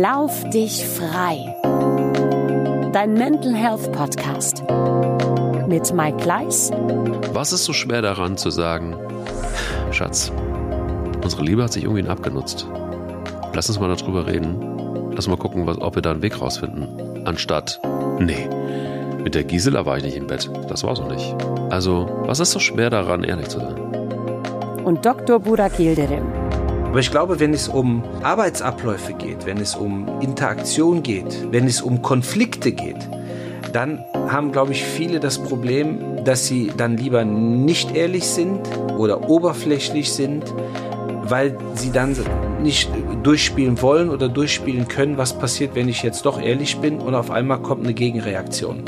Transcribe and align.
Lauf 0.00 0.48
dich 0.48 0.86
frei. 0.86 1.54
Dein 2.94 3.12
Mental 3.12 3.54
Health 3.54 3.92
Podcast 3.92 4.64
mit 5.68 5.92
Mike 5.92 6.16
Gleis. 6.16 6.70
Was 7.34 7.52
ist 7.52 7.66
so 7.66 7.74
schwer 7.74 8.00
daran 8.00 8.38
zu 8.38 8.48
sagen, 8.48 8.96
Schatz, 9.90 10.32
unsere 11.22 11.42
Liebe 11.42 11.62
hat 11.62 11.74
sich 11.74 11.84
irgendwie 11.84 12.08
abgenutzt. 12.08 12.66
Lass 13.52 13.68
uns 13.68 13.78
mal 13.80 13.94
darüber 13.94 14.26
reden. 14.26 15.12
Lass 15.14 15.28
mal 15.28 15.36
gucken, 15.36 15.66
was, 15.66 15.78
ob 15.78 15.94
wir 15.94 16.00
da 16.00 16.12
einen 16.12 16.22
Weg 16.22 16.40
rausfinden. 16.40 17.26
Anstatt, 17.26 17.78
nee, 18.18 18.48
mit 19.22 19.34
der 19.34 19.44
Gisela 19.44 19.84
war 19.84 19.98
ich 19.98 20.04
nicht 20.04 20.16
im 20.16 20.26
Bett. 20.26 20.50
Das 20.70 20.84
war 20.84 20.96
so 20.96 21.06
nicht. 21.06 21.36
Also, 21.68 22.08
was 22.24 22.40
ist 22.40 22.52
so 22.52 22.60
schwer 22.60 22.88
daran, 22.88 23.24
ehrlich 23.24 23.48
zu 23.48 23.58
sein? 23.58 23.78
Und 24.84 25.04
Dr. 25.04 25.38
Burak 25.38 25.78
Yildirim. 25.78 26.41
Aber 26.92 27.00
ich 27.00 27.10
glaube, 27.10 27.40
wenn 27.40 27.54
es 27.54 27.68
um 27.68 28.04
Arbeitsabläufe 28.22 29.14
geht, 29.14 29.46
wenn 29.46 29.56
es 29.56 29.74
um 29.74 30.20
Interaktion 30.20 31.02
geht, 31.02 31.50
wenn 31.50 31.66
es 31.66 31.80
um 31.80 32.02
Konflikte 32.02 32.72
geht, 32.72 33.08
dann 33.72 34.04
haben, 34.12 34.52
glaube 34.52 34.72
ich, 34.72 34.84
viele 34.84 35.18
das 35.18 35.38
Problem, 35.38 36.22
dass 36.26 36.46
sie 36.46 36.70
dann 36.76 36.98
lieber 36.98 37.24
nicht 37.24 37.96
ehrlich 37.96 38.26
sind 38.26 38.60
oder 38.98 39.30
oberflächlich 39.30 40.12
sind, 40.12 40.44
weil 41.22 41.56
sie 41.76 41.92
dann 41.92 42.14
nicht 42.62 42.90
durchspielen 43.22 43.80
wollen 43.80 44.10
oder 44.10 44.28
durchspielen 44.28 44.86
können, 44.86 45.16
was 45.16 45.32
passiert, 45.32 45.74
wenn 45.74 45.88
ich 45.88 46.02
jetzt 46.02 46.26
doch 46.26 46.38
ehrlich 46.38 46.76
bin 46.76 47.00
und 47.00 47.14
auf 47.14 47.30
einmal 47.30 47.62
kommt 47.62 47.84
eine 47.84 47.94
Gegenreaktion. 47.94 48.82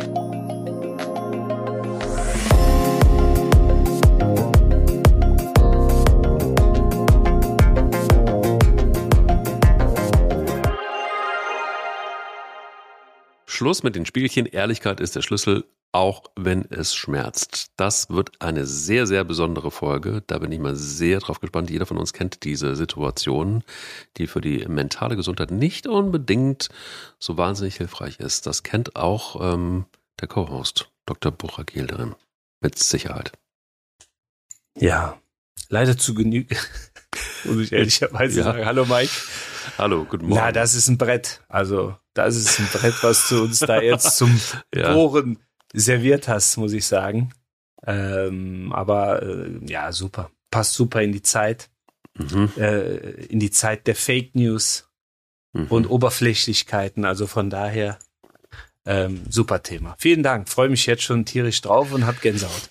Schluss 13.65 13.83
mit 13.83 13.97
den 13.97 14.05
Spielchen. 14.05 14.45
Ehrlichkeit 14.45 15.01
ist 15.01 15.17
der 15.17 15.23
Schlüssel, 15.23 15.65
auch 15.91 16.25
wenn 16.37 16.71
es 16.71 16.95
schmerzt. 16.95 17.69
Das 17.79 18.11
wird 18.11 18.33
eine 18.43 18.67
sehr, 18.67 19.07
sehr 19.07 19.25
besondere 19.25 19.71
Folge. 19.71 20.23
Da 20.27 20.39
bin 20.39 20.53
ich 20.53 20.59
mal 20.61 20.77
sehr 20.77 21.19
drauf 21.21 21.41
gespannt. 21.41 21.71
Jeder 21.71 21.87
von 21.87 21.97
uns 21.97 22.13
kennt 22.13 22.45
diese 22.45 22.77
Situation, 22.77 23.65
die 24.19 24.27
für 24.27 24.43
die 24.43 24.69
mentale 24.69 25.17
Gesundheit 25.17 25.51
nicht 25.51 25.87
unbedingt 25.87 26.69
so 27.19 27.39
wahnsinnig 27.39 27.77
hilfreich 27.77 28.21
ist. 28.21 28.47
Das 28.47 28.65
kennt 28.65 28.97
auch 28.97 29.55
ähm, 29.55 29.87
der 30.21 30.29
Co-Host, 30.29 30.91
Dr. 31.07 31.33
Buchak 31.33 31.75
Yildirim. 31.75 32.17
Mit 32.61 32.79
Sicherheit. 32.79 33.33
Ja, 34.77 35.19
leider 35.71 35.97
zu 35.97 36.13
Genüge. 36.13 36.55
Muss 37.45 37.61
ich 37.61 37.73
ehrlicherweise 37.73 38.41
ja. 38.41 38.45
sagen. 38.45 38.67
Hallo 38.67 38.85
Mike. 38.85 39.13
Hallo, 39.79 40.05
guten 40.05 40.27
Morgen. 40.27 40.43
Na, 40.43 40.53
das 40.53 40.75
ist 40.75 40.89
ein 40.89 40.99
Brett. 40.99 41.41
Also, 41.49 41.97
das 42.15 42.37
ist 42.37 42.59
ein 42.59 42.69
Brett, 42.73 43.03
was 43.03 43.29
du 43.29 43.43
uns 43.43 43.59
da 43.59 43.81
jetzt 43.81 44.17
zum 44.17 44.41
ja. 44.75 44.93
Bohren 44.93 45.39
serviert 45.73 46.29
hast, 46.29 46.57
muss 46.57 46.73
ich 46.73 46.87
sagen. 46.87 47.33
Ähm, 47.87 48.73
aber 48.73 49.23
äh, 49.23 49.51
ja, 49.67 49.93
super. 49.93 50.31
Passt 50.51 50.75
super 50.75 51.03
in 51.03 51.13
die 51.13 51.23
Zeit. 51.23 51.71
Mhm. 52.17 52.51
Äh, 52.57 52.97
in 53.27 53.41
die 53.41 53.51
Zeit 53.51 53.87
der 53.87 53.97
Fake 53.97 54.35
News 54.35 54.89
mhm. 55.53 55.67
und 55.67 55.91
Oberflächlichkeiten. 55.91 57.05
Also 57.05 57.27
von 57.27 57.51
daher 57.51 57.99
ähm, 58.87 59.23
super 59.29 59.63
Thema. 59.63 59.97
Vielen 59.99 60.23
Dank. 60.23 60.49
Freue 60.49 60.69
mich 60.69 60.87
jetzt 60.87 61.03
schon 61.03 61.25
tierisch 61.25 61.61
drauf 61.61 61.93
und 61.93 62.07
hab 62.07 62.21
Gänsehaut. 62.21 62.71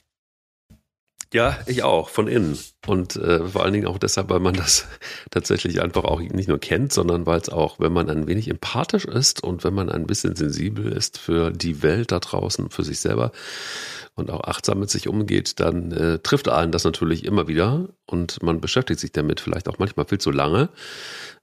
Ja, 1.34 1.58
ich 1.66 1.82
auch, 1.82 2.10
von 2.10 2.28
innen. 2.28 2.60
Und 2.86 3.16
äh, 3.16 3.44
vor 3.48 3.64
allen 3.64 3.74
Dingen 3.74 3.88
auch 3.88 3.98
deshalb, 3.98 4.30
weil 4.30 4.40
man 4.40 4.54
das 4.54 4.86
tatsächlich 5.32 5.82
einfach 5.82 6.04
auch 6.04 6.20
nicht 6.20 6.48
nur 6.48 6.60
kennt, 6.60 6.94
sondern 6.94 7.26
weil 7.26 7.40
es 7.40 7.50
auch, 7.50 7.80
wenn 7.80 7.92
man 7.92 8.08
ein 8.08 8.28
wenig 8.28 8.50
empathisch 8.50 9.06
ist 9.06 9.44
und 9.44 9.64
wenn 9.64 9.74
man 9.74 9.90
ein 9.90 10.06
bisschen 10.06 10.36
sensibel 10.36 10.92
ist 10.92 11.18
für 11.18 11.50
die 11.50 11.82
Welt 11.82 12.12
da 12.12 12.20
draußen, 12.20 12.70
für 12.70 12.84
sich 12.84 13.00
selber 13.00 13.32
und 14.14 14.30
auch 14.30 14.44
achtsam 14.44 14.80
mit 14.80 14.92
sich 14.92 15.08
umgeht, 15.08 15.60
dann 15.60 15.92
äh, 15.92 16.20
trifft 16.20 16.50
einen 16.50 16.72
das 16.72 16.84
natürlich 16.84 17.26
immer 17.26 17.48
wieder 17.48 17.90
und 18.06 18.44
man 18.44 18.62
beschäftigt 18.62 19.00
sich 19.00 19.12
damit 19.12 19.40
vielleicht 19.40 19.68
auch 19.68 19.80
manchmal 19.80 20.06
viel 20.06 20.20
zu 20.20 20.30
lange. 20.30 20.70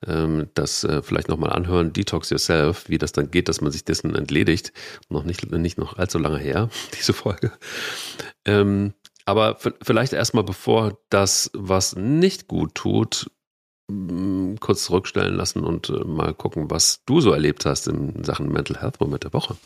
Ähm, 0.06 0.50
das 0.54 0.84
äh, 0.84 1.02
vielleicht 1.02 1.28
nochmal 1.28 1.52
anhören, 1.52 1.92
Detox 1.92 2.30
Yourself, 2.30 2.88
wie 2.88 2.98
das 2.98 3.10
dann 3.10 3.32
geht, 3.32 3.48
dass 3.48 3.60
man 3.60 3.72
sich 3.72 3.84
dessen 3.84 4.14
entledigt. 4.14 4.72
Noch 5.08 5.24
nicht, 5.24 5.50
nicht 5.50 5.78
noch 5.78 5.98
allzu 5.98 6.18
lange 6.18 6.38
her, 6.38 6.70
diese 6.96 7.12
Folge. 7.12 7.50
Ähm, 8.44 8.94
aber 9.24 9.58
vielleicht 9.82 10.12
erstmal, 10.12 10.44
bevor 10.44 10.98
das, 11.10 11.50
was 11.54 11.96
nicht 11.96 12.48
gut 12.48 12.74
tut, 12.74 13.30
mm, 13.90 14.56
kurz 14.60 14.84
zurückstellen 14.84 15.34
lassen 15.34 15.64
und 15.64 15.88
äh, 15.90 16.04
mal 16.04 16.34
gucken, 16.34 16.70
was 16.70 17.04
du 17.06 17.20
so 17.20 17.32
erlebt 17.32 17.66
hast 17.66 17.88
in 17.88 18.24
Sachen 18.24 18.50
Mental 18.50 18.80
Health 18.80 19.00
Moment 19.00 19.24
der 19.24 19.32
Woche. 19.32 19.56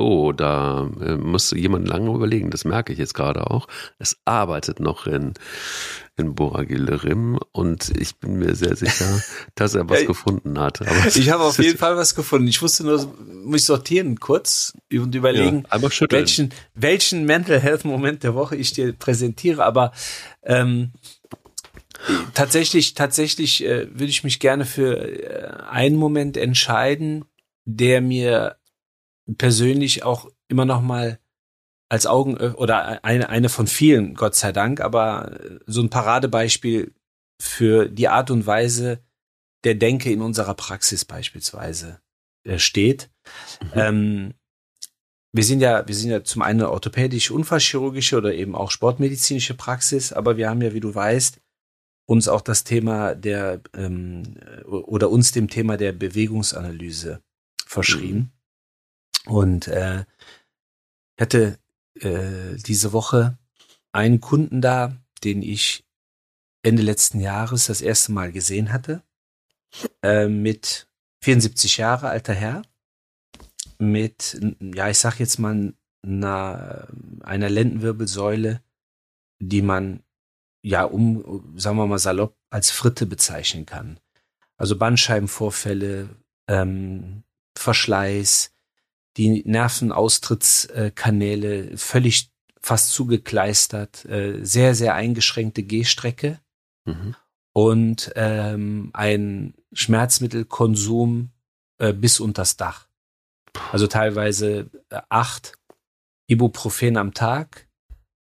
Oh, 0.00 0.32
da 0.32 0.88
äh, 1.00 1.16
muss 1.16 1.50
jemand 1.50 1.86
lange 1.86 2.14
überlegen, 2.14 2.50
das 2.50 2.64
merke 2.64 2.90
ich 2.92 2.98
jetzt 2.98 3.12
gerade 3.12 3.50
auch. 3.50 3.66
Es 3.98 4.18
arbeitet 4.24 4.80
noch 4.80 5.06
in, 5.06 5.34
in 6.20 6.34
Boragillerim 6.34 7.38
und 7.52 7.90
ich 7.98 8.16
bin 8.16 8.38
mir 8.38 8.54
sehr 8.54 8.76
sicher, 8.76 9.22
dass 9.54 9.74
er 9.74 9.88
was 9.88 10.06
gefunden 10.06 10.58
hat. 10.58 10.80
Aber 10.82 11.06
ich 11.06 11.30
habe 11.30 11.42
auf 11.42 11.58
jeden 11.62 11.78
Fall 11.78 11.96
was 11.96 12.14
gefunden. 12.14 12.46
Ich 12.46 12.62
musste 12.62 12.84
nur, 12.84 13.12
muss 13.44 13.66
sortieren 13.66 14.20
kurz 14.20 14.74
und 14.92 15.14
überlegen, 15.14 15.64
ja, 15.70 15.82
welchen, 16.10 16.50
welchen 16.74 17.24
Mental 17.24 17.60
Health 17.60 17.84
Moment 17.84 18.22
der 18.22 18.34
Woche 18.34 18.56
ich 18.56 18.72
dir 18.72 18.92
präsentiere. 18.92 19.64
Aber 19.64 19.92
ähm, 20.42 20.92
tatsächlich, 22.34 22.94
tatsächlich 22.94 23.64
äh, 23.64 23.88
würde 23.90 24.10
ich 24.10 24.24
mich 24.24 24.40
gerne 24.40 24.64
für 24.64 24.96
äh, 24.96 25.62
einen 25.70 25.96
Moment 25.96 26.36
entscheiden, 26.36 27.24
der 27.64 28.00
mir 28.00 28.56
persönlich 29.38 30.02
auch 30.02 30.28
immer 30.48 30.64
noch 30.64 30.82
mal 30.82 31.19
als 31.90 32.06
Augen 32.06 32.36
oder 32.36 33.04
eine, 33.04 33.28
eine 33.28 33.48
von 33.48 33.66
vielen, 33.66 34.14
Gott 34.14 34.36
sei 34.36 34.52
Dank, 34.52 34.80
aber 34.80 35.38
so 35.66 35.82
ein 35.82 35.90
Paradebeispiel 35.90 36.94
für 37.40 37.88
die 37.88 38.08
Art 38.08 38.30
und 38.30 38.46
Weise 38.46 39.00
der 39.64 39.74
Denke 39.74 40.10
in 40.10 40.22
unserer 40.22 40.54
Praxis 40.54 41.04
beispielsweise 41.04 42.00
äh, 42.44 42.58
steht. 42.58 43.10
Mhm. 43.60 43.70
Ähm, 43.74 44.34
wir 45.32 45.44
sind 45.44 45.60
ja, 45.60 45.86
wir 45.86 45.94
sind 45.94 46.10
ja 46.10 46.24
zum 46.24 46.42
einen 46.42 46.62
orthopädische, 46.62 47.34
unfallchirurgische 47.34 48.16
oder 48.16 48.34
eben 48.34 48.54
auch 48.54 48.70
sportmedizinische 48.70 49.54
Praxis, 49.54 50.12
aber 50.12 50.36
wir 50.36 50.48
haben 50.48 50.62
ja, 50.62 50.72
wie 50.72 50.80
du 50.80 50.94
weißt, 50.94 51.40
uns 52.06 52.28
auch 52.28 52.40
das 52.40 52.64
Thema 52.64 53.14
der 53.14 53.60
ähm, 53.74 54.36
oder 54.66 55.10
uns 55.10 55.32
dem 55.32 55.48
Thema 55.48 55.76
der 55.76 55.92
Bewegungsanalyse 55.92 57.20
verschrieben. 57.64 58.32
Mhm. 59.26 59.32
Und 59.32 59.68
äh, 59.68 60.04
hatte 61.20 61.59
äh, 61.94 62.56
diese 62.56 62.92
Woche 62.92 63.38
einen 63.92 64.20
Kunden 64.20 64.60
da, 64.60 64.96
den 65.24 65.42
ich 65.42 65.84
Ende 66.62 66.82
letzten 66.82 67.20
Jahres 67.20 67.66
das 67.66 67.80
erste 67.80 68.12
Mal 68.12 68.32
gesehen 68.32 68.72
hatte, 68.72 69.02
äh, 70.02 70.28
mit 70.28 70.88
74 71.22 71.78
Jahre 71.78 72.08
alter 72.08 72.34
Herr, 72.34 72.62
mit, 73.78 74.38
ja, 74.60 74.88
ich 74.88 74.98
sag 74.98 75.18
jetzt 75.18 75.38
mal, 75.38 75.74
einer, 76.02 76.88
einer 77.20 77.50
Lendenwirbelsäule, 77.50 78.62
die 79.38 79.62
man 79.62 80.02
ja 80.62 80.84
um, 80.84 81.58
sagen 81.58 81.76
wir 81.76 81.86
mal 81.86 81.98
salopp, 81.98 82.36
als 82.50 82.70
Fritte 82.70 83.06
bezeichnen 83.06 83.66
kann. 83.66 83.98
Also 84.56 84.76
Bandscheibenvorfälle, 84.76 86.10
ähm, 86.48 87.22
Verschleiß, 87.56 88.52
die 89.16 89.42
Nervenaustrittskanäle 89.44 91.76
völlig 91.76 92.30
fast 92.60 92.92
zugekleistert, 92.92 94.04
äh, 94.04 94.44
sehr, 94.44 94.74
sehr 94.74 94.94
eingeschränkte 94.94 95.62
Gehstrecke 95.62 96.38
mhm. 96.84 97.14
und 97.52 98.12
ähm, 98.16 98.90
ein 98.92 99.54
Schmerzmittelkonsum 99.72 101.30
äh, 101.78 101.92
bis 101.92 102.20
unters 102.20 102.56
Dach. 102.56 102.86
Also 103.72 103.86
teilweise 103.86 104.70
äh, 104.90 105.00
acht 105.08 105.54
Ibuprofen 106.28 106.96
am 106.96 107.14
Tag 107.14 107.66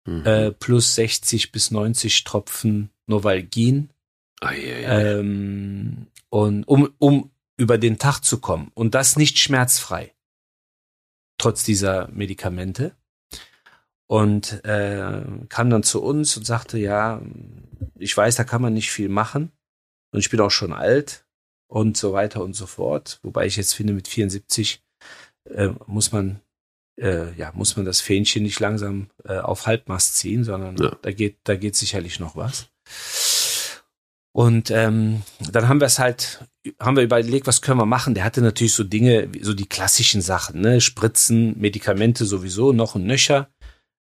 mhm. 0.06 0.26
äh, 0.26 0.52
plus 0.52 0.96
60 0.96 1.52
bis 1.52 1.72
90 1.72 2.24
Tropfen 2.24 2.92
Novalgin. 3.08 3.90
Ah, 4.40 4.54
ja, 4.54 4.78
ja. 4.78 5.00
Ähm, 5.00 6.08
und 6.30 6.64
um, 6.66 6.90
um 7.00 7.32
über 7.58 7.80
den 7.80 7.98
Tag 7.98 8.22
zu 8.22 8.40
kommen 8.40 8.72
und 8.76 8.94
das 8.94 9.18
nicht 9.18 9.40
schmerzfrei 9.40 10.14
trotz 11.38 11.64
dieser 11.64 12.08
Medikamente. 12.10 12.96
Und 14.10 14.64
äh, 14.64 15.22
kam 15.50 15.70
dann 15.70 15.84
zu 15.84 16.02
uns 16.02 16.38
und 16.38 16.46
sagte, 16.46 16.78
ja, 16.78 17.22
ich 18.00 18.16
weiß, 18.16 18.36
da 18.36 18.46
kann 18.46 18.62
man 18.62 18.74
nicht 18.74 18.90
viel 18.90 19.10
machen. 19.10 19.52
Und 20.14 20.20
ich 20.20 20.30
bin 20.30 20.40
auch 20.40 20.52
schon 20.52 20.72
alt 20.72 21.26
und 21.68 21.98
so 21.98 22.14
weiter 22.14 22.42
und 22.42 22.54
so 22.54 22.66
fort. 22.66 23.20
Wobei 23.24 23.46
ich 23.46 23.58
jetzt 23.58 23.74
finde, 23.74 23.94
mit 23.94 24.08
74 24.08 24.82
äh, 25.50 25.70
muss 25.86 26.12
man 26.12 26.40
äh, 27.00 27.34
ja 27.34 27.52
muss 27.54 27.76
man 27.76 27.86
das 27.86 28.02
Fähnchen 28.02 28.44
nicht 28.44 28.60
langsam 28.60 29.10
äh, 29.24 29.38
auf 29.38 29.68
Halbmast 29.68 30.16
ziehen, 30.16 30.44
sondern 30.44 30.78
ja. 30.78 30.98
da 31.02 31.12
geht 31.12 31.38
da 31.44 31.56
geht 31.56 31.76
sicherlich 31.76 32.20
noch 32.20 32.36
was. 32.36 32.70
Und 34.38 34.70
ähm, 34.70 35.24
dann 35.52 35.68
haben 35.68 35.80
wir 35.80 35.88
es 35.88 35.98
halt, 35.98 36.46
haben 36.80 36.96
wir 36.96 37.02
überlegt, 37.02 37.48
was 37.48 37.64
können 37.64 37.80
wir 37.80 37.88
machen. 37.88 38.14
Der 38.14 38.24
hatte 38.24 38.44
natürlich 38.44 38.76
so 38.76 38.84
Dinge, 38.84 39.32
so 39.42 39.56
die 39.56 39.66
klassischen 39.66 40.22
Sachen, 40.22 40.62
ne? 40.62 40.80
Spritzen, 40.80 41.58
Medikamente 41.58 42.24
sowieso, 42.24 42.72
noch 42.72 42.94
und 42.94 43.04
nöcher. 43.04 43.50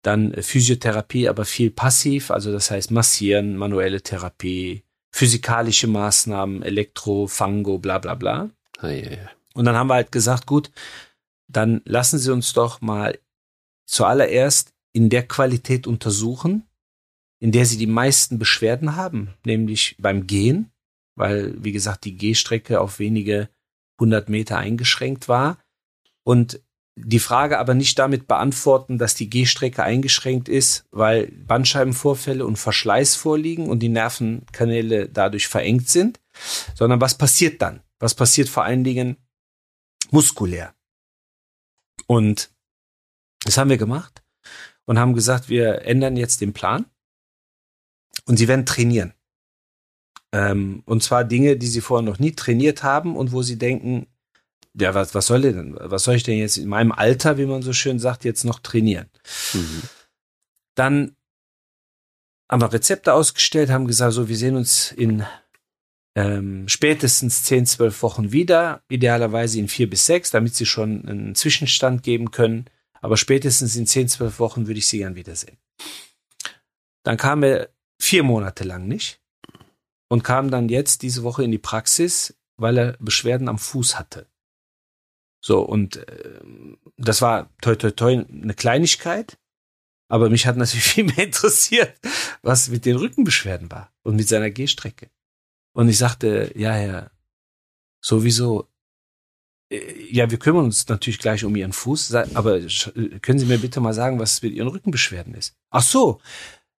Dann 0.03 0.35
Physiotherapie, 0.35 1.31
aber 1.31 1.47
viel 1.47 1.71
passiv, 1.71 2.31
also 2.31 2.53
das 2.53 2.71
heißt 2.71 2.91
massieren, 2.91 3.57
manuelle 3.57 4.03
Therapie, 4.03 4.85
physikalische 5.11 5.87
Maßnahmen, 5.87 6.63
Elektro, 6.63 7.27
Fango, 7.27 7.79
bla 7.79 7.97
bla 7.97 8.15
bla. 8.15 8.51
Ja. 8.83 9.31
Und 9.55 9.65
dann 9.65 9.77
haben 9.77 9.89
wir 9.89 9.95
halt 9.95 10.13
gesagt, 10.13 10.45
gut, 10.45 10.71
dann 11.51 11.81
lassen 11.87 12.19
Sie 12.19 12.31
uns 12.31 12.53
doch 12.53 12.83
mal 12.83 13.19
zuallererst 13.87 14.75
in 14.93 15.09
der 15.09 15.27
Qualität 15.27 15.87
untersuchen, 15.87 16.68
in 17.41 17.53
der 17.53 17.67
Sie 17.67 17.77
die 17.77 17.87
meisten 17.87 18.39
Beschwerden 18.39 18.97
haben, 18.97 19.35
nämlich 19.45 19.97
beim 19.99 20.27
Gehen, 20.27 20.71
weil, 21.15 21.63
wie 21.63 21.73
gesagt, 21.73 22.05
die 22.05 22.17
Gehstrecke 22.17 22.81
auf 22.81 22.99
wenige 22.99 23.49
hundert 24.01 24.29
Meter 24.29 24.59
eingeschränkt 24.59 25.29
war. 25.29 25.59
Und 26.25 26.61
die 26.97 27.21
Frage 27.21 27.59
aber 27.59 27.75
nicht 27.75 27.99
damit 27.99 28.27
beantworten, 28.27 28.99
dass 28.99 29.15
die 29.15 29.31
Gehstrecke 29.31 29.83
eingeschränkt 29.83 30.49
ist, 30.49 30.85
weil 30.91 31.29
Bandscheibenvorfälle 31.29 32.45
und 32.45 32.57
Verschleiß 32.57 33.15
vorliegen 33.15 33.69
und 33.69 33.81
die 33.81 33.89
Nervenkanäle 33.89 35.09
dadurch 35.09 35.47
verengt 35.47 35.89
sind, 35.89 36.21
sondern 36.75 37.01
was 37.01 37.17
passiert 37.17 37.63
dann? 37.63 37.83
Was 38.01 38.15
passiert 38.15 38.49
vor 38.49 38.65
allen 38.65 38.85
Dingen 38.85 39.17
muskulär? 40.11 40.75
Und 42.07 42.51
das 43.45 43.59
haben 43.59 43.71
wir 43.71 43.79
gemacht 43.79 44.23
und 44.85 44.99
haben 44.99 45.15
gesagt, 45.15 45.49
wir 45.49 45.83
ändern 45.83 46.17
jetzt 46.17 46.41
den 46.41 46.53
Plan 46.53 46.87
und 48.29 48.37
sie 48.37 48.47
werden 48.47 48.67
trainieren. 48.67 49.15
Ähm, 50.33 50.83
und 50.85 51.03
zwar 51.03 51.25
Dinge, 51.25 51.57
die 51.57 51.67
sie 51.67 51.81
vorher 51.81 52.05
noch 52.05 52.19
nie 52.19 52.33
trainiert 52.33 52.83
haben 52.83 53.17
und 53.17 53.33
wo 53.33 53.43
sie 53.43 53.57
denken, 53.57 54.07
ja, 54.75 54.95
was, 54.95 55.15
was 55.15 55.27
soll 55.27 55.41
denn, 55.41 55.77
was 55.81 56.05
soll 56.05 56.15
ich 56.15 56.23
denn 56.23 56.39
jetzt 56.39 56.59
in 56.59 56.69
meinem 56.69 56.93
Alter, 56.93 57.39
wie 57.39 57.47
man 57.47 57.63
so 57.63 57.73
schön 57.73 57.99
sagt, 57.99 58.25
jetzt 58.25 58.45
noch 58.45 58.61
trainieren? 58.61 59.09
Mhm. 59.55 59.83
Dann 60.75 61.17
haben 62.51 62.61
wir 62.61 62.73
Rezepte 62.73 63.15
ausgestellt, 63.15 63.71
haben 63.71 63.87
gesagt, 63.87 64.13
so, 64.13 64.29
wir 64.29 64.37
sehen 64.37 64.57
uns 64.57 64.93
in 64.93 65.25
ähm, 66.15 66.69
spätestens 66.69 67.45
10, 67.45 67.67
12 67.67 68.03
Wochen 68.03 68.33
wieder, 68.33 68.83
idealerweise 68.89 69.59
in 69.59 69.69
vier 69.69 69.89
bis 69.89 70.07
sechs, 70.07 70.31
damit 70.31 70.55
sie 70.55 70.67
schon 70.67 71.09
einen 71.09 71.35
Zwischenstand 71.35 72.03
geben 72.03 72.31
können. 72.31 72.67
Aber 73.01 73.17
spätestens 73.17 73.77
in 73.77 73.87
10, 73.87 74.09
12 74.09 74.39
Wochen 74.39 74.67
würde 74.67 74.79
ich 74.79 74.87
sie 74.87 74.99
gern 74.99 75.15
wiedersehen. 75.15 75.57
Dann 77.05 77.17
kam 77.17 77.43
er 77.43 77.71
vier 78.01 78.23
Monate 78.23 78.65
lang 78.65 78.87
nicht 78.87 79.21
und 80.09 80.25
kam 80.25 80.51
dann 80.51 80.69
jetzt 80.69 81.03
diese 81.03 81.23
Woche 81.23 81.45
in 81.45 81.51
die 81.51 81.59
Praxis, 81.59 82.37
weil 82.57 82.79
er 82.79 82.97
Beschwerden 82.99 83.49
am 83.49 83.59
Fuß 83.59 83.99
hatte. 83.99 84.27
So, 85.41 85.61
und 85.61 85.97
äh, 85.97 86.41
das 86.97 87.23
war 87.23 87.51
toi 87.61 87.77
toi 87.77 87.91
toi 87.91 88.25
eine 88.29 88.55
Kleinigkeit, 88.55 89.39
aber 90.09 90.31
mich 90.31 90.47
hat 90.47 90.57
natürlich 90.57 90.85
viel 90.95 91.05
mehr 91.05 91.25
interessiert, 91.27 91.95
was 92.43 92.69
mit 92.69 92.85
den 92.85 92.97
Rückenbeschwerden 92.97 93.71
war 93.71 93.93
und 94.03 94.17
mit 94.17 94.29
seiner 94.29 94.51
Gehstrecke. 94.51 95.11
Und 95.75 95.89
ich 95.89 95.99
sagte, 95.99 96.53
ja, 96.57 96.73
Herr, 96.73 97.11
sowieso, 98.01 98.69
äh, 99.71 100.11
ja, 100.11 100.31
wir 100.31 100.39
kümmern 100.39 100.65
uns 100.65 100.89
natürlich 100.89 101.19
gleich 101.19 101.45
um 101.45 101.55
Ihren 101.55 101.73
Fuß, 101.73 102.15
aber 102.15 102.61
können 103.23 103.39
Sie 103.39 103.47
mir 103.47 103.59
bitte 103.59 103.81
mal 103.81 103.95
sagen, 103.95 104.19
was 104.19 104.43
mit 104.43 104.55
Ihren 104.55 104.69
Rückenbeschwerden 104.69 105.35
ist? 105.35 105.55
Ach 105.71 105.83
so, 105.83 106.21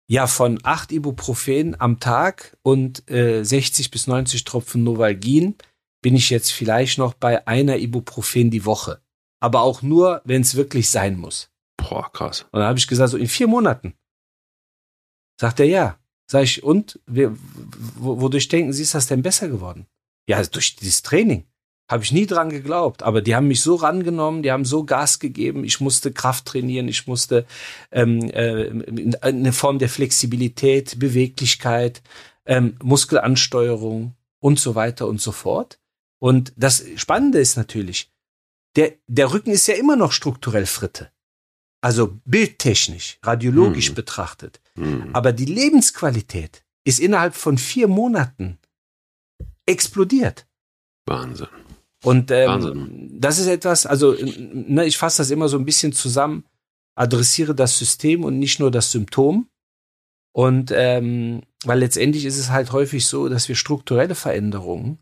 ja, 0.09 0.25
von 0.25 0.59
acht 0.63 0.91
Ibuprofen 0.91 1.79
am 1.79 1.99
Tag 1.99 2.57
und 2.63 3.09
äh, 3.11 3.43
60 3.43 3.91
bis 3.91 4.07
90 4.07 4.43
Tropfen 4.43 4.83
Novalgin 4.83 5.55
bin 6.01 6.15
ich 6.15 6.31
jetzt 6.31 6.51
vielleicht 6.51 6.97
noch 6.97 7.13
bei 7.13 7.45
einer 7.47 7.77
Ibuprofen 7.77 8.49
die 8.49 8.65
Woche. 8.65 9.01
Aber 9.39 9.61
auch 9.61 9.83
nur, 9.83 10.21
wenn 10.25 10.41
es 10.41 10.55
wirklich 10.55 10.89
sein 10.89 11.15
muss. 11.15 11.51
Boah, 11.77 12.11
krass. 12.11 12.41
Und 12.51 12.59
dann 12.59 12.69
habe 12.69 12.79
ich 12.79 12.87
gesagt, 12.87 13.11
so 13.11 13.17
in 13.17 13.27
vier 13.27 13.47
Monaten. 13.47 13.93
Sagt 15.39 15.59
er 15.59 15.67
ja. 15.67 15.99
Sag 16.29 16.43
ich, 16.43 16.63
und 16.63 16.99
wir, 17.05 17.37
wodurch 17.95 18.47
denken 18.47 18.73
Sie, 18.73 18.83
ist 18.83 18.95
das 18.95 19.07
denn 19.07 19.21
besser 19.21 19.47
geworden? 19.47 19.85
Ja, 20.27 20.43
durch 20.43 20.75
dieses 20.75 21.03
Training. 21.03 21.45
Habe 21.89 22.03
ich 22.03 22.11
nie 22.11 22.27
dran 22.27 22.49
geglaubt. 22.49 23.01
Aber 23.01 23.21
die 23.21 23.35
haben 23.35 23.47
mich 23.47 23.61
so 23.61 23.75
rangenommen, 23.75 24.43
die 24.43 24.51
haben 24.51 24.63
so 24.63 24.83
Gas 24.83 25.19
gegeben. 25.19 25.63
Ich 25.63 25.81
musste 25.81 26.11
Kraft 26.11 26.45
trainieren, 26.45 26.87
ich 26.87 27.07
musste 27.07 27.45
ähm, 27.91 28.29
äh, 28.31 28.69
eine 29.21 29.51
Form 29.51 29.79
der 29.79 29.89
Flexibilität, 29.89 30.99
Beweglichkeit, 30.99 32.03
ähm, 32.45 32.75
Muskelansteuerung 32.83 34.15
und 34.39 34.59
so 34.59 34.75
weiter 34.75 35.07
und 35.07 35.19
so 35.19 35.31
fort. 35.31 35.79
Und 36.19 36.53
das 36.55 36.85
Spannende 36.95 37.39
ist 37.39 37.57
natürlich, 37.57 38.11
der, 38.75 38.93
der 39.07 39.33
Rücken 39.33 39.51
ist 39.51 39.67
ja 39.67 39.73
immer 39.75 39.95
noch 39.95 40.11
strukturell 40.11 40.67
Fritte. 40.67 41.11
Also 41.81 42.19
bildtechnisch, 42.25 43.19
radiologisch 43.23 43.87
hm. 43.87 43.95
betrachtet. 43.95 44.59
Hm. 44.75 45.09
Aber 45.13 45.31
die 45.31 45.45
Lebensqualität 45.45 46.63
ist 46.83 46.99
innerhalb 46.99 47.35
von 47.35 47.57
vier 47.57 47.87
Monaten 47.87 48.59
explodiert. 49.65 50.45
Wahnsinn. 51.05 51.47
Und 52.03 52.31
ähm, 52.31 52.47
Wahnsinn. 52.47 53.09
das 53.19 53.39
ist 53.39 53.47
etwas, 53.47 53.85
also 53.85 54.15
ne, 54.51 54.85
ich 54.85 54.97
fasse 54.97 55.17
das 55.17 55.31
immer 55.31 55.49
so 55.49 55.57
ein 55.57 55.65
bisschen 55.65 55.91
zusammen, 55.91 56.45
adressiere 56.95 57.53
das 57.53 57.77
System 57.77 58.23
und 58.23 58.39
nicht 58.39 58.59
nur 58.59 58.71
das 58.71 58.91
Symptom. 58.91 59.49
Und 60.31 60.71
ähm, 60.73 61.41
weil 61.65 61.79
letztendlich 61.79 62.25
ist 62.25 62.37
es 62.37 62.49
halt 62.49 62.71
häufig 62.71 63.05
so, 63.05 63.27
dass 63.27 63.49
wir 63.49 63.55
strukturelle 63.55 64.15
Veränderungen 64.15 64.99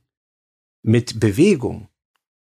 mit 0.81 1.19
Bewegung 1.19 1.89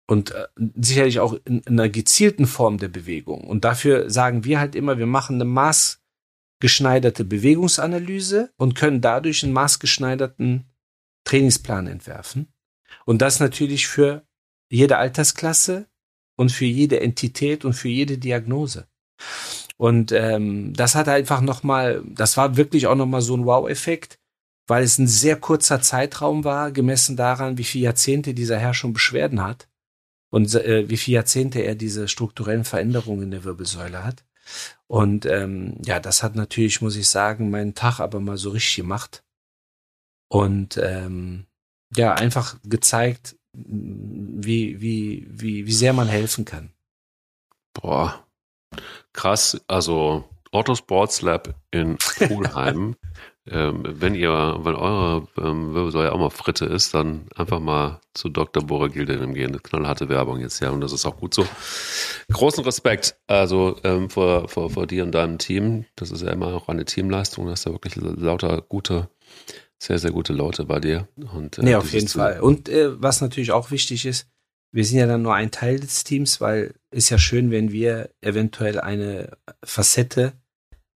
und 0.06 0.30
äh, 0.30 0.46
sicherlich 0.76 1.20
auch 1.20 1.34
in, 1.44 1.60
in 1.60 1.78
einer 1.78 1.88
gezielten 1.88 2.46
Form 2.46 2.78
der 2.78 2.88
Bewegung. 2.88 3.44
Und 3.44 3.64
dafür 3.64 4.08
sagen 4.08 4.44
wir 4.44 4.60
halt 4.60 4.74
immer, 4.74 4.98
wir 4.98 5.06
machen 5.06 5.36
eine 5.36 5.44
maßgeschneiderte 5.44 7.24
Bewegungsanalyse 7.24 8.52
und 8.56 8.74
können 8.74 9.00
dadurch 9.00 9.42
einen 9.42 9.52
maßgeschneiderten 9.52 10.70
Trainingsplan 11.24 11.88
entwerfen. 11.88 12.52
Und 13.04 13.20
das 13.20 13.40
natürlich 13.40 13.88
für 13.88 14.25
jede 14.68 14.98
Altersklasse 14.98 15.86
und 16.36 16.50
für 16.50 16.64
jede 16.64 17.00
Entität 17.00 17.64
und 17.64 17.72
für 17.72 17.88
jede 17.88 18.18
Diagnose. 18.18 18.86
Und 19.76 20.12
ähm, 20.12 20.72
das 20.74 20.94
hat 20.94 21.08
einfach 21.08 21.40
nochmal, 21.40 22.02
das 22.06 22.36
war 22.36 22.56
wirklich 22.56 22.86
auch 22.86 22.94
nochmal 22.94 23.22
so 23.22 23.36
ein 23.36 23.44
Wow-Effekt, 23.44 24.18
weil 24.66 24.82
es 24.82 24.98
ein 24.98 25.06
sehr 25.06 25.36
kurzer 25.36 25.80
Zeitraum 25.80 26.44
war, 26.44 26.72
gemessen 26.72 27.16
daran, 27.16 27.58
wie 27.58 27.64
viele 27.64 27.84
Jahrzehnte 27.84 28.34
dieser 28.34 28.58
Herr 28.58 28.74
schon 28.74 28.92
Beschwerden 28.92 29.42
hat 29.42 29.68
und 30.30 30.54
äh, 30.54 30.88
wie 30.88 30.96
viele 30.96 31.16
Jahrzehnte 31.16 31.60
er 31.60 31.74
diese 31.74 32.08
strukturellen 32.08 32.64
Veränderungen 32.64 33.24
in 33.24 33.30
der 33.30 33.44
Wirbelsäule 33.44 34.04
hat. 34.04 34.24
Und 34.86 35.26
ähm, 35.26 35.78
ja, 35.84 36.00
das 36.00 36.22
hat 36.22 36.36
natürlich, 36.36 36.80
muss 36.80 36.96
ich 36.96 37.08
sagen, 37.08 37.50
meinen 37.50 37.74
Tag 37.74 38.00
aber 38.00 38.20
mal 38.20 38.36
so 38.36 38.50
richtig 38.50 38.76
gemacht. 38.76 39.24
Und 40.28 40.78
ähm, 40.82 41.46
ja, 41.94 42.14
einfach 42.14 42.56
gezeigt, 42.64 43.36
wie, 43.56 44.80
wie, 44.80 45.26
wie, 45.30 45.66
wie 45.66 45.72
sehr 45.72 45.92
man 45.92 46.08
helfen 46.08 46.44
kann. 46.44 46.72
Boah, 47.72 48.26
krass. 49.12 49.60
Also 49.66 50.24
Otto 50.50 50.74
Sports 50.74 51.22
Lab 51.22 51.54
in 51.70 51.96
Pulheim 52.28 52.96
ähm, 53.48 53.82
wenn 53.84 54.14
ihr, 54.14 54.30
wenn 54.60 54.74
eure 54.74 55.28
ähm, 55.38 55.74
Wirbelsäule 55.74 56.12
auch 56.12 56.18
mal 56.18 56.30
Fritte 56.30 56.64
ist, 56.64 56.94
dann 56.94 57.26
einfach 57.34 57.60
mal 57.60 58.00
zu 58.12 58.28
Dr. 58.28 58.64
Bora 58.64 58.88
Gildenem 58.88 59.34
gehen. 59.34 59.50
Eine 59.50 59.60
knallharte 59.60 60.08
Werbung 60.08 60.40
jetzt, 60.40 60.60
ja, 60.60 60.70
und 60.70 60.80
das 60.80 60.92
ist 60.92 61.06
auch 61.06 61.16
gut 61.16 61.34
so. 61.34 61.46
Großen 62.32 62.64
Respekt, 62.64 63.16
also 63.28 63.76
ähm, 63.84 64.10
vor, 64.10 64.48
vor, 64.48 64.70
vor 64.70 64.86
dir 64.86 65.04
und 65.04 65.12
deinem 65.12 65.38
Team. 65.38 65.84
Das 65.94 66.10
ist 66.10 66.22
ja 66.22 66.32
immer 66.32 66.54
auch 66.54 66.68
eine 66.68 66.84
Teamleistung. 66.84 67.46
Du 67.46 67.52
hast 67.52 67.66
ja 67.66 67.72
wirklich 67.72 67.94
lauter 67.96 68.62
gute, 68.62 69.08
sehr, 69.78 69.98
sehr 69.98 70.10
gute 70.10 70.32
Leute 70.32 70.64
bei 70.64 70.80
dir. 70.80 71.08
Und, 71.32 71.58
äh, 71.58 71.62
nee, 71.62 71.74
auf 71.74 71.92
jeden 71.92 72.08
Fall. 72.08 72.40
Und 72.40 72.68
äh, 72.68 73.00
was 73.00 73.20
natürlich 73.20 73.52
auch 73.52 73.70
wichtig 73.70 74.06
ist, 74.06 74.28
wir 74.72 74.84
sind 74.84 74.98
ja 74.98 75.06
dann 75.06 75.22
nur 75.22 75.34
ein 75.34 75.50
Teil 75.50 75.80
des 75.80 76.04
Teams, 76.04 76.40
weil 76.40 76.74
ist 76.90 77.10
ja 77.10 77.18
schön, 77.18 77.50
wenn 77.50 77.72
wir 77.72 78.10
eventuell 78.20 78.80
eine 78.80 79.36
Facette 79.64 80.32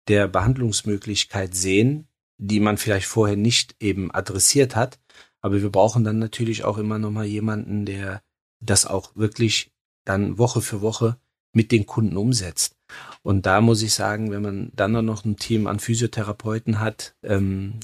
der 0.09 0.27
Behandlungsmöglichkeit 0.27 1.55
sehen, 1.55 2.09
die 2.39 2.61
man 2.61 2.79
vielleicht 2.79 3.07
vorher 3.07 3.37
nicht 3.37 3.77
eben 3.81 4.13
adressiert 4.13 4.75
hat. 4.75 4.99
Aber 5.41 5.63
wir 5.63 5.71
brauchen 5.71 6.03
dann 6.03 6.19
natürlich 6.19 6.65
auch 6.65 6.79
immer 6.79 6.99
noch 6.99 7.11
mal 7.11 7.27
jemanden, 7.27 7.85
der 7.85 8.23
das 8.61 8.87
auch 8.87 9.15
wirklich 9.15 9.71
dann 10.05 10.39
Woche 10.39 10.63
für 10.63 10.81
Woche 10.81 11.19
mit 11.53 11.71
den 11.73 11.87
Kunden 11.87 12.17
umsetzt. 12.17 12.77
Und 13.23 13.47
da 13.47 13.61
muss 13.61 13.83
ich 13.83 13.93
sagen, 13.93 14.31
wenn 14.31 14.43
man 14.43 14.73
dann 14.75 15.05
noch 15.05 15.25
ein 15.25 15.37
Team 15.37 15.67
an 15.67 15.79
Physiotherapeuten 15.79 16.81
hat, 16.81 17.15
ähm, 17.23 17.81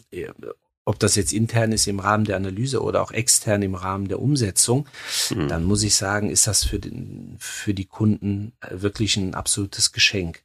ob 0.84 0.98
das 0.98 1.14
jetzt 1.14 1.32
intern 1.32 1.72
ist 1.72 1.86
im 1.86 1.98
Rahmen 1.98 2.24
der 2.24 2.36
Analyse 2.36 2.82
oder 2.82 3.02
auch 3.02 3.10
extern 3.10 3.62
im 3.62 3.74
Rahmen 3.74 4.08
der 4.08 4.20
Umsetzung, 4.20 4.86
mhm. 5.30 5.48
dann 5.48 5.64
muss 5.64 5.82
ich 5.82 5.94
sagen, 5.94 6.30
ist 6.30 6.46
das 6.46 6.64
für, 6.64 6.78
den, 6.78 7.36
für 7.38 7.74
die 7.74 7.86
Kunden 7.86 8.52
wirklich 8.70 9.16
ein 9.16 9.34
absolutes 9.34 9.92
Geschenk. 9.92 10.42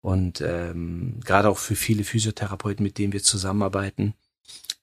Und 0.00 0.40
ähm, 0.40 1.20
gerade 1.24 1.48
auch 1.48 1.58
für 1.58 1.76
viele 1.76 2.04
Physiotherapeuten, 2.04 2.82
mit 2.82 2.98
denen 2.98 3.12
wir 3.12 3.22
zusammenarbeiten, 3.22 4.14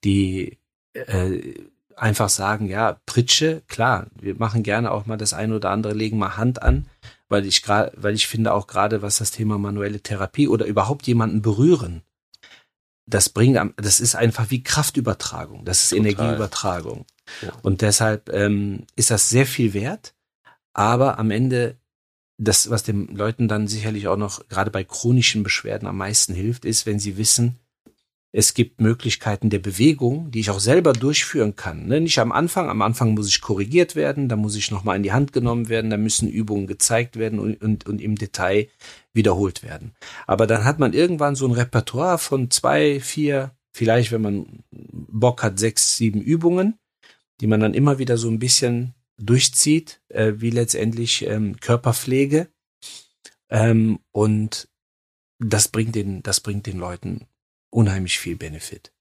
die 0.04 0.58
äh, 0.94 1.54
einfach 1.96 2.30
sagen, 2.30 2.68
ja, 2.68 2.98
Pritsche, 3.06 3.62
klar, 3.68 4.08
wir 4.20 4.36
machen 4.36 4.64
gerne 4.64 4.92
auch 4.92 5.06
mal 5.06 5.18
das 5.18 5.34
eine 5.34 5.56
oder 5.56 5.70
andere, 5.70 5.94
legen 5.94 6.18
mal 6.18 6.38
Hand 6.38 6.62
an, 6.62 6.88
weil 7.30 7.46
ich 7.46 7.62
gerade, 7.62 7.92
weil 7.96 8.16
ich 8.16 8.28
finde 8.28 8.54
auch 8.54 8.68
gerade, 8.68 9.02
was 9.02 9.18
das 9.18 9.32
Thema 9.32 9.58
manuelle 9.58 10.02
Therapie 10.02 10.48
oder 10.48 10.66
überhaupt 10.66 11.08
jemanden 11.08 11.42
berühren, 11.42 12.02
das 13.06 13.30
bringt, 13.30 13.60
das 13.78 14.00
ist 14.00 14.16
einfach 14.16 14.50
wie 14.50 14.64
Kraftübertragung, 14.64 15.66
das 15.66 15.84
ist 15.84 15.90
Total. 15.90 16.06
Energieübertragung. 16.06 17.06
Ja. 17.42 17.54
Und 17.62 17.82
deshalb 17.82 18.30
ähm, 18.30 18.86
ist 18.96 19.12
das 19.12 19.30
sehr 19.30 19.46
viel 19.46 19.74
wert, 19.74 20.14
aber 20.74 21.20
am 21.20 21.32
Ende 21.32 21.78
das, 22.38 22.70
was 22.70 22.84
den 22.84 23.08
Leuten 23.08 23.48
dann 23.48 23.68
sicherlich 23.68 24.08
auch 24.08 24.18
noch 24.18 24.48
gerade 24.50 24.72
bei 24.72 24.84
chronischen 24.84 25.44
Beschwerden 25.44 25.88
am 25.88 25.98
meisten 25.98 26.34
hilft, 26.34 26.66
ist, 26.66 26.86
wenn 26.86 27.00
sie 27.00 27.18
wissen, 27.18 27.60
es 28.36 28.56
gibt 28.56 28.82
Möglichkeiten 28.82 29.52
der 29.52 29.60
Bewegung, 29.60 30.32
die 30.32 30.40
ich 30.40 30.50
auch 30.50 30.60
selber 30.60 30.94
durchführen 30.94 31.56
kann. 31.56 31.86
Ne? 31.86 32.02
Nicht 32.02 32.18
am 32.18 32.32
Anfang. 32.32 32.68
Am 32.68 32.82
Anfang 32.82 33.14
muss 33.14 33.28
ich 33.28 33.42
korrigiert 33.42 33.96
werden, 33.96 34.28
da 34.28 34.36
muss 34.36 34.56
ich 34.56 34.72
nochmal 34.72 34.98
in 34.98 35.04
die 35.04 35.12
Hand 35.12 35.34
genommen 35.34 35.70
werden, 35.70 35.92
da 35.92 35.98
müssen 35.98 36.28
Übungen 36.28 36.66
gezeigt 36.66 37.18
werden 37.18 37.38
und, 37.38 37.62
und, 37.62 37.86
und 37.86 38.02
im 38.02 38.16
Detail 38.16 38.70
wiederholt 39.14 39.62
werden. 39.62 39.94
Aber 40.26 40.48
dann 40.48 40.64
hat 40.64 40.80
man 40.80 40.94
irgendwann 40.94 41.36
so 41.36 41.46
ein 41.46 41.52
Repertoire 41.52 42.18
von 42.18 42.50
zwei, 42.50 43.00
vier, 43.00 43.52
vielleicht, 43.72 44.12
wenn 44.12 44.24
man 44.24 44.64
Bock 44.72 45.44
hat, 45.44 45.60
sechs, 45.60 45.96
sieben 45.96 46.20
Übungen, 46.20 46.80
die 47.40 47.48
man 47.48 47.60
dann 47.60 47.76
immer 47.76 48.00
wieder 48.00 48.18
so 48.18 48.30
ein 48.30 48.40
bisschen 48.40 48.96
durchzieht, 49.20 50.02
äh, 50.10 50.34
wie 50.38 50.50
letztendlich 50.50 51.24
ähm, 51.28 51.58
Körperpflege. 51.60 52.48
Ähm, 53.52 54.00
und 54.12 54.70
das 55.38 55.68
bringt 55.68 55.94
den, 55.94 56.24
das 56.24 56.40
bringt 56.40 56.66
den 56.66 56.80
Leuten 56.80 57.28
unheimlich 57.74 58.20
viel 58.20 58.36
Benefit. 58.36 58.92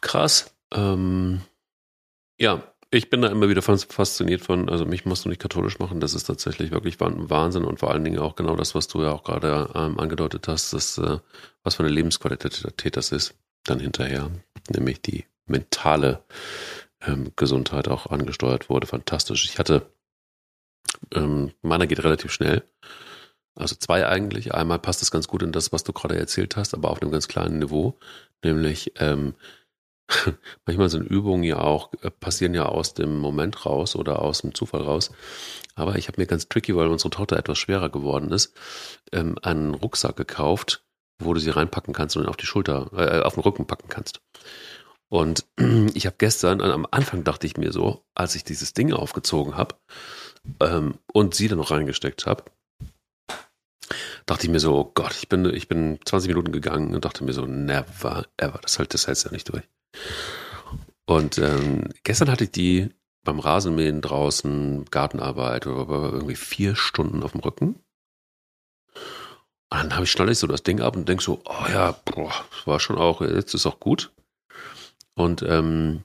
Krass. 0.00 0.54
Ähm, 0.72 1.42
ja, 2.38 2.62
ich 2.90 3.10
bin 3.10 3.22
da 3.22 3.28
immer 3.28 3.48
wieder 3.48 3.62
fasziniert 3.62 4.40
von, 4.40 4.68
also 4.68 4.84
mich 4.84 5.04
musst 5.04 5.24
du 5.24 5.28
nicht 5.28 5.40
katholisch 5.40 5.78
machen, 5.78 6.00
das 6.00 6.14
ist 6.14 6.24
tatsächlich 6.24 6.72
wirklich 6.72 6.98
Wahnsinn 6.98 7.64
und 7.64 7.78
vor 7.78 7.90
allen 7.90 8.02
Dingen 8.02 8.18
auch 8.18 8.34
genau 8.34 8.56
das, 8.56 8.74
was 8.74 8.88
du 8.88 9.02
ja 9.02 9.12
auch 9.12 9.22
gerade 9.22 9.70
ähm, 9.74 10.00
angedeutet 10.00 10.48
hast, 10.48 10.72
dass, 10.72 10.98
äh, 10.98 11.18
was 11.62 11.76
für 11.76 11.84
eine 11.84 11.92
Lebensqualität 11.92 12.96
das 12.96 13.12
ist, 13.12 13.34
dann 13.64 13.78
hinterher, 13.78 14.30
nämlich 14.70 15.02
die 15.02 15.24
mentale 15.46 16.24
ähm, 17.02 17.32
Gesundheit 17.36 17.86
auch 17.88 18.06
angesteuert 18.06 18.68
wurde. 18.68 18.86
Fantastisch. 18.86 19.44
Ich 19.44 19.58
hatte, 19.58 19.86
ähm, 21.14 21.52
meiner 21.62 21.86
geht 21.86 22.02
relativ 22.02 22.32
schnell. 22.32 22.64
Also 23.60 23.76
zwei 23.76 24.06
eigentlich. 24.06 24.54
Einmal 24.54 24.78
passt 24.78 25.02
es 25.02 25.10
ganz 25.10 25.28
gut 25.28 25.42
in 25.42 25.52
das, 25.52 25.72
was 25.72 25.84
du 25.84 25.92
gerade 25.92 26.18
erzählt 26.18 26.56
hast, 26.56 26.74
aber 26.74 26.90
auf 26.90 27.02
einem 27.02 27.10
ganz 27.12 27.28
kleinen 27.28 27.58
Niveau. 27.58 27.98
Nämlich, 28.42 28.92
ähm, 28.98 29.34
manchmal 30.66 30.88
sind 30.88 31.06
Übungen 31.06 31.44
ja 31.44 31.58
auch, 31.58 31.92
äh, 32.02 32.10
passieren 32.10 32.54
ja 32.54 32.66
aus 32.66 32.94
dem 32.94 33.18
Moment 33.18 33.66
raus 33.66 33.96
oder 33.96 34.22
aus 34.22 34.40
dem 34.40 34.54
Zufall 34.54 34.82
raus. 34.82 35.10
Aber 35.74 35.96
ich 35.96 36.08
habe 36.08 36.20
mir 36.20 36.26
ganz 36.26 36.48
tricky, 36.48 36.74
weil 36.74 36.88
unsere 36.88 37.10
Tochter 37.10 37.36
etwas 37.36 37.58
schwerer 37.58 37.90
geworden 37.90 38.32
ist, 38.32 38.54
ähm, 39.12 39.36
einen 39.42 39.74
Rucksack 39.74 40.16
gekauft, 40.16 40.84
wo 41.18 41.34
du 41.34 41.40
sie 41.40 41.50
reinpacken 41.50 41.94
kannst 41.94 42.16
und 42.16 42.26
auf 42.26 42.36
die 42.36 42.46
Schulter, 42.46 42.90
äh, 42.94 43.20
auf 43.20 43.34
den 43.34 43.42
Rücken 43.42 43.66
packen 43.66 43.88
kannst. 43.88 44.20
Und 45.10 45.44
ich 45.94 46.06
habe 46.06 46.16
gestern, 46.18 46.60
am 46.62 46.86
Anfang 46.90 47.24
dachte 47.24 47.46
ich 47.46 47.56
mir 47.56 47.72
so, 47.72 48.04
als 48.14 48.34
ich 48.34 48.44
dieses 48.44 48.72
Ding 48.72 48.92
aufgezogen 48.92 49.56
habe 49.56 49.76
ähm, 50.60 50.98
und 51.12 51.34
sie 51.34 51.48
dann 51.48 51.58
noch 51.58 51.70
reingesteckt 51.70 52.26
habe, 52.26 52.44
dachte 54.30 54.46
ich 54.46 54.52
mir 54.52 54.60
so, 54.60 54.76
oh 54.76 54.92
Gott, 54.94 55.16
ich 55.16 55.28
bin, 55.28 55.44
ich 55.52 55.66
bin 55.66 55.98
20 56.04 56.28
Minuten 56.28 56.52
gegangen 56.52 56.94
und 56.94 57.04
dachte 57.04 57.24
mir 57.24 57.32
so, 57.32 57.46
never, 57.46 58.26
ever, 58.36 58.60
das 58.62 58.78
hält 58.78 58.94
das 58.94 59.08
hältst 59.08 59.24
ja 59.24 59.32
nicht 59.32 59.52
durch. 59.52 59.64
Und 61.04 61.38
ähm, 61.38 61.88
gestern 62.04 62.30
hatte 62.30 62.44
ich 62.44 62.52
die 62.52 62.90
beim 63.24 63.40
Rasenmähen 63.40 64.00
draußen, 64.00 64.84
Gartenarbeit, 64.84 65.66
irgendwie 65.66 66.36
vier 66.36 66.76
Stunden 66.76 67.24
auf 67.24 67.32
dem 67.32 67.40
Rücken. 67.40 67.80
Und 69.72 69.78
dann 69.82 69.94
habe 69.94 70.04
ich 70.04 70.12
schnell 70.12 70.32
so 70.32 70.46
das 70.46 70.62
Ding 70.62 70.80
ab 70.80 70.94
und 70.94 71.08
denke 71.08 71.24
so, 71.24 71.42
oh 71.44 71.66
ja, 71.68 71.92
boah, 72.04 72.32
war 72.66 72.78
schon 72.78 72.98
auch, 72.98 73.22
jetzt 73.22 73.54
ist 73.54 73.66
auch 73.66 73.80
gut. 73.80 74.12
Und 75.16 75.42
ähm, 75.42 76.04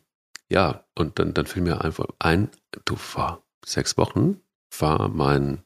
ja, 0.49 0.83
und 0.95 1.19
dann, 1.19 1.35
dann 1.35 1.45
fiel 1.45 1.61
mir 1.61 1.81
einfach 1.81 2.07
ein, 2.17 2.49
du 2.85 2.95
vor 2.95 3.43
sechs 3.63 3.97
Wochen 3.97 4.41
war 4.79 5.09
mein 5.09 5.63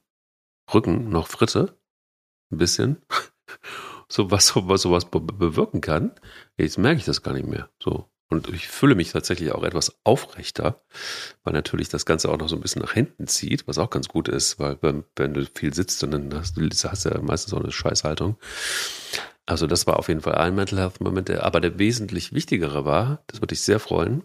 Rücken 0.73 1.09
noch 1.09 1.27
Fritte 1.27 1.78
ein 2.51 2.57
bisschen, 2.57 2.97
so 4.07 4.31
was 4.31 4.47
sowas 4.47 5.05
bewirken 5.05 5.81
kann. 5.81 6.11
Jetzt 6.57 6.77
merke 6.77 6.99
ich 6.99 7.05
das 7.05 7.21
gar 7.21 7.33
nicht 7.33 7.47
mehr. 7.47 7.69
So. 7.81 8.09
Und 8.31 8.47
ich 8.49 8.67
fühle 8.67 8.93
mich 8.93 9.11
tatsächlich 9.11 9.51
auch 9.53 9.63
etwas 9.63 9.99
aufrechter, 10.03 10.79
weil 11.43 11.53
natürlich 11.53 11.89
das 11.89 12.05
Ganze 12.05 12.29
auch 12.29 12.37
noch 12.37 12.47
so 12.47 12.55
ein 12.55 12.61
bisschen 12.61 12.83
nach 12.83 12.93
hinten 12.93 13.25
zieht, 13.25 13.67
was 13.67 13.79
auch 13.79 13.89
ganz 13.89 14.07
gut 14.07 14.27
ist, 14.27 14.59
weil 14.59 14.77
wenn, 14.81 15.03
wenn 15.15 15.33
du 15.33 15.45
viel 15.55 15.73
sitzt 15.73 16.03
dann 16.03 16.31
hast 16.35 16.55
du 16.55 16.69
hast 16.69 17.05
ja 17.05 17.19
meistens 17.21 17.53
auch 17.53 17.59
eine 17.59 17.71
Scheißhaltung. 17.71 18.37
Also 19.47 19.65
das 19.65 19.87
war 19.87 19.97
auf 19.97 20.09
jeden 20.09 20.21
Fall 20.21 20.35
ein 20.35 20.53
Mental 20.53 20.77
Health 20.77 21.01
Moment, 21.01 21.31
aber 21.31 21.59
der 21.59 21.79
wesentlich 21.79 22.31
wichtigere 22.31 22.85
war, 22.85 23.23
das 23.25 23.41
würde 23.41 23.55
ich 23.55 23.61
sehr 23.61 23.79
freuen, 23.79 24.21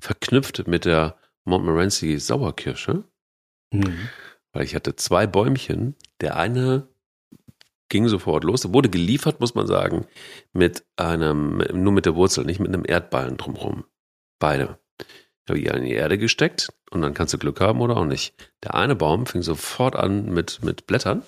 verknüpft 0.00 0.66
mit 0.66 0.86
der 0.86 1.18
Montmorency 1.44 2.18
Sauerkirsche. 2.18 3.04
Mhm 3.70 4.08
weil 4.56 4.64
ich 4.64 4.74
hatte 4.74 4.96
zwei 4.96 5.26
Bäumchen. 5.26 5.96
Der 6.22 6.36
eine 6.36 6.88
ging 7.90 8.08
sofort 8.08 8.42
los. 8.42 8.72
wurde 8.72 8.88
geliefert, 8.88 9.38
muss 9.38 9.54
man 9.54 9.66
sagen, 9.66 10.06
mit 10.54 10.86
einem, 10.96 11.58
nur 11.74 11.92
mit 11.92 12.06
der 12.06 12.14
Wurzel, 12.14 12.46
nicht 12.46 12.58
mit 12.58 12.68
einem 12.68 12.84
Erdballen 12.86 13.36
drumherum. 13.36 13.84
Beide. 14.38 14.78
Habe 15.46 15.58
ich 15.58 15.66
in 15.66 15.84
die 15.84 15.92
Erde 15.92 16.16
gesteckt 16.16 16.70
und 16.90 17.02
dann 17.02 17.12
kannst 17.12 17.34
du 17.34 17.38
Glück 17.38 17.60
haben 17.60 17.82
oder 17.82 17.98
auch 17.98 18.06
nicht. 18.06 18.34
Der 18.64 18.74
eine 18.74 18.96
Baum 18.96 19.26
fing 19.26 19.42
sofort 19.42 19.94
an 19.94 20.32
mit, 20.32 20.64
mit 20.64 20.86
Blättern, 20.86 21.22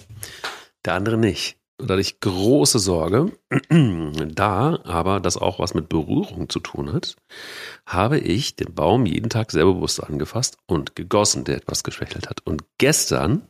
der 0.87 0.95
andere 0.95 1.19
nicht. 1.19 1.58
Und 1.79 1.89
da 1.89 1.95
hatte 1.95 2.01
ich 2.01 2.21
große 2.21 2.81
Sorge, 2.81 3.33
da 3.71 4.79
aber 4.85 5.21
das 5.21 5.37
auch 5.37 5.61
was 5.61 5.75
mit 5.75 5.89
Berührung 5.89 6.49
zu 6.49 6.59
tun 6.59 6.93
hat, 6.93 7.15
habe 7.87 8.19
ich 8.19 8.57
den 8.57 8.75
Baum 8.75 9.07
jeden 9.07 9.31
Tag 9.31 9.53
sehr 9.53 9.65
bewusst 9.65 10.03
angefasst 10.03 10.59
und 10.67 10.97
gegossen, 10.97 11.45
der 11.45 11.57
etwas 11.57 11.85
geschwächelt 11.85 12.29
hat. 12.29 12.41
Und 12.45 12.65
gestern 12.79 13.47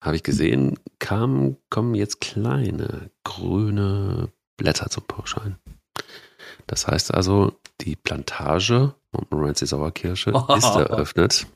habe 0.00 0.16
ich 0.16 0.22
gesehen, 0.22 0.78
kamen, 0.98 1.58
kommen 1.68 1.94
jetzt 1.94 2.20
kleine 2.22 3.10
grüne 3.22 4.30
Blätter 4.56 4.88
zum 4.88 5.04
Vorschein. 5.10 5.58
Das 6.66 6.86
heißt 6.86 7.12
also, 7.12 7.52
die 7.82 7.96
Plantage 7.96 8.94
Montmorency 9.12 9.66
Sauerkirsche 9.66 10.30
ist 10.56 10.64
eröffnet. 10.64 11.46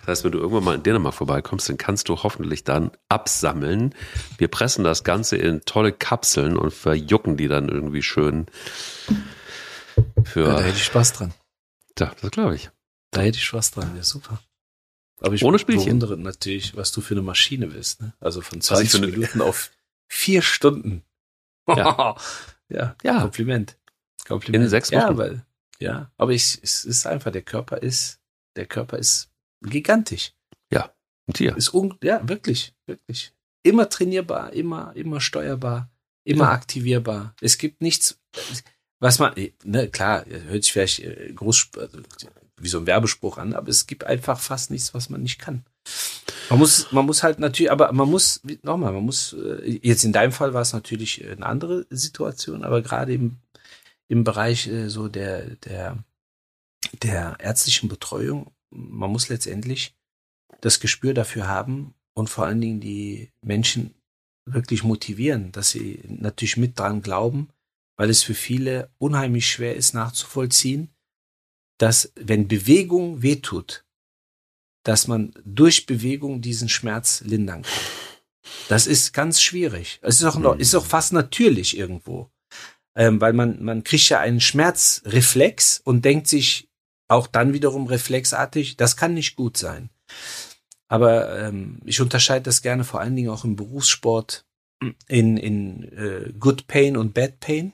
Das 0.00 0.08
heißt, 0.08 0.24
wenn 0.24 0.32
du 0.32 0.38
irgendwann 0.38 0.64
mal 0.64 0.74
in 0.74 0.82
Dänemark 0.82 1.14
vorbeikommst, 1.14 1.68
dann 1.68 1.78
kannst 1.78 2.08
du 2.08 2.22
hoffentlich 2.22 2.64
dann 2.64 2.90
absammeln. 3.08 3.94
Wir 4.38 4.48
pressen 4.48 4.84
das 4.84 5.04
Ganze 5.04 5.36
in 5.36 5.62
tolle 5.62 5.92
Kapseln 5.92 6.56
und 6.56 6.72
verjucken 6.72 7.36
die 7.36 7.48
dann 7.48 7.68
irgendwie 7.68 8.02
schön. 8.02 8.46
Für, 10.24 10.44
ja, 10.44 10.52
da 10.54 10.60
hätte 10.60 10.76
ich 10.76 10.84
Spaß 10.84 11.14
dran. 11.14 11.34
Ja, 11.98 12.14
das 12.20 12.30
glaube 12.30 12.54
ich. 12.54 12.70
Da 13.10 13.22
hätte 13.22 13.38
ich 13.38 13.44
Spaß 13.44 13.72
dran, 13.72 13.96
ja 13.96 14.02
super. 14.02 14.40
Aber 15.20 15.34
ich 15.34 15.42
Ohne 15.42 15.58
Spielchen. 15.58 15.84
bewundere 15.84 16.18
natürlich, 16.18 16.76
was 16.76 16.92
du 16.92 17.00
für 17.00 17.14
eine 17.14 17.22
Maschine 17.22 17.68
bist. 17.68 18.02
Ne? 18.02 18.12
Also 18.20 18.42
von 18.42 18.60
20 18.60 19.00
Minuten 19.00 19.40
auf 19.40 19.70
vier 20.08 20.42
Stunden. 20.42 21.02
Ja. 21.66 22.16
ja, 22.68 22.94
ja, 23.02 23.20
Kompliment. 23.22 23.76
Kompliment. 24.26 24.64
In 24.64 24.70
sechs 24.70 24.92
Wochen. 24.92 25.00
Ja, 25.00 25.16
weil, 25.16 25.46
ja, 25.78 26.10
aber 26.16 26.32
ich, 26.32 26.60
es 26.62 26.84
ist 26.84 27.06
einfach, 27.06 27.32
der 27.32 27.42
Körper 27.42 27.78
ist, 27.78 28.20
der 28.56 28.66
Körper 28.66 28.98
ist 28.98 29.30
gigantisch. 29.62 30.32
Ja, 30.72 30.92
ein 31.28 31.34
Tier. 31.34 31.56
Ist 31.56 31.74
un 31.74 31.96
ja, 32.02 32.26
wirklich, 32.28 32.74
wirklich. 32.86 33.32
Immer 33.62 33.88
trainierbar, 33.88 34.52
immer, 34.52 34.94
immer 34.94 35.20
steuerbar, 35.20 35.90
immer 36.24 36.44
ja. 36.44 36.52
aktivierbar. 36.52 37.34
Es 37.40 37.58
gibt 37.58 37.82
nichts, 37.82 38.20
was 39.00 39.18
man, 39.18 39.34
ne, 39.64 39.88
klar, 39.88 40.24
hört 40.26 40.62
sich 40.62 40.72
vielleicht 40.72 41.00
äh, 41.00 41.32
groß, 41.34 41.70
also, 41.76 41.98
wie 42.58 42.68
so 42.68 42.78
ein 42.78 42.86
Werbespruch 42.86 43.38
an, 43.38 43.54
aber 43.54 43.68
es 43.68 43.86
gibt 43.86 44.04
einfach 44.04 44.40
fast 44.40 44.70
nichts, 44.70 44.94
was 44.94 45.10
man 45.10 45.22
nicht 45.22 45.38
kann. 45.38 45.64
Man 46.48 46.58
muss, 46.58 46.90
man 46.92 47.04
muss 47.04 47.22
halt 47.22 47.38
natürlich, 47.38 47.70
aber 47.70 47.92
man 47.92 48.08
muss, 48.08 48.40
nochmal, 48.62 48.92
man 48.92 49.04
muss, 49.04 49.32
äh, 49.34 49.78
jetzt 49.82 50.04
in 50.04 50.12
deinem 50.12 50.32
Fall 50.32 50.54
war 50.54 50.62
es 50.62 50.72
natürlich 50.72 51.26
eine 51.26 51.44
andere 51.44 51.86
Situation, 51.90 52.64
aber 52.64 52.82
gerade 52.82 53.12
im, 53.12 53.36
im 54.08 54.24
Bereich 54.24 54.68
äh, 54.68 54.88
so 54.88 55.08
der, 55.08 55.56
der, 55.56 55.98
der 57.02 57.36
ärztlichen 57.40 57.88
Betreuung 57.88 58.52
man 58.70 59.10
muss 59.10 59.28
letztendlich 59.28 59.94
das 60.60 60.80
Gespür 60.80 61.14
dafür 61.14 61.48
haben 61.48 61.94
und 62.14 62.30
vor 62.30 62.46
allen 62.46 62.60
Dingen 62.60 62.80
die 62.80 63.30
Menschen 63.42 63.94
wirklich 64.44 64.84
motivieren, 64.84 65.52
dass 65.52 65.70
sie 65.70 66.00
natürlich 66.08 66.56
mit 66.56 66.78
dran 66.78 67.02
glauben, 67.02 67.48
weil 67.96 68.10
es 68.10 68.22
für 68.22 68.34
viele 68.34 68.90
unheimlich 68.98 69.50
schwer 69.50 69.74
ist 69.74 69.94
nachzuvollziehen, 69.94 70.90
dass 71.78 72.12
wenn 72.14 72.48
Bewegung 72.48 73.22
wehtut, 73.22 73.84
dass 74.84 75.08
man 75.08 75.34
durch 75.44 75.86
Bewegung 75.86 76.40
diesen 76.40 76.68
Schmerz 76.68 77.22
lindern 77.22 77.62
kann. 77.62 77.72
Das 78.68 78.86
ist 78.86 79.12
ganz 79.12 79.40
schwierig. 79.40 79.98
Es 80.02 80.20
ist 80.20 80.24
auch, 80.24 80.38
noch, 80.38 80.56
ist 80.56 80.74
auch 80.74 80.86
fast 80.86 81.12
natürlich 81.12 81.76
irgendwo. 81.76 82.30
ähm, 82.96 83.20
weil 83.20 83.34
man, 83.34 83.62
man 83.62 83.84
kriegt 83.84 84.08
ja 84.08 84.20
einen 84.20 84.40
Schmerzreflex 84.40 85.80
und 85.84 86.04
denkt 86.04 86.28
sich 86.28 86.65
auch 87.08 87.26
dann 87.26 87.52
wiederum 87.52 87.86
reflexartig, 87.86 88.76
das 88.76 88.96
kann 88.96 89.14
nicht 89.14 89.36
gut 89.36 89.56
sein. 89.56 89.90
Aber 90.88 91.38
ähm, 91.38 91.80
ich 91.84 92.00
unterscheide 92.00 92.44
das 92.44 92.62
gerne 92.62 92.84
vor 92.84 93.00
allen 93.00 93.16
Dingen 93.16 93.30
auch 93.30 93.44
im 93.44 93.56
Berufssport 93.56 94.44
in, 95.08 95.36
in 95.36 95.84
äh, 95.92 96.32
Good 96.38 96.66
Pain 96.66 96.96
und 96.96 97.14
Bad 97.14 97.40
Pain. 97.40 97.72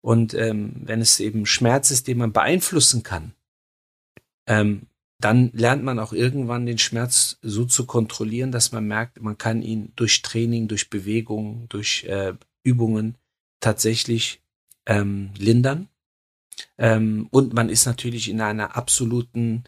Und 0.00 0.34
ähm, 0.34 0.72
wenn 0.84 1.00
es 1.00 1.20
eben 1.20 1.46
Schmerz 1.46 1.90
ist, 1.90 2.06
den 2.06 2.18
man 2.18 2.32
beeinflussen 2.32 3.02
kann, 3.02 3.32
ähm, 4.48 4.86
dann 5.18 5.50
lernt 5.52 5.82
man 5.82 5.98
auch 5.98 6.12
irgendwann 6.12 6.66
den 6.66 6.78
Schmerz 6.78 7.38
so 7.42 7.64
zu 7.64 7.86
kontrollieren, 7.86 8.52
dass 8.52 8.72
man 8.72 8.86
merkt, 8.86 9.20
man 9.20 9.38
kann 9.38 9.62
ihn 9.62 9.92
durch 9.96 10.22
Training, 10.22 10.68
durch 10.68 10.90
Bewegung, 10.90 11.68
durch 11.68 12.04
äh, 12.04 12.34
Übungen 12.62 13.16
tatsächlich 13.60 14.42
ähm, 14.86 15.30
lindern. 15.38 15.88
Ähm, 16.78 17.28
und 17.30 17.52
man 17.54 17.68
ist 17.68 17.86
natürlich 17.86 18.28
in 18.28 18.40
einer 18.40 18.76
absoluten, 18.76 19.64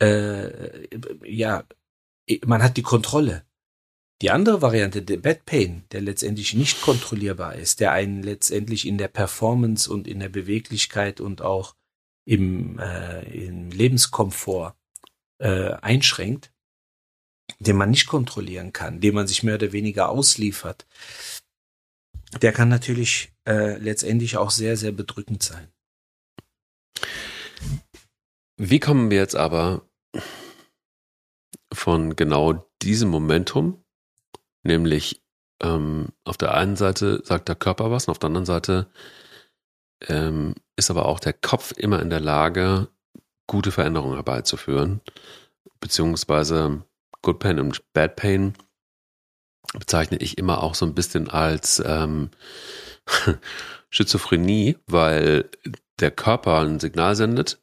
äh, 0.00 0.88
ja, 1.24 1.64
man 2.44 2.62
hat 2.62 2.76
die 2.76 2.82
Kontrolle. 2.82 3.44
Die 4.22 4.30
andere 4.30 4.62
Variante, 4.62 5.02
der 5.02 5.16
Bad 5.16 5.44
Pain, 5.46 5.84
der 5.90 6.00
letztendlich 6.00 6.54
nicht 6.54 6.80
kontrollierbar 6.80 7.56
ist, 7.56 7.80
der 7.80 7.90
einen 7.90 8.22
letztendlich 8.22 8.86
in 8.86 8.96
der 8.96 9.08
Performance 9.08 9.92
und 9.92 10.06
in 10.06 10.20
der 10.20 10.28
Beweglichkeit 10.28 11.20
und 11.20 11.42
auch 11.42 11.74
im, 12.24 12.78
äh, 12.78 13.46
im 13.46 13.70
Lebenskomfort 13.70 14.76
äh, 15.38 15.72
einschränkt, 15.72 16.52
den 17.58 17.76
man 17.76 17.90
nicht 17.90 18.06
kontrollieren 18.06 18.72
kann, 18.72 19.00
dem 19.00 19.16
man 19.16 19.26
sich 19.26 19.42
mehr 19.42 19.56
oder 19.56 19.72
weniger 19.72 20.08
ausliefert, 20.08 20.86
der 22.40 22.52
kann 22.52 22.68
natürlich 22.68 23.32
äh, 23.46 23.76
letztendlich 23.78 24.36
auch 24.36 24.50
sehr, 24.50 24.76
sehr 24.76 24.92
bedrückend 24.92 25.42
sein. 25.42 25.68
Wie 28.56 28.80
kommen 28.80 29.10
wir 29.10 29.18
jetzt 29.18 29.36
aber 29.36 29.82
von 31.72 32.16
genau 32.16 32.70
diesem 32.82 33.08
Momentum, 33.08 33.84
nämlich 34.62 35.22
ähm, 35.62 36.08
auf 36.24 36.36
der 36.36 36.54
einen 36.54 36.76
Seite 36.76 37.22
sagt 37.24 37.48
der 37.48 37.56
Körper 37.56 37.90
was 37.90 38.06
und 38.06 38.12
auf 38.12 38.18
der 38.18 38.28
anderen 38.28 38.46
Seite 38.46 38.90
ähm, 40.08 40.54
ist 40.76 40.90
aber 40.90 41.06
auch 41.06 41.20
der 41.20 41.32
Kopf 41.32 41.72
immer 41.76 42.00
in 42.00 42.10
der 42.10 42.20
Lage, 42.20 42.88
gute 43.46 43.70
Veränderungen 43.70 44.14
herbeizuführen, 44.14 45.00
beziehungsweise 45.80 46.84
Good 47.22 47.38
Pain 47.38 47.60
und 47.60 47.92
Bad 47.92 48.16
Pain 48.16 48.54
bezeichne 49.74 50.18
ich 50.18 50.38
immer 50.38 50.62
auch 50.62 50.74
so 50.74 50.84
ein 50.86 50.94
bisschen 50.94 51.30
als 51.30 51.82
ähm, 51.84 52.30
Schizophrenie, 53.90 54.76
weil 54.86 55.50
der 56.02 56.10
Körper 56.10 56.60
ein 56.60 56.80
Signal 56.80 57.16
sendet 57.16 57.62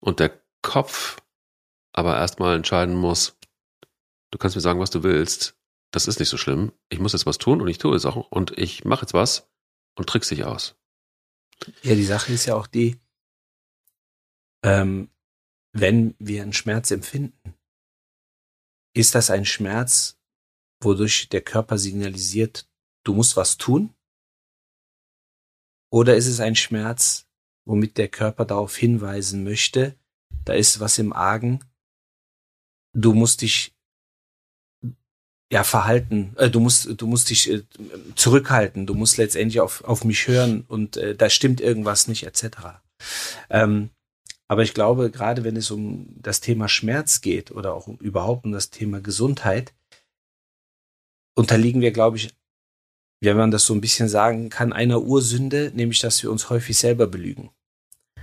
und 0.00 0.20
der 0.20 0.40
Kopf 0.62 1.22
aber 1.92 2.16
erstmal 2.16 2.56
entscheiden 2.56 2.94
muss, 2.94 3.38
du 4.30 4.38
kannst 4.38 4.56
mir 4.56 4.62
sagen, 4.62 4.80
was 4.80 4.90
du 4.90 5.02
willst, 5.02 5.56
das 5.92 6.08
ist 6.08 6.18
nicht 6.18 6.28
so 6.28 6.36
schlimm, 6.36 6.72
ich 6.88 6.98
muss 6.98 7.12
jetzt 7.12 7.26
was 7.26 7.38
tun 7.38 7.62
und 7.62 7.68
ich 7.68 7.78
tue 7.78 7.96
es 7.96 8.04
auch 8.04 8.30
und 8.30 8.56
ich 8.58 8.84
mache 8.84 9.02
jetzt 9.02 9.14
was 9.14 9.48
und 9.94 10.08
trickst 10.08 10.30
dich 10.30 10.44
aus. 10.44 10.76
Ja, 11.82 11.94
die 11.94 12.04
Sache 12.04 12.32
ist 12.32 12.44
ja 12.46 12.54
auch 12.54 12.66
die, 12.66 13.00
ähm, 14.62 15.10
wenn 15.72 16.14
wir 16.18 16.42
einen 16.42 16.52
Schmerz 16.52 16.90
empfinden, 16.90 17.54
ist 18.94 19.14
das 19.14 19.30
ein 19.30 19.44
Schmerz, 19.44 20.18
wodurch 20.82 21.28
der 21.28 21.42
Körper 21.42 21.78
signalisiert, 21.78 22.68
du 23.04 23.14
musst 23.14 23.36
was 23.36 23.56
tun? 23.56 23.94
Oder 25.90 26.16
ist 26.16 26.26
es 26.26 26.40
ein 26.40 26.56
Schmerz, 26.56 27.25
womit 27.66 27.98
der 27.98 28.08
Körper 28.08 28.44
darauf 28.44 28.76
hinweisen 28.76 29.44
möchte, 29.44 29.96
da 30.44 30.54
ist 30.54 30.80
was 30.80 30.98
im 30.98 31.12
Argen, 31.12 31.60
du 32.94 33.12
musst 33.12 33.42
dich 33.42 33.74
ja 35.52 35.62
verhalten, 35.62 36.34
äh, 36.38 36.50
du 36.50 36.60
musst 36.60 36.88
du 37.00 37.06
musst 37.06 37.30
dich 37.30 37.50
äh, 37.50 37.62
zurückhalten, 38.14 38.86
du 38.86 38.94
musst 38.94 39.16
letztendlich 39.16 39.60
auf 39.60 39.84
auf 39.84 40.04
mich 40.04 40.26
hören 40.26 40.64
und 40.66 40.96
äh, 40.96 41.14
da 41.14 41.30
stimmt 41.30 41.60
irgendwas 41.60 42.08
nicht 42.08 42.24
etc. 42.24 42.80
Ähm, 43.50 43.90
aber 44.48 44.62
ich 44.62 44.74
glaube, 44.74 45.10
gerade 45.10 45.44
wenn 45.44 45.56
es 45.56 45.70
um 45.70 46.06
das 46.16 46.40
Thema 46.40 46.68
Schmerz 46.68 47.20
geht 47.20 47.50
oder 47.50 47.74
auch 47.74 47.88
überhaupt 47.88 48.44
um 48.44 48.52
das 48.52 48.70
Thema 48.70 49.00
Gesundheit, 49.00 49.74
unterliegen 51.36 51.80
wir, 51.80 51.92
glaube 51.92 52.16
ich, 52.16 52.34
wenn 53.20 53.36
man 53.36 53.50
das 53.50 53.66
so 53.66 53.74
ein 53.74 53.80
bisschen 53.80 54.08
sagen 54.08 54.50
kann, 54.50 54.72
einer 54.72 55.02
Ursünde, 55.02 55.72
nämlich 55.74 56.00
dass 56.00 56.22
wir 56.22 56.30
uns 56.30 56.50
häufig 56.50 56.78
selber 56.78 57.06
belügen. 57.06 57.50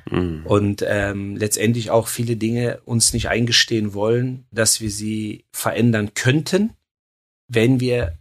Mhm. 0.10 0.46
Und 0.46 0.84
ähm, 0.88 1.36
letztendlich 1.36 1.92
auch 1.92 2.08
viele 2.08 2.36
Dinge 2.36 2.82
uns 2.86 3.14
nicht 3.14 3.30
eingestehen 3.30 3.94
wollen, 3.94 4.46
dass 4.52 4.82
wir 4.82 4.92
sie 4.92 5.46
verändern 5.52 6.14
könnten, 6.14 6.74
wenn 7.48 7.80
wir 7.80 8.18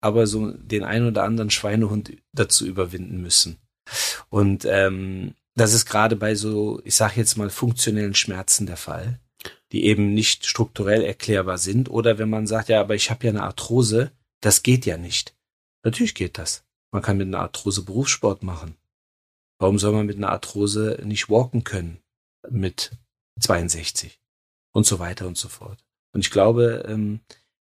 aber 0.00 0.26
so 0.26 0.52
den 0.52 0.84
ein 0.84 1.06
oder 1.06 1.24
anderen 1.24 1.50
Schweinehund 1.50 2.12
dazu 2.32 2.66
überwinden 2.66 3.20
müssen. 3.20 3.58
Und 4.28 4.66
ähm, 4.68 5.34
das 5.54 5.72
ist 5.72 5.86
gerade 5.86 6.16
bei 6.16 6.34
so, 6.34 6.80
ich 6.84 6.94
sage 6.94 7.14
jetzt 7.16 7.36
mal, 7.36 7.50
funktionellen 7.50 8.14
Schmerzen 8.14 8.66
der 8.66 8.76
Fall, 8.76 9.18
die 9.72 9.84
eben 9.84 10.14
nicht 10.14 10.46
strukturell 10.46 11.02
erklärbar 11.02 11.58
sind. 11.58 11.90
Oder 11.90 12.18
wenn 12.18 12.30
man 12.30 12.46
sagt, 12.46 12.68
ja, 12.68 12.80
aber 12.80 12.94
ich 12.94 13.10
habe 13.10 13.24
ja 13.26 13.30
eine 13.30 13.42
Arthrose, 13.42 14.12
das 14.40 14.62
geht 14.62 14.86
ja 14.86 14.96
nicht. 14.96 15.34
Natürlich 15.82 16.14
geht 16.14 16.38
das. 16.38 16.64
Man 16.92 17.02
kann 17.02 17.16
mit 17.16 17.26
einer 17.26 17.40
Arthrose 17.40 17.82
Berufssport 17.82 18.42
machen. 18.42 18.76
Warum 19.58 19.78
soll 19.78 19.92
man 19.92 20.06
mit 20.06 20.16
einer 20.16 20.30
Arthrose 20.30 21.00
nicht 21.04 21.30
walken 21.30 21.64
können 21.64 22.00
mit 22.48 22.92
62 23.40 24.20
und 24.72 24.86
so 24.86 24.98
weiter 24.98 25.26
und 25.26 25.36
so 25.36 25.48
fort. 25.48 25.84
Und 26.12 26.20
ich 26.20 26.30
glaube, 26.30 26.84
ähm, 26.88 27.20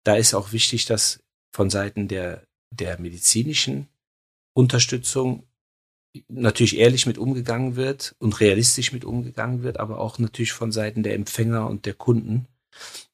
da 0.05 0.17
ist 0.17 0.35
auch 0.35 0.53
wichtig, 0.53 0.87
dass 0.87 1.23
von 1.55 1.71
Seiten 1.71 2.09
der, 2.09 2.47
der 2.71 3.01
medizinischen 3.01 3.89
Unterstützung 4.55 5.47
natürlich 6.29 6.77
ehrlich 6.79 7.07
mit 7.07 7.19
umgegangen 7.19 7.77
wird 7.77 8.15
und 8.19 8.39
realistisch 8.41 8.93
mit 8.93 9.05
umgegangen 9.05 9.63
wird, 9.63 9.81
aber 9.81 9.99
auch 9.99 10.19
natürlich 10.19 10.53
von 10.53 10.73
Seiten 10.73 11.03
der 11.03 11.15
Empfänger 11.15 11.69
und 11.69 11.87
der 11.87 11.95
Kunden, 11.95 12.47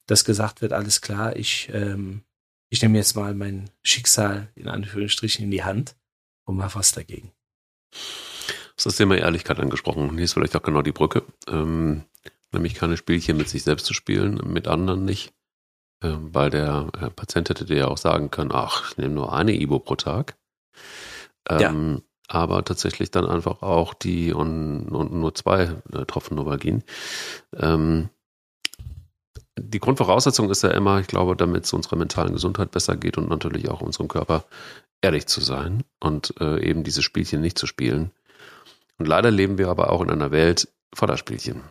dass 0.07 0.25
gesagt 0.25 0.61
wird, 0.61 0.73
alles 0.73 1.01
klar, 1.01 1.37
ich, 1.37 1.71
ähm, 1.73 2.23
ich 2.69 2.83
nehme 2.83 2.99
jetzt 2.99 3.17
mal 3.17 3.35
mein 3.35 3.71
Schicksal 3.83 4.49
in 4.55 4.69
Anführungsstrichen 4.69 5.45
in 5.45 5.51
die 5.51 5.65
Hand 5.65 5.97
und 6.45 6.57
mache 6.57 6.79
was 6.79 6.93
dagegen. 6.93 7.33
Das 8.81 8.87
ist 8.87 8.93
das 8.95 8.97
Thema 8.97 9.19
Ehrlichkeit 9.19 9.61
angesprochen. 9.61 10.11
Hier 10.15 10.25
ist 10.25 10.33
vielleicht 10.33 10.57
auch 10.57 10.63
genau 10.63 10.81
die 10.81 10.91
Brücke. 10.91 11.23
Ähm, 11.47 12.05
nämlich 12.51 12.73
keine 12.73 12.97
Spielchen 12.97 13.37
mit 13.37 13.47
sich 13.47 13.63
selbst 13.63 13.85
zu 13.85 13.93
spielen, 13.93 14.41
mit 14.47 14.69
anderen 14.69 15.05
nicht. 15.05 15.35
Ähm, 16.03 16.35
weil 16.35 16.49
der 16.49 16.89
äh, 16.99 17.11
Patient 17.11 17.51
hätte 17.51 17.67
dir 17.67 17.77
ja 17.77 17.89
auch 17.89 17.99
sagen 17.99 18.31
können, 18.31 18.53
ach, 18.55 18.91
ich 18.91 18.97
nehme 18.97 19.13
nur 19.13 19.35
eine 19.35 19.53
Ibo 19.53 19.81
pro 19.81 19.97
Tag. 19.97 20.39
Ähm, 21.47 21.61
ja. 21.61 22.01
Aber 22.29 22.65
tatsächlich 22.65 23.11
dann 23.11 23.27
einfach 23.27 23.61
auch 23.61 23.93
die 23.93 24.33
und, 24.33 24.89
und 24.89 25.13
nur 25.13 25.35
zwei 25.35 25.77
äh, 25.93 26.07
Tropfen 26.07 26.39
Novalgin. 26.39 26.83
Ähm, 27.55 28.09
die 29.59 29.81
Grundvoraussetzung 29.81 30.49
ist 30.49 30.63
ja 30.63 30.71
immer, 30.71 31.01
ich 31.01 31.07
glaube, 31.07 31.37
damit 31.37 31.65
es 31.65 31.75
unserer 31.75 31.97
mentalen 31.97 32.33
Gesundheit 32.33 32.71
besser 32.71 32.97
geht 32.97 33.19
und 33.19 33.29
natürlich 33.29 33.69
auch 33.69 33.83
unserem 33.83 34.09
Körper 34.09 34.47
ehrlich 35.03 35.27
zu 35.27 35.43
sein 35.43 35.85
und 36.01 36.33
äh, 36.41 36.67
eben 36.67 36.83
diese 36.83 37.03
Spielchen 37.03 37.43
nicht 37.43 37.59
zu 37.59 37.67
spielen. 37.67 38.13
Und 39.01 39.07
leider 39.07 39.31
leben 39.31 39.57
wir 39.57 39.69
aber 39.69 39.91
auch 39.91 40.03
in 40.03 40.11
einer 40.11 40.31
Welt 40.31 40.69
voller 40.95 41.17
Spielchen. 41.17 41.63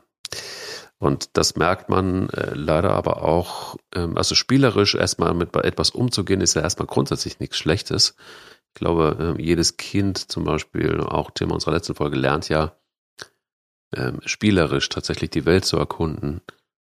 Und 0.98 1.38
das 1.38 1.56
merkt 1.56 1.88
man 1.88 2.28
äh, 2.30 2.56
leider 2.56 2.90
aber 2.90 3.22
auch, 3.22 3.78
ähm, 3.94 4.18
also 4.18 4.34
spielerisch 4.34 4.96
erstmal 4.96 5.36
mit 5.36 5.56
etwas 5.56 5.92
umzugehen, 5.92 6.42
ist 6.42 6.56
ja 6.56 6.64
erstmal 6.64 6.88
grundsätzlich 6.88 7.40
nichts 7.40 7.58
Schlechtes. 7.58 8.16
Ich 8.70 8.80
glaube, 8.80 9.36
äh, 9.38 9.42
jedes 9.42 9.78
Kind 9.78 10.18
zum 10.32 10.44
Beispiel, 10.44 11.02
auch 11.02 11.30
Thema 11.30 11.54
unserer 11.54 11.74
letzten 11.74 11.94
Folge, 11.94 12.18
lernt 12.18 12.50
ja 12.50 12.76
ähm, 13.96 14.22
spielerisch 14.26 14.90
tatsächlich 14.90 15.30
die 15.30 15.46
Welt 15.46 15.66
zu 15.66 15.78
erkunden. 15.78 16.42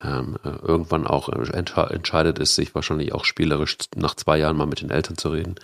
Ähm, 0.03 0.37
äh, 0.43 0.49
irgendwann 0.49 1.07
auch 1.07 1.29
äh, 1.29 1.49
entscheidet 1.51 2.37
es 2.37 2.53
sich 2.53 2.75
wahrscheinlich 2.75 3.11
auch 3.11 3.25
spielerisch 3.25 3.75
nach 3.95 4.13
zwei 4.13 4.37
Jahren 4.37 4.55
mal 4.55 4.67
mit 4.67 4.81
den 4.81 4.91
Eltern 4.91 5.17
zu 5.17 5.29
reden. 5.29 5.55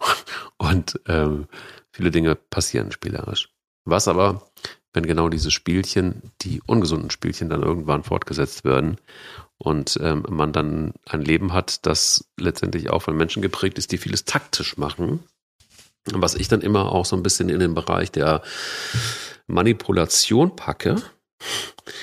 Und 0.58 1.00
ähm, 1.06 1.46
viele 1.92 2.10
Dinge 2.10 2.34
passieren 2.34 2.90
spielerisch. 2.90 3.48
Was 3.84 4.08
aber, 4.08 4.50
wenn 4.92 5.06
genau 5.06 5.28
diese 5.28 5.50
Spielchen, 5.50 6.32
die 6.42 6.60
ungesunden 6.66 7.10
Spielchen 7.10 7.48
dann 7.48 7.62
irgendwann 7.62 8.02
fortgesetzt 8.02 8.64
werden 8.64 8.98
und 9.58 9.98
ähm, 10.02 10.24
man 10.28 10.52
dann 10.52 10.94
ein 11.06 11.22
Leben 11.22 11.52
hat, 11.52 11.86
das 11.86 12.28
letztendlich 12.38 12.90
auch 12.90 13.02
von 13.02 13.16
Menschen 13.16 13.42
geprägt 13.42 13.78
ist, 13.78 13.92
die 13.92 13.98
vieles 13.98 14.24
taktisch 14.24 14.76
machen, 14.76 15.20
was 16.12 16.34
ich 16.34 16.48
dann 16.48 16.60
immer 16.60 16.92
auch 16.92 17.04
so 17.04 17.16
ein 17.16 17.22
bisschen 17.22 17.48
in 17.48 17.60
den 17.60 17.74
Bereich 17.74 18.10
der 18.10 18.42
Manipulation 19.46 20.56
packe, 20.56 20.96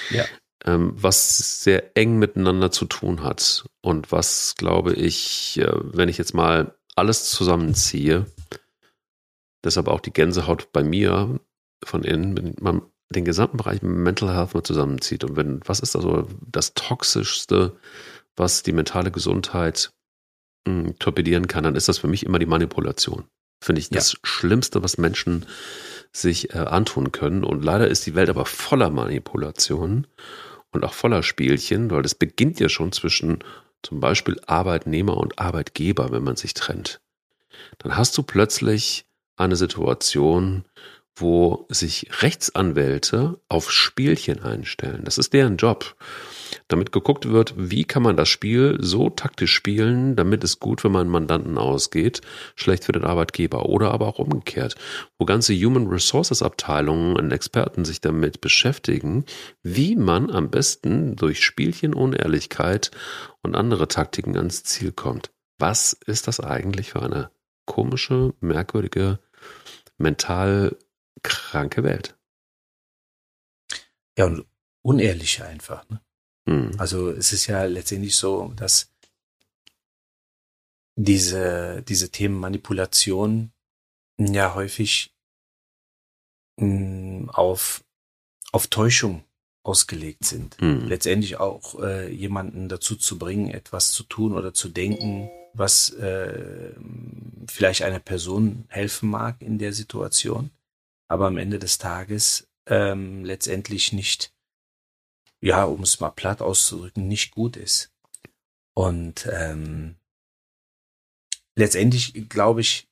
ja. 0.10 0.26
ähm, 0.66 0.94
was 0.96 1.64
sehr 1.64 1.96
eng 1.96 2.18
miteinander 2.18 2.72
zu 2.72 2.86
tun 2.86 3.24
hat 3.24 3.66
und 3.82 4.12
was, 4.12 4.56
glaube 4.58 4.94
ich, 4.94 5.60
äh, 5.60 5.72
wenn 5.76 6.10
ich 6.10 6.18
jetzt 6.18 6.34
mal 6.34 6.76
alles 6.96 7.30
zusammenziehe, 7.30 8.26
deshalb 9.64 9.88
auch 9.88 10.00
die 10.00 10.14
Gänsehaut 10.14 10.72
bei 10.72 10.84
mir 10.84 11.40
von 11.86 12.04
innen, 12.04 12.38
wenn 12.38 12.56
man 12.60 12.82
den 13.10 13.26
gesamten 13.26 13.58
Bereich 13.58 13.82
Mental 13.82 14.34
Health 14.34 14.54
mal 14.54 14.64
zusammenzieht. 14.64 15.24
Und 15.24 15.36
wenn, 15.36 15.62
was 15.66 15.80
ist 15.80 15.96
also 15.96 16.28
das 16.42 16.74
Toxischste, 16.74 17.78
was 18.36 18.64
die 18.64 18.74
mentale 18.74 19.12
Gesundheit 19.12 19.92
mh, 20.68 20.74
hm, 20.74 21.00
torpedieren 21.00 21.48
kann, 21.48 21.64
dann 21.64 21.76
ist 21.76 21.88
das 21.88 22.00
für 22.00 22.08
mich 22.08 22.26
immer 22.26 22.40
die 22.40 22.46
Manipulation. 22.46 23.26
Finde 23.64 23.80
ich 23.80 23.90
das 23.90 24.14
ja. 24.14 24.20
Schlimmste, 24.24 24.84
was 24.84 24.98
Menschen 24.98 25.46
sich 26.12 26.54
äh, 26.54 26.58
antun 26.58 27.12
können. 27.12 27.44
Und 27.44 27.64
leider 27.64 27.88
ist 27.88 28.06
die 28.06 28.16
Welt 28.16 28.30
aber 28.30 28.46
voller 28.46 28.90
Manipulationen 28.90 30.08
und 30.72 30.84
auch 30.84 30.94
voller 30.94 31.24
Spielchen, 31.24 31.90
weil 31.92 32.02
das 32.02 32.16
beginnt 32.16 32.60
ja 32.60 32.70
schon 32.70 32.92
zwischen 32.92 33.44
zum 33.82 34.00
Beispiel 34.00 34.40
Arbeitnehmer 34.48 35.18
und 35.18 35.40
Arbeitgeber, 35.40 36.12
wenn 36.12 36.24
man 36.24 36.36
sich 36.36 36.54
trennt. 36.54 37.02
Dann 37.78 37.96
hast 37.96 38.18
du 38.18 38.24
plötzlich 38.24 39.06
eine 39.38 39.56
Situation, 39.56 40.66
wo 41.16 41.66
sich 41.70 42.10
Rechtsanwälte 42.22 43.40
auf 43.48 43.72
Spielchen 43.72 44.44
einstellen. 44.44 45.02
Das 45.06 45.18
ist 45.18 45.34
deren 45.34 45.56
Job. 45.56 45.96
Damit 46.68 46.92
geguckt 46.92 47.30
wird, 47.30 47.54
wie 47.58 47.86
kann 47.86 48.04
man 48.04 48.18
das 48.18 48.28
Spiel 48.28 48.78
so 48.82 49.10
taktisch 49.10 49.54
spielen, 49.54 50.16
damit 50.16 50.44
es 50.44 50.60
gut 50.60 50.82
für 50.82 50.90
meinen 50.90 51.10
Mandanten 51.10 51.58
ausgeht, 51.58 52.22
schlecht 52.56 52.84
für 52.84 52.92
den 52.92 53.06
Arbeitgeber 53.06 53.66
oder 53.68 53.92
aber 53.92 54.08
auch 54.08 54.20
umgekehrt, 54.20 54.76
wo 55.18 55.26
ganze 55.26 55.54
Human 55.54 55.88
Resources 55.88 56.42
Abteilungen 56.42 57.16
und 57.16 57.32
Experten 57.32 57.86
sich 57.86 58.02
damit 58.02 58.42
beschäftigen, 58.42 59.26
wie 59.64 59.96
man 59.96 60.30
am 60.30 60.50
besten 60.50 61.16
durch 61.16 61.44
Spielchen, 61.44 61.94
Unehrlichkeit 61.94 62.92
und 63.42 63.56
andere 63.56 63.88
Taktiken 63.88 64.36
ans 64.38 64.64
Ziel 64.64 64.92
kommt. 64.92 65.32
Was 65.60 65.94
ist 66.06 66.28
das 66.28 66.42
eigentlich 66.42 66.92
für 66.92 67.02
eine 67.02 67.32
komische, 67.66 68.34
merkwürdige, 68.42 69.20
mental 69.98 70.76
kranke 71.24 71.84
Welt. 71.84 72.18
Ja, 74.18 74.26
und 74.26 74.46
unehrlich 74.82 75.44
einfach. 75.44 75.88
Ne? 75.90 76.02
Mhm. 76.46 76.72
Also 76.78 77.10
es 77.10 77.34
ist 77.34 77.48
ja 77.48 77.64
letztendlich 77.66 78.16
so, 78.16 78.54
dass 78.56 78.92
diese, 80.96 81.84
diese 81.84 82.10
Themen 82.10 82.40
Manipulation 82.40 83.52
ja 84.18 84.56
häufig 84.56 85.14
mh, 86.58 86.66
hm, 86.66 87.30
auf, 87.32 87.84
auf 88.52 88.68
Täuschung 88.68 89.24
ausgelegt 89.64 90.24
sind. 90.24 90.62
Mhm. 90.62 90.88
Letztendlich 90.88 91.38
auch 91.38 91.82
äh, 91.82 92.10
jemanden 92.12 92.70
dazu 92.70 92.96
zu 92.96 93.18
bringen, 93.18 93.50
etwas 93.50 93.92
zu 93.92 94.04
tun 94.04 94.34
oder 94.34 94.54
zu 94.54 94.70
denken, 94.70 95.30
was 95.54 95.90
äh, 95.94 96.74
vielleicht 97.48 97.82
einer 97.82 98.00
Person 98.00 98.66
helfen 98.68 99.10
mag 99.10 99.42
in 99.42 99.58
der 99.58 99.74
Situation 99.74 100.52
aber 101.08 101.28
am 101.28 101.38
Ende 101.38 101.60
des 101.60 101.78
Tages 101.78 102.48
ähm, 102.68 103.24
letztendlich 103.24 103.94
nicht, 103.94 104.34
ja, 105.42 105.64
um 105.64 105.84
es 105.84 106.00
mal 106.00 106.10
platt 106.10 106.42
auszudrücken, 106.42 107.08
nicht 107.08 107.32
gut 107.32 107.58
ist. 107.58 107.92
Und 108.74 109.28
ähm, 109.32 109.96
letztendlich 111.56 112.28
glaube 112.30 112.62
ich, 112.62 112.88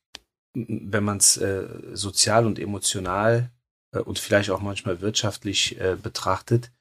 wenn 0.54 1.04
man 1.04 1.17
es 1.17 1.38
äh, 1.38 1.67
sozial 1.93 2.45
und 2.45 2.60
emotional 2.60 3.52
äh, 3.91 3.99
und 3.99 4.19
vielleicht 4.19 4.52
auch 4.52 4.62
manchmal 4.62 5.02
wirtschaftlich 5.02 5.80
äh, 5.80 5.97
betrachtet, 6.02 6.71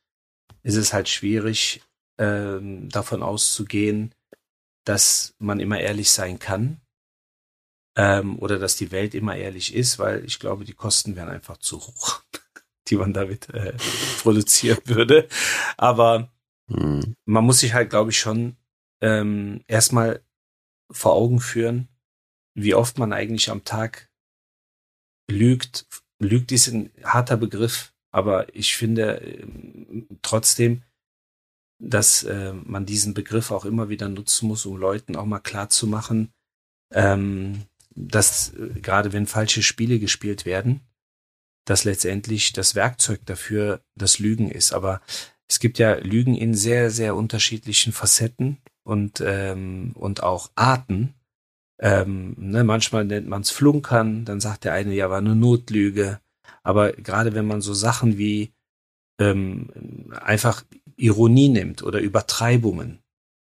ist 0.62 0.76
es 0.76 0.92
halt 0.92 1.08
schwierig, 1.08 1.82
ähm, 2.18 2.90
davon 2.90 3.22
auszugehen, 3.22 4.14
dass 4.84 5.34
man 5.38 5.58
immer 5.58 5.80
ehrlich 5.80 6.10
sein 6.10 6.38
kann 6.38 6.81
ähm, 7.96 8.38
oder 8.38 8.58
dass 8.58 8.76
die 8.76 8.90
Welt 8.90 9.14
immer 9.14 9.36
ehrlich 9.36 9.74
ist, 9.74 9.98
weil 9.98 10.24
ich 10.24 10.38
glaube, 10.38 10.64
die 10.64 10.74
Kosten 10.74 11.16
wären 11.16 11.28
einfach 11.28 11.58
zu 11.58 11.80
hoch, 11.80 12.22
die 12.88 12.96
man 12.96 13.12
damit 13.12 13.50
äh, 13.50 13.74
produzieren 14.22 14.80
würde. 14.84 15.28
Aber 15.76 16.30
mhm. 16.68 17.16
man 17.24 17.44
muss 17.44 17.60
sich 17.60 17.74
halt, 17.74 17.90
glaube 17.90 18.10
ich, 18.10 18.18
schon 18.18 18.56
ähm, 19.00 19.62
erstmal 19.66 20.22
vor 20.90 21.12
Augen 21.12 21.40
führen, 21.40 21.88
wie 22.54 22.74
oft 22.74 22.98
man 22.98 23.12
eigentlich 23.12 23.50
am 23.50 23.64
Tag 23.64 24.10
lügt. 25.30 25.86
Lügt 26.18 26.52
ist 26.52 26.68
ein 26.68 26.90
harter 27.02 27.36
Begriff, 27.36 27.92
aber 28.12 28.54
ich 28.54 28.76
finde 28.76 29.20
äh, 29.20 29.46
trotzdem, 30.22 30.82
dass 31.78 32.22
äh, 32.22 32.52
man 32.52 32.86
diesen 32.86 33.12
Begriff 33.12 33.50
auch 33.50 33.64
immer 33.64 33.88
wieder 33.88 34.08
nutzen 34.08 34.46
muss, 34.46 34.66
um 34.66 34.76
Leuten 34.76 35.16
auch 35.16 35.26
mal 35.26 35.40
klar 35.40 35.68
zu 35.68 35.88
machen, 35.88 36.32
ähm, 36.92 37.64
dass 37.94 38.54
äh, 38.54 38.80
gerade 38.80 39.12
wenn 39.12 39.26
falsche 39.26 39.62
Spiele 39.62 39.98
gespielt 39.98 40.44
werden, 40.44 40.80
dass 41.64 41.84
letztendlich 41.84 42.52
das 42.52 42.74
Werkzeug 42.74 43.24
dafür 43.26 43.82
das 43.94 44.18
Lügen 44.18 44.50
ist. 44.50 44.72
Aber 44.72 45.00
es 45.48 45.60
gibt 45.60 45.78
ja 45.78 45.94
Lügen 45.94 46.34
in 46.34 46.54
sehr, 46.54 46.90
sehr 46.90 47.14
unterschiedlichen 47.14 47.92
Facetten 47.92 48.58
und, 48.84 49.22
ähm, 49.24 49.92
und 49.94 50.22
auch 50.22 50.50
Arten. 50.54 51.14
Ähm, 51.80 52.34
ne, 52.38 52.64
manchmal 52.64 53.04
nennt 53.04 53.28
man 53.28 53.42
es 53.42 53.50
Flunkern, 53.50 54.24
dann 54.24 54.40
sagt 54.40 54.64
der 54.64 54.72
eine, 54.72 54.94
ja, 54.94 55.10
war 55.10 55.18
eine 55.18 55.36
Notlüge. 55.36 56.20
Aber 56.62 56.92
gerade 56.92 57.34
wenn 57.34 57.46
man 57.46 57.60
so 57.60 57.74
Sachen 57.74 58.18
wie 58.18 58.52
ähm, 59.20 60.10
einfach 60.20 60.64
Ironie 60.96 61.48
nimmt 61.48 61.82
oder 61.82 62.00
Übertreibungen, 62.00 63.00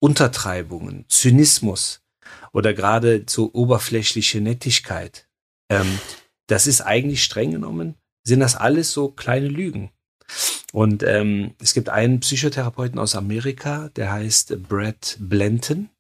Untertreibungen, 0.01 1.05
Zynismus, 1.09 2.02
oder 2.53 2.75
gerade 2.75 3.25
so 3.29 3.51
oberflächliche 3.53 4.41
Nettigkeit. 4.41 5.27
Ähm, 5.69 5.99
das 6.47 6.67
ist 6.67 6.81
eigentlich 6.81 7.23
streng 7.25 7.53
genommen, 7.53 7.95
sind 8.25 8.41
das 8.41 8.57
alles 8.57 8.93
so 8.93 9.09
kleine 9.09 9.49
Lügen. 9.49 9.91
Und 10.73 11.03
ähm, 11.03 11.55
es 11.61 11.75
gibt 11.75 11.89
einen 11.89 12.21
Psychotherapeuten 12.21 12.99
aus 12.99 13.15
Amerika, 13.15 13.91
der 13.91 14.13
heißt 14.13 14.69
Brad 14.69 15.17
Blenton. 15.21 15.91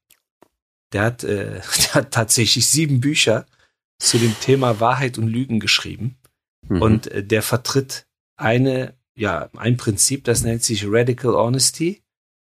Der 0.93 1.03
hat, 1.03 1.25
äh, 1.25 1.61
der 1.79 1.95
hat 1.95 2.11
tatsächlich 2.11 2.67
sieben 2.67 3.01
Bücher 3.01 3.47
zu 3.99 4.19
dem 4.19 4.35
Thema 4.41 4.81
Wahrheit 4.81 5.19
und 5.19 5.29
Lügen 5.29 5.61
geschrieben. 5.61 6.17
Mhm. 6.69 6.83
Und 6.83 7.07
äh, 7.09 7.23
der 7.23 7.43
vertritt 7.43 8.07
eine, 8.37 8.95
ja, 9.15 9.51
ein 9.57 9.77
Prinzip, 9.77 10.25
das 10.25 10.43
nennt 10.43 10.63
sich 10.63 10.85
Radical 10.87 11.35
Honesty, 11.35 12.03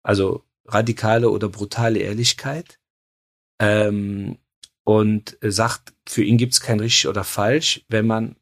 also 0.02 0.44
radikale 0.66 1.30
oder 1.30 1.48
brutale 1.48 1.98
Ehrlichkeit 1.98 2.78
ähm, 3.58 4.38
und 4.84 5.36
sagt, 5.42 5.94
für 6.08 6.22
ihn 6.22 6.38
gibt 6.38 6.52
es 6.52 6.60
kein 6.60 6.80
richtig 6.80 7.08
oder 7.08 7.24
falsch, 7.24 7.84
wenn 7.88 8.06
man 8.06 8.36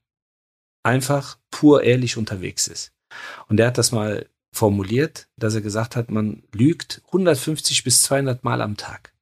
einfach 0.83 1.38
pur 1.50 1.83
ehrlich 1.83 2.16
unterwegs 2.16 2.68
ist. 2.68 2.92
Und 3.48 3.59
er 3.61 3.68
hat 3.68 3.79
das 3.79 3.92
mal 3.92 4.29
formuliert, 4.53 5.29
dass 5.37 5.55
er 5.55 5.61
gesagt 5.61 5.96
hat, 5.96 6.11
man 6.11 6.42
lügt 6.53 7.03
150 7.07 7.85
bis 7.85 8.03
200 8.03 8.44
Mal 8.44 8.61
am 8.61 8.77
Tag. 8.77 9.14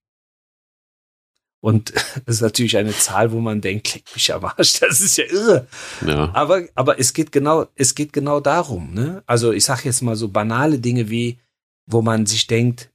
Und 1.60 1.94
das 2.26 2.36
ist 2.36 2.40
natürlich 2.40 2.76
eine 2.76 2.92
Zahl, 2.92 3.32
wo 3.32 3.40
man 3.40 3.60
denkt, 3.60 3.94
leck 3.94 4.04
mich 4.14 4.34
am 4.34 4.44
Arsch, 4.44 4.80
das 4.80 5.00
ist 5.00 5.16
ja 5.16 5.24
irre. 5.24 5.66
Ja. 6.04 6.34
Aber, 6.34 6.64
aber 6.74 6.98
es 6.98 7.14
geht 7.14 7.32
genau, 7.32 7.66
es 7.76 7.94
geht 7.94 8.12
genau 8.12 8.40
darum, 8.40 8.92
ne? 8.92 9.22
Also 9.26 9.52
ich 9.52 9.64
sage 9.64 9.82
jetzt 9.84 10.02
mal 10.02 10.16
so 10.16 10.28
banale 10.28 10.78
Dinge 10.78 11.08
wie, 11.08 11.38
wo 11.86 12.02
man 12.02 12.26
sich 12.26 12.46
denkt, 12.46 12.90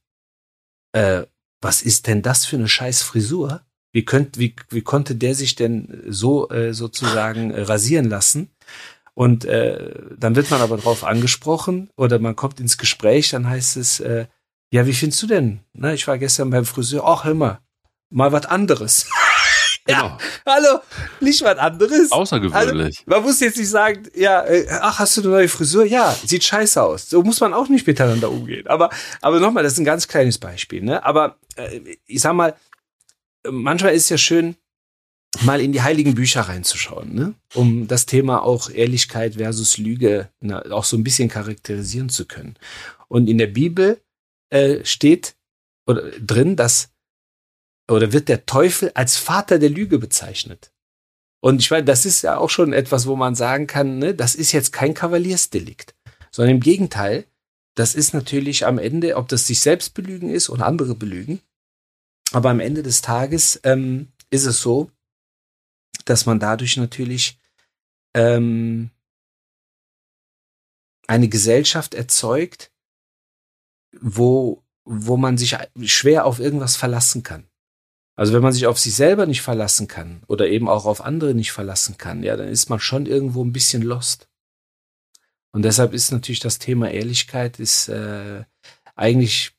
äh, 0.92 1.24
was 1.60 1.82
ist 1.82 2.06
denn 2.06 2.22
das 2.22 2.46
für 2.46 2.56
eine 2.56 2.68
scheiß 2.68 3.02
Frisur? 3.02 3.62
Wie, 3.92 4.04
könnt, 4.04 4.38
wie, 4.38 4.54
wie 4.70 4.82
konnte 4.82 5.14
der 5.14 5.34
sich 5.34 5.54
denn 5.54 6.02
so 6.06 6.50
äh, 6.50 6.74
sozusagen 6.74 7.50
äh, 7.50 7.62
rasieren 7.62 8.08
lassen? 8.08 8.50
Und 9.14 9.44
äh, 9.46 9.94
dann 10.16 10.36
wird 10.36 10.50
man 10.50 10.60
aber 10.60 10.76
drauf 10.76 11.02
angesprochen 11.02 11.90
oder 11.96 12.18
man 12.18 12.36
kommt 12.36 12.60
ins 12.60 12.78
Gespräch, 12.78 13.30
dann 13.30 13.48
heißt 13.48 13.76
es, 13.76 13.98
äh, 13.98 14.26
ja, 14.70 14.86
wie 14.86 14.92
findest 14.92 15.22
du 15.22 15.26
denn? 15.26 15.60
Na, 15.72 15.92
ich 15.92 16.06
war 16.06 16.18
gestern 16.18 16.50
beim 16.50 16.64
Friseur, 16.64 17.04
ach 17.04 17.24
immer, 17.24 17.60
mal 18.10 18.30
was 18.30 18.46
anderes. 18.46 19.06
Genau. 19.88 20.04
Ja, 20.04 20.18
hallo, 20.44 20.80
nicht 21.20 21.42
was 21.42 21.56
anderes. 21.56 22.12
Außergewöhnlich. 22.12 22.98
Also, 22.98 23.02
man 23.06 23.22
muss 23.22 23.40
jetzt 23.40 23.56
nicht 23.56 23.70
sagen, 23.70 24.06
ja, 24.14 24.44
äh, 24.44 24.66
ach, 24.70 24.98
hast 24.98 25.16
du 25.16 25.22
eine 25.22 25.30
neue 25.30 25.48
Frisur? 25.48 25.86
Ja, 25.86 26.14
sieht 26.24 26.44
scheiße 26.44 26.82
aus. 26.82 27.08
So 27.08 27.22
muss 27.22 27.40
man 27.40 27.54
auch 27.54 27.70
nicht 27.70 27.86
miteinander 27.86 28.30
umgehen. 28.30 28.66
Aber, 28.66 28.90
aber 29.22 29.40
nochmal, 29.40 29.62
das 29.62 29.72
ist 29.72 29.78
ein 29.78 29.86
ganz 29.86 30.06
kleines 30.06 30.36
Beispiel, 30.36 30.82
ne? 30.82 31.02
Aber 31.06 31.36
äh, 31.56 31.80
ich 32.04 32.20
sag 32.20 32.34
mal, 32.34 32.54
manchmal 33.48 33.94
ist 33.94 34.04
es 34.04 34.08
ja 34.10 34.18
schön, 34.18 34.56
mal 35.42 35.60
in 35.60 35.72
die 35.72 35.82
heiligen 35.82 36.14
Bücher 36.14 36.42
reinzuschauen, 36.42 37.14
ne? 37.14 37.34
um 37.54 37.86
das 37.86 38.06
Thema 38.06 38.42
auch 38.42 38.70
Ehrlichkeit 38.70 39.34
versus 39.36 39.78
Lüge 39.78 40.30
na, 40.40 40.62
auch 40.70 40.84
so 40.84 40.96
ein 40.96 41.04
bisschen 41.04 41.28
charakterisieren 41.28 42.08
zu 42.08 42.26
können. 42.26 42.56
Und 43.08 43.28
in 43.28 43.38
der 43.38 43.46
Bibel 43.46 44.00
äh, 44.50 44.84
steht 44.84 45.34
oder 45.86 46.02
drin, 46.20 46.56
dass 46.56 46.90
oder 47.90 48.12
wird 48.12 48.28
der 48.28 48.46
Teufel 48.46 48.90
als 48.94 49.16
Vater 49.16 49.58
der 49.58 49.70
Lüge 49.70 49.98
bezeichnet. 49.98 50.72
Und 51.40 51.60
ich 51.60 51.70
meine, 51.70 51.84
das 51.84 52.04
ist 52.04 52.22
ja 52.22 52.36
auch 52.36 52.50
schon 52.50 52.72
etwas, 52.72 53.06
wo 53.06 53.16
man 53.16 53.34
sagen 53.34 53.66
kann, 53.66 53.98
ne, 53.98 54.14
das 54.14 54.34
ist 54.34 54.52
jetzt 54.52 54.72
kein 54.72 54.94
Kavaliersdelikt, 54.94 55.94
sondern 56.30 56.56
im 56.56 56.60
Gegenteil, 56.60 57.26
das 57.74 57.94
ist 57.94 58.12
natürlich 58.12 58.66
am 58.66 58.78
Ende, 58.78 59.16
ob 59.16 59.28
das 59.28 59.46
sich 59.46 59.60
selbst 59.60 59.94
belügen 59.94 60.30
ist 60.30 60.50
oder 60.50 60.66
andere 60.66 60.94
belügen, 60.94 61.40
aber 62.32 62.50
am 62.50 62.60
Ende 62.60 62.82
des 62.82 63.02
Tages 63.02 63.60
ähm, 63.62 64.08
ist 64.30 64.46
es 64.46 64.60
so, 64.60 64.90
dass 66.04 66.26
man 66.26 66.40
dadurch 66.40 66.76
natürlich 66.76 67.38
ähm, 68.14 68.90
eine 71.06 71.28
Gesellschaft 71.28 71.94
erzeugt, 71.94 72.72
wo, 74.00 74.62
wo 74.84 75.16
man 75.16 75.38
sich 75.38 75.56
schwer 75.84 76.26
auf 76.26 76.40
irgendwas 76.40 76.76
verlassen 76.76 77.22
kann. 77.22 77.48
Also 78.18 78.32
wenn 78.32 78.42
man 78.42 78.52
sich 78.52 78.66
auf 78.66 78.80
sich 78.80 78.96
selber 78.96 79.26
nicht 79.26 79.42
verlassen 79.42 79.86
kann 79.86 80.24
oder 80.26 80.48
eben 80.48 80.68
auch 80.68 80.86
auf 80.86 81.04
andere 81.04 81.34
nicht 81.34 81.52
verlassen 81.52 81.98
kann, 81.98 82.24
ja, 82.24 82.36
dann 82.36 82.48
ist 82.48 82.68
man 82.68 82.80
schon 82.80 83.06
irgendwo 83.06 83.44
ein 83.44 83.52
bisschen 83.52 83.80
lost. 83.80 84.28
Und 85.52 85.62
deshalb 85.62 85.94
ist 85.94 86.10
natürlich 86.10 86.40
das 86.40 86.58
Thema 86.58 86.90
Ehrlichkeit 86.90 87.60
ist 87.60 87.88
äh, 87.88 88.42
eigentlich, 88.96 89.52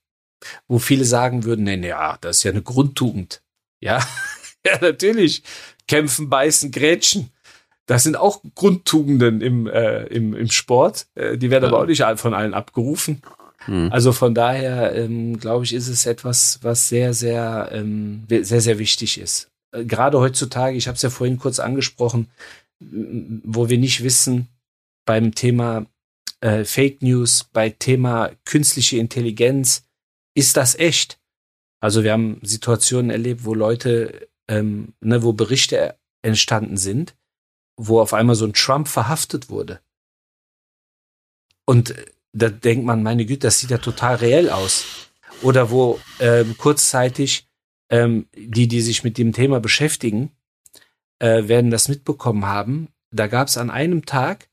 wo 0.68 0.78
viele 0.78 1.06
sagen 1.06 1.46
würden, 1.46 1.64
nee, 1.64 1.78
nee, 1.78 1.88
ja, 1.88 2.18
das 2.20 2.40
ist 2.40 2.44
ja 2.44 2.52
eine 2.52 2.62
Grundtugend. 2.62 3.42
Ja, 3.80 4.06
ja, 4.66 4.78
natürlich. 4.82 5.42
Kämpfen, 5.88 6.30
beißen, 6.30 6.70
grätschen. 6.70 7.32
Das 7.86 8.04
sind 8.04 8.18
auch 8.18 8.42
Grundtugenden 8.56 9.40
im, 9.40 9.68
äh, 9.68 10.04
im, 10.08 10.36
im 10.36 10.52
Sport. 10.52 11.08
Äh, 11.16 11.38
die 11.38 11.50
werden 11.50 11.64
ja. 11.64 11.70
aber 11.70 11.80
auch 11.80 11.88
nicht 11.88 12.04
von 12.18 12.34
allen 12.34 12.54
abgerufen. 12.54 13.22
Mhm. 13.70 13.92
Also 13.92 14.12
von 14.12 14.34
daher 14.34 14.96
ähm, 14.96 15.40
glaube 15.40 15.64
ich, 15.64 15.74
ist 15.74 15.88
es 15.88 16.06
etwas, 16.06 16.60
was 16.64 16.90
sehr, 16.90 17.14
sehr, 17.14 17.70
ähm, 17.72 18.24
sehr, 18.28 18.62
sehr 18.62 18.80
wichtig 18.80 19.20
ist. 19.20 19.52
Äh, 19.72 19.86
gerade 19.86 20.20
heutzutage, 20.20 20.76
ich 20.76 20.88
habe 20.88 20.96
es 20.96 21.04
ja 21.04 21.12
vorhin 21.12 21.38
kurz 21.38 21.60
angesprochen, 21.60 22.30
wo 22.80 23.70
wir 23.70 23.78
nicht 23.78 24.04
wissen 24.04 24.48
beim 25.06 25.36
Thema 25.36 25.86
äh, 26.42 26.64
Fake 26.64 27.02
News, 27.02 27.46
bei 27.54 27.70
Thema 27.70 28.32
künstliche 28.46 28.98
Intelligenz, 28.98 29.84
ist 30.36 30.58
das 30.58 30.76
echt? 30.76 31.20
Also 31.80 32.04
wir 32.04 32.12
haben 32.12 32.40
Situationen 32.42 33.12
erlebt, 33.12 33.44
wo 33.44 33.54
Leute, 33.54 34.30
ähm, 34.48 34.94
ne, 35.02 35.22
wo 35.22 35.34
Berichte 35.34 35.96
entstanden 36.22 36.78
sind, 36.78 37.16
wo 37.78 38.00
auf 38.00 38.14
einmal 38.14 38.36
so 38.36 38.46
ein 38.46 38.54
Trump 38.54 38.88
verhaftet 38.88 39.50
wurde. 39.50 39.80
Und 41.66 41.94
da 42.34 42.50
denkt 42.50 42.86
man, 42.86 43.04
meine 43.04 43.26
Güte, 43.26 43.48
das 43.48 43.60
sieht 43.60 43.72
ja 43.72 43.78
total 43.78 44.16
reell 44.16 44.50
aus. 44.50 44.86
Oder 45.42 45.72
wo 45.72 46.00
ähm, 46.20 46.58
kurzzeitig 46.58 47.48
ähm, 47.90 48.28
die, 48.36 48.68
die 48.68 48.82
sich 48.82 49.04
mit 49.04 49.18
dem 49.18 49.34
Thema 49.34 49.60
beschäftigen, 49.60 50.32
äh, 51.20 51.48
werden 51.48 51.72
das 51.72 51.88
mitbekommen 51.88 52.46
haben. 52.46 52.90
Da 53.12 53.28
gab 53.28 53.48
es 53.48 53.58
an 53.58 53.70
einem 53.70 54.06
Tag 54.06 54.50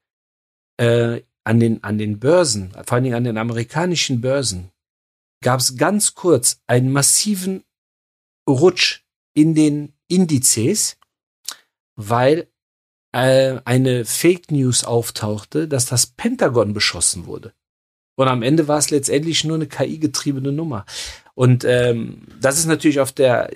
äh, 0.79 1.23
an, 1.45 1.61
den, 1.61 1.85
an 1.85 1.99
den 1.99 2.19
Börsen, 2.19 2.73
vor 2.73 2.93
allen 2.95 3.05
Dingen 3.05 3.17
an 3.17 3.25
den 3.25 3.39
amerikanischen 3.39 4.21
Börsen, 4.21 4.71
gab 5.43 5.61
es 5.61 5.77
ganz 5.77 6.15
kurz 6.15 6.61
einen 6.67 6.91
massiven 6.93 7.63
Rutsch 8.49 9.03
in 9.35 9.55
den 9.55 9.93
Indizes, 10.09 10.97
weil 11.95 12.49
äh, 13.13 13.61
eine 13.65 14.05
Fake 14.05 14.51
News 14.51 14.85
auftauchte, 14.85 15.69
dass 15.69 15.87
das 15.87 16.07
Pentagon 16.07 16.73
beschossen 16.73 17.27
wurde. 17.27 17.53
Und 18.17 18.29
am 18.29 18.43
Ende 18.43 18.67
war 18.67 18.79
es 18.79 18.91
letztendlich 18.91 19.45
nur 19.45 19.57
eine 19.57 19.67
KI-getriebene 19.67 20.53
Nummer. 20.53 20.85
Und 21.35 21.65
ähm, 21.65 22.23
das 22.41 22.59
ist 22.59 22.67
natürlich 22.67 23.01
auf 23.01 23.13
der 23.13 23.51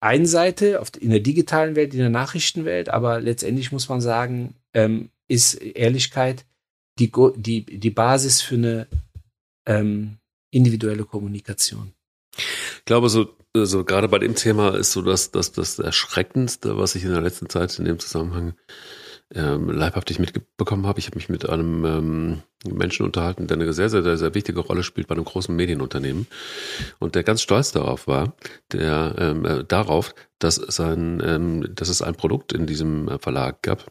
einen 0.00 0.26
Seite, 0.26 0.80
auf, 0.80 0.90
in 0.98 1.10
der 1.10 1.20
digitalen 1.20 1.74
Welt, 1.74 1.92
in 1.92 2.00
der 2.00 2.10
Nachrichtenwelt, 2.10 2.88
aber 2.88 3.20
letztendlich 3.20 3.72
muss 3.72 3.88
man 3.88 4.00
sagen, 4.00 4.54
ähm, 4.74 5.10
ist 5.28 5.54
Ehrlichkeit 5.54 6.44
die, 6.98 7.10
die, 7.36 7.64
die 7.64 7.90
Basis 7.90 8.40
für 8.40 8.54
eine 8.54 8.86
ähm, 9.66 10.18
individuelle 10.50 11.04
Kommunikation. 11.04 11.92
Ich 12.36 12.84
glaube, 12.84 13.08
so, 13.08 13.34
so 13.54 13.84
gerade 13.84 14.08
bei 14.08 14.18
dem 14.18 14.34
Thema 14.34 14.76
ist 14.76 14.92
so 14.92 15.02
das, 15.02 15.30
das, 15.30 15.52
das 15.52 15.78
Erschreckendste, 15.78 16.76
was 16.76 16.94
ich 16.94 17.04
in 17.04 17.10
der 17.10 17.22
letzten 17.22 17.48
Zeit 17.48 17.76
in 17.78 17.84
dem 17.84 17.98
Zusammenhang 17.98 18.54
ähm, 19.34 19.70
leibhaftig 19.70 20.18
mitbekommen 20.18 20.86
habe. 20.86 20.98
Ich 20.98 21.06
habe 21.06 21.16
mich 21.16 21.28
mit 21.28 21.48
einem 21.48 21.84
ähm, 21.84 22.42
Menschen 22.64 23.04
unterhalten, 23.04 23.46
der 23.46 23.56
eine 23.56 23.72
sehr, 23.72 23.90
sehr, 23.90 24.02
sehr, 24.02 24.18
sehr 24.18 24.34
wichtige 24.34 24.60
Rolle 24.60 24.82
spielt 24.82 25.08
bei 25.08 25.14
einem 25.14 25.24
großen 25.24 25.54
Medienunternehmen 25.54 26.26
und 26.98 27.14
der 27.14 27.24
ganz 27.24 27.42
stolz 27.42 27.72
darauf 27.72 28.06
war, 28.06 28.36
der 28.72 29.14
ähm, 29.18 29.44
äh, 29.44 29.64
darauf, 29.64 30.14
dass 30.38 30.56
sein, 30.56 31.20
ähm, 31.24 31.74
dass 31.74 31.88
es 31.88 32.02
ein 32.02 32.14
Produkt 32.14 32.52
in 32.52 32.66
diesem 32.66 33.08
äh, 33.08 33.18
Verlag 33.18 33.62
gab, 33.62 33.90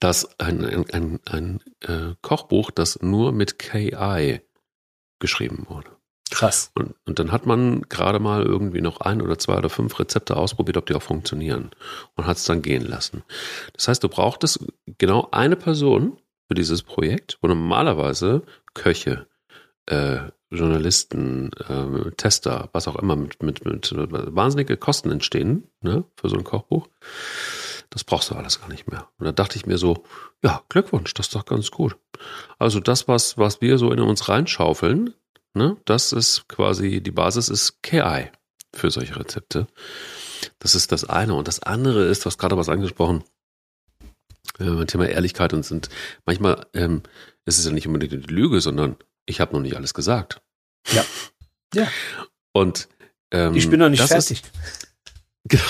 das 0.00 0.38
ein, 0.40 0.64
ein, 0.64 0.90
ein, 0.90 1.20
ein 1.26 1.60
äh, 1.80 2.14
Kochbuch, 2.22 2.70
das 2.70 3.02
nur 3.02 3.32
mit 3.32 3.58
KI 3.58 4.40
geschrieben 5.18 5.66
wurde. 5.68 5.90
Krass. 6.34 6.72
Und, 6.74 6.96
und 7.06 7.20
dann 7.20 7.30
hat 7.30 7.46
man 7.46 7.82
gerade 7.82 8.18
mal 8.18 8.42
irgendwie 8.42 8.80
noch 8.80 9.00
ein 9.00 9.22
oder 9.22 9.38
zwei 9.38 9.56
oder 9.56 9.70
fünf 9.70 10.00
Rezepte 10.00 10.36
ausprobiert, 10.36 10.76
ob 10.76 10.86
die 10.86 10.94
auch 10.94 11.02
funktionieren. 11.02 11.70
Und 12.16 12.26
hat 12.26 12.38
es 12.38 12.44
dann 12.44 12.60
gehen 12.60 12.84
lassen. 12.84 13.22
Das 13.72 13.86
heißt, 13.86 14.02
du 14.02 14.08
brauchtest 14.08 14.66
genau 14.98 15.28
eine 15.30 15.54
Person 15.54 16.18
für 16.48 16.54
dieses 16.54 16.82
Projekt, 16.82 17.38
wo 17.40 17.46
normalerweise 17.46 18.42
Köche, 18.74 19.28
äh, 19.86 20.18
Journalisten, 20.50 21.52
äh, 21.68 22.10
Tester, 22.16 22.68
was 22.72 22.88
auch 22.88 22.96
immer, 22.96 23.14
mit, 23.14 23.40
mit, 23.40 23.64
mit 23.64 23.94
wahnsinnige 23.94 24.76
Kosten 24.76 25.12
entstehen 25.12 25.68
ne, 25.82 26.02
für 26.16 26.28
so 26.28 26.36
ein 26.36 26.42
Kochbuch. 26.42 26.88
Das 27.90 28.02
brauchst 28.02 28.32
du 28.32 28.34
alles 28.34 28.60
gar 28.60 28.68
nicht 28.68 28.90
mehr. 28.90 29.08
Und 29.18 29.26
da 29.26 29.30
dachte 29.30 29.56
ich 29.56 29.66
mir 29.66 29.78
so, 29.78 30.02
ja, 30.42 30.62
Glückwunsch, 30.68 31.14
das 31.14 31.26
ist 31.26 31.34
doch 31.36 31.44
ganz 31.44 31.70
gut. 31.70 31.96
Also 32.58 32.80
das, 32.80 33.06
was, 33.06 33.38
was 33.38 33.60
wir 33.60 33.78
so 33.78 33.92
in 33.92 34.00
uns 34.00 34.28
reinschaufeln, 34.28 35.14
Ne? 35.54 35.76
Das 35.84 36.12
ist 36.12 36.48
quasi, 36.48 37.00
die 37.00 37.12
Basis 37.12 37.48
ist 37.48 37.82
KI 37.82 38.30
für 38.74 38.90
solche 38.90 39.16
Rezepte. 39.16 39.66
Das 40.58 40.74
ist 40.74 40.92
das 40.92 41.04
eine. 41.04 41.34
Und 41.34 41.48
das 41.48 41.62
andere 41.62 42.04
ist, 42.06 42.24
du 42.24 42.26
hast 42.26 42.38
gerade 42.38 42.56
was 42.56 42.68
angesprochen, 42.68 43.22
äh, 44.58 44.84
Thema 44.86 45.08
Ehrlichkeit 45.08 45.52
und 45.52 45.64
sind 45.64 45.88
manchmal 46.26 46.66
ähm, 46.74 47.02
ist 47.44 47.58
es 47.58 47.64
ja 47.64 47.72
nicht 47.72 47.86
unbedingt 47.86 48.12
die 48.12 48.34
Lüge, 48.34 48.60
sondern 48.60 48.96
ich 49.26 49.40
habe 49.40 49.52
noch 49.52 49.60
nicht 49.60 49.76
alles 49.76 49.94
gesagt. 49.94 50.42
Ja. 50.92 51.04
Ja. 51.74 51.88
Und 52.52 52.88
ähm, 53.32 53.56
ich 53.56 53.68
bin 53.68 53.80
noch 53.80 53.88
nicht 53.88 54.00
fertig. 54.00 54.44
Ist, 54.44 54.52
genau. 55.48 55.64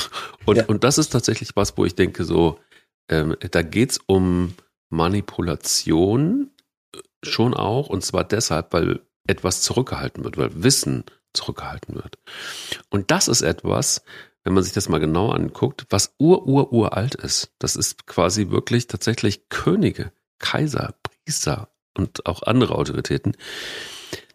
Und, 0.45 0.57
ja. 0.57 0.67
und 0.67 0.85
das 0.85 0.99
ist 0.99 1.09
tatsächlich 1.09 1.57
was, 1.57 1.79
wo 1.79 1.87
ich 1.87 1.95
denke, 1.95 2.25
so, 2.25 2.61
ähm, 3.09 3.35
da 3.41 3.63
geht's 3.63 3.99
um 4.05 4.55
Manipulation 4.91 6.51
äh, 6.95 6.99
schon 7.23 7.55
auch, 7.55 7.87
und 7.89 8.05
zwar 8.05 8.25
deshalb, 8.25 8.75
weil 8.75 9.01
etwas 9.27 9.63
zurückgehalten 9.63 10.25
wird, 10.25 10.37
weil 10.37 10.63
Wissen 10.63 11.05
zurückgehalten 11.33 11.95
wird. 11.97 12.19
Und 12.91 13.11
das 13.11 13.29
ist 13.29 13.43
etwas, 13.43 14.03
wenn 14.45 14.53
man 14.53 14.63
sich 14.63 14.73
das 14.73 14.89
mal 14.89 15.01
genau 15.01 15.31
anguckt, 15.31 15.87
was 15.91 16.15
ur, 16.19 16.47
ur, 16.47 16.73
uralt 16.73 17.15
ist. 17.15 17.53
Das 17.59 17.77
ist 17.77 18.07
quasi 18.07 18.51
wirklich 18.51 18.87
tatsächlich 18.87 19.49
Könige, 19.49 20.13
Kaiser, 20.39 20.95
Priester 21.03 21.71
und 21.97 22.27
auch 22.27 22.43
andere 22.43 22.75
Autoritäten. 22.75 23.37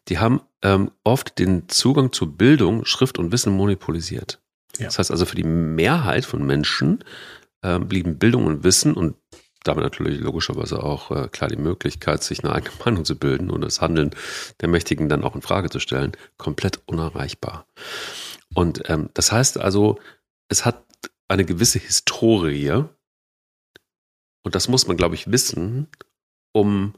Die 0.07 0.17
haben 0.17 0.41
ähm, 0.63 0.91
oft 1.03 1.37
den 1.37 1.69
Zugang 1.69 2.11
zu 2.11 2.35
Bildung, 2.35 2.85
Schrift 2.85 3.19
und 3.19 3.31
Wissen 3.31 3.53
monopolisiert. 3.53 4.41
Ja. 4.77 4.85
Das 4.85 4.97
heißt 4.97 5.11
also, 5.11 5.25
für 5.25 5.35
die 5.35 5.43
Mehrheit 5.43 6.25
von 6.25 6.45
Menschen 6.45 7.03
äh, 7.61 7.77
blieben 7.77 8.17
Bildung 8.17 8.47
und 8.47 8.63
Wissen 8.63 8.95
und 8.95 9.15
damit 9.69 9.83
natürlich 9.83 10.19
logischerweise 10.19 10.83
auch 10.83 11.11
äh, 11.11 11.27
klar 11.29 11.49
die 11.49 11.55
Möglichkeit, 11.55 12.23
sich 12.23 12.43
eine 12.43 12.53
eigene 12.53 12.73
Meinung 12.85 13.05
zu 13.05 13.17
bilden 13.17 13.49
und 13.49 13.61
das 13.61 13.81
Handeln 13.81 14.11
der 14.61 14.69
Mächtigen 14.69 15.09
dann 15.09 15.23
auch 15.23 15.35
in 15.35 15.41
Frage 15.41 15.69
zu 15.69 15.79
stellen, 15.79 16.11
komplett 16.37 16.81
unerreichbar. 16.85 17.65
Und 18.53 18.89
ähm, 18.89 19.09
das 19.13 19.31
heißt 19.31 19.57
also, 19.57 19.99
es 20.49 20.65
hat 20.65 20.83
eine 21.27 21.45
gewisse 21.45 21.79
Historie 21.79 22.83
und 24.43 24.55
das 24.55 24.67
muss 24.67 24.87
man, 24.87 24.97
glaube 24.97 25.15
ich, 25.15 25.31
wissen, 25.31 25.87
um 26.51 26.93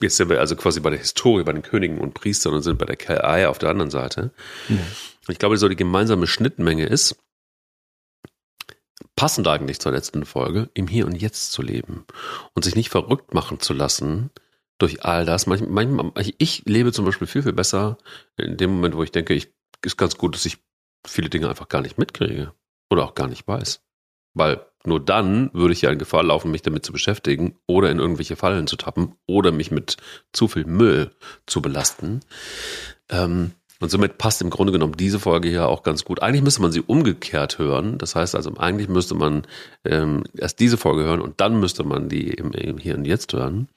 jetzt 0.00 0.16
sind 0.16 0.30
wir 0.30 0.40
also 0.40 0.56
quasi 0.56 0.80
bei 0.80 0.90
der 0.90 0.98
Historie, 0.98 1.44
bei 1.44 1.52
den 1.52 1.62
Königen 1.62 1.98
und 1.98 2.14
Priestern 2.14 2.54
und 2.54 2.62
sind 2.62 2.78
bei 2.78 2.86
der 2.86 2.96
KI 2.96 3.46
auf 3.46 3.58
der 3.58 3.70
anderen 3.70 3.90
Seite. 3.90 4.30
Mhm. 4.68 4.80
Ich 5.28 5.38
glaube, 5.38 5.56
so 5.58 5.68
die 5.68 5.76
gemeinsame 5.76 6.26
Schnittmenge 6.26 6.86
ist, 6.86 7.16
passend 9.14 9.46
eigentlich 9.48 9.80
zur 9.80 9.92
letzten 9.92 10.24
Folge, 10.24 10.70
im 10.74 10.88
Hier 10.88 11.06
und 11.06 11.14
Jetzt 11.14 11.52
zu 11.52 11.62
leben 11.62 12.04
und 12.54 12.64
sich 12.64 12.74
nicht 12.74 12.90
verrückt 12.90 13.34
machen 13.34 13.60
zu 13.60 13.72
lassen 13.72 14.30
durch 14.78 15.04
all 15.04 15.24
das. 15.24 15.46
Manchmal, 15.46 16.12
ich 16.38 16.62
lebe 16.66 16.92
zum 16.92 17.04
Beispiel 17.04 17.26
viel, 17.26 17.42
viel 17.42 17.52
besser 17.52 17.98
in 18.36 18.56
dem 18.56 18.70
Moment, 18.70 18.96
wo 18.96 19.02
ich 19.02 19.12
denke, 19.12 19.34
ich 19.34 19.52
ist 19.84 19.96
ganz 19.96 20.16
gut, 20.16 20.34
dass 20.34 20.46
ich 20.46 20.58
viele 21.06 21.30
Dinge 21.30 21.48
einfach 21.48 21.68
gar 21.68 21.82
nicht 21.82 21.98
mitkriege 21.98 22.52
oder 22.90 23.04
auch 23.04 23.14
gar 23.14 23.28
nicht 23.28 23.46
weiß. 23.46 23.82
Weil 24.34 24.66
nur 24.84 25.00
dann 25.04 25.50
würde 25.52 25.72
ich 25.72 25.82
ja 25.82 25.90
in 25.90 25.98
Gefahr 25.98 26.22
laufen, 26.22 26.50
mich 26.50 26.62
damit 26.62 26.84
zu 26.84 26.92
beschäftigen 26.92 27.58
oder 27.66 27.90
in 27.90 27.98
irgendwelche 27.98 28.36
Fallen 28.36 28.66
zu 28.66 28.76
tappen 28.76 29.14
oder 29.26 29.50
mich 29.50 29.70
mit 29.70 29.96
zu 30.32 30.48
viel 30.48 30.64
Müll 30.64 31.10
zu 31.46 31.62
belasten. 31.62 32.20
Ähm, 33.08 33.52
und 33.80 33.90
somit 33.90 34.18
passt 34.18 34.40
im 34.40 34.50
Grunde 34.50 34.72
genommen 34.72 34.94
diese 34.96 35.18
Folge 35.18 35.48
hier 35.48 35.68
auch 35.68 35.82
ganz 35.82 36.04
gut. 36.04 36.22
Eigentlich 36.22 36.42
müsste 36.42 36.62
man 36.62 36.72
sie 36.72 36.80
umgekehrt 36.80 37.58
hören. 37.58 37.98
Das 37.98 38.14
heißt 38.14 38.34
also, 38.34 38.54
eigentlich 38.56 38.88
müsste 38.88 39.14
man 39.14 39.42
ähm, 39.84 40.24
erst 40.36 40.60
diese 40.60 40.78
Folge 40.78 41.04
hören 41.04 41.20
und 41.20 41.40
dann 41.40 41.60
müsste 41.60 41.84
man 41.84 42.08
die 42.08 42.30
im, 42.30 42.52
im 42.52 42.78
Hier 42.78 42.96
und 42.96 43.04
Jetzt 43.04 43.32
hören. 43.34 43.68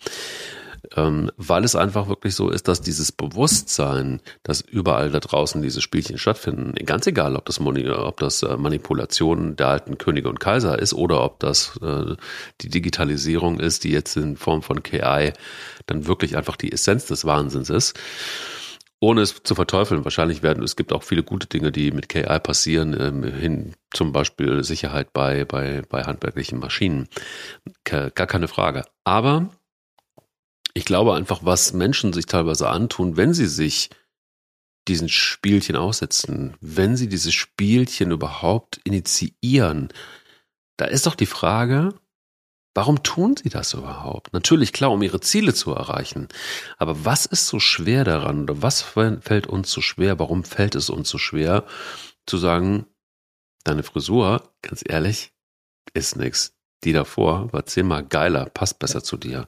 ähm, 0.95 1.31
weil 1.38 1.63
es 1.63 1.75
einfach 1.75 2.07
wirklich 2.07 2.35
so 2.35 2.49
ist, 2.49 2.67
dass 2.67 2.81
dieses 2.81 3.12
Bewusstsein, 3.12 4.21
dass 4.43 4.62
überall 4.62 5.12
da 5.12 5.19
draußen 5.19 5.62
diese 5.62 5.81
Spielchen 5.81 6.17
stattfinden, 6.17 6.73
ganz 6.85 7.05
egal, 7.07 7.35
ob 7.35 7.45
das, 7.45 7.59
ob 7.59 8.19
das 8.19 8.43
äh, 8.43 8.57
Manipulation 8.57 9.55
der 9.55 9.67
alten 9.67 9.97
Könige 9.97 10.29
und 10.29 10.39
Kaiser 10.39 10.79
ist 10.79 10.93
oder 10.93 11.23
ob 11.23 11.39
das 11.39 11.77
äh, 11.81 12.15
die 12.62 12.69
Digitalisierung 12.69 13.59
ist, 13.59 13.83
die 13.83 13.91
jetzt 13.91 14.15
in 14.17 14.38
Form 14.38 14.62
von 14.62 14.83
KI 14.83 15.33
dann 15.85 16.07
wirklich 16.07 16.38
einfach 16.38 16.55
die 16.55 16.71
Essenz 16.71 17.05
des 17.05 17.25
Wahnsinns 17.25 17.69
ist 17.69 17.99
ohne 19.01 19.21
es 19.21 19.43
zu 19.43 19.55
verteufeln, 19.55 20.03
wahrscheinlich 20.03 20.43
werden, 20.43 20.63
es 20.63 20.75
gibt 20.75 20.91
auch 20.91 21.03
viele 21.03 21.23
gute 21.23 21.47
Dinge, 21.47 21.71
die 21.71 21.91
mit 21.91 22.09
KI 22.09 22.39
passieren, 22.39 22.95
ähm, 22.99 23.23
hin 23.23 23.73
zum 23.91 24.12
Beispiel 24.12 24.63
Sicherheit 24.63 25.13
bei, 25.13 25.45
bei, 25.45 25.83
bei 25.88 26.03
handwerklichen 26.03 26.59
Maschinen. 26.59 27.07
Gar 27.85 28.12
keine 28.12 28.47
Frage. 28.47 28.83
Aber 29.05 29.49
ich 30.73 30.85
glaube 30.85 31.15
einfach, 31.15 31.39
was 31.43 31.73
Menschen 31.73 32.13
sich 32.13 32.25
teilweise 32.25 32.69
antun, 32.69 33.15
wenn 33.15 33.33
sie 33.33 33.47
sich 33.47 33.89
diesen 34.88 35.09
Spielchen 35.09 35.75
aussetzen, 35.75 36.55
wenn 36.62 36.97
sie 36.97 37.07
dieses 37.07 37.33
Spielchen 37.33 38.12
überhaupt 38.12 38.81
initiieren, 38.83 39.89
da 40.77 40.85
ist 40.85 41.05
doch 41.05 41.15
die 41.15 41.25
Frage, 41.25 41.93
warum 42.73 43.03
tun 43.03 43.36
sie 43.36 43.49
das 43.49 43.73
überhaupt? 43.73 44.34
Natürlich 44.34 44.73
klar, 44.73 44.91
um 44.91 45.01
ihre 45.01 45.19
Ziele 45.19 45.53
zu 45.53 45.73
erreichen. 45.73 46.27
Aber 46.77 47.05
was 47.05 47.25
ist 47.25 47.47
so 47.47 47.60
schwer 47.60 48.03
daran 48.03 48.43
oder 48.43 48.62
was 48.62 48.82
fällt 48.82 49.47
uns 49.47 49.71
so 49.71 49.82
schwer? 49.82 50.19
Warum 50.19 50.43
fällt 50.43 50.75
es 50.75 50.89
uns 50.89 51.10
so 51.10 51.17
schwer 51.17 51.65
zu 52.25 52.38
sagen, 52.38 52.86
deine 53.63 53.84
Frisur, 53.84 54.53
ganz 54.62 54.84
ehrlich, 54.88 55.34
ist 55.93 56.15
nix. 56.15 56.55
Die 56.84 56.93
davor 56.93 57.51
war 57.51 57.65
zehnmal 57.65 58.05
geiler, 58.05 58.45
passt 58.45 58.79
besser 58.79 59.03
zu 59.03 59.17
dir. 59.17 59.47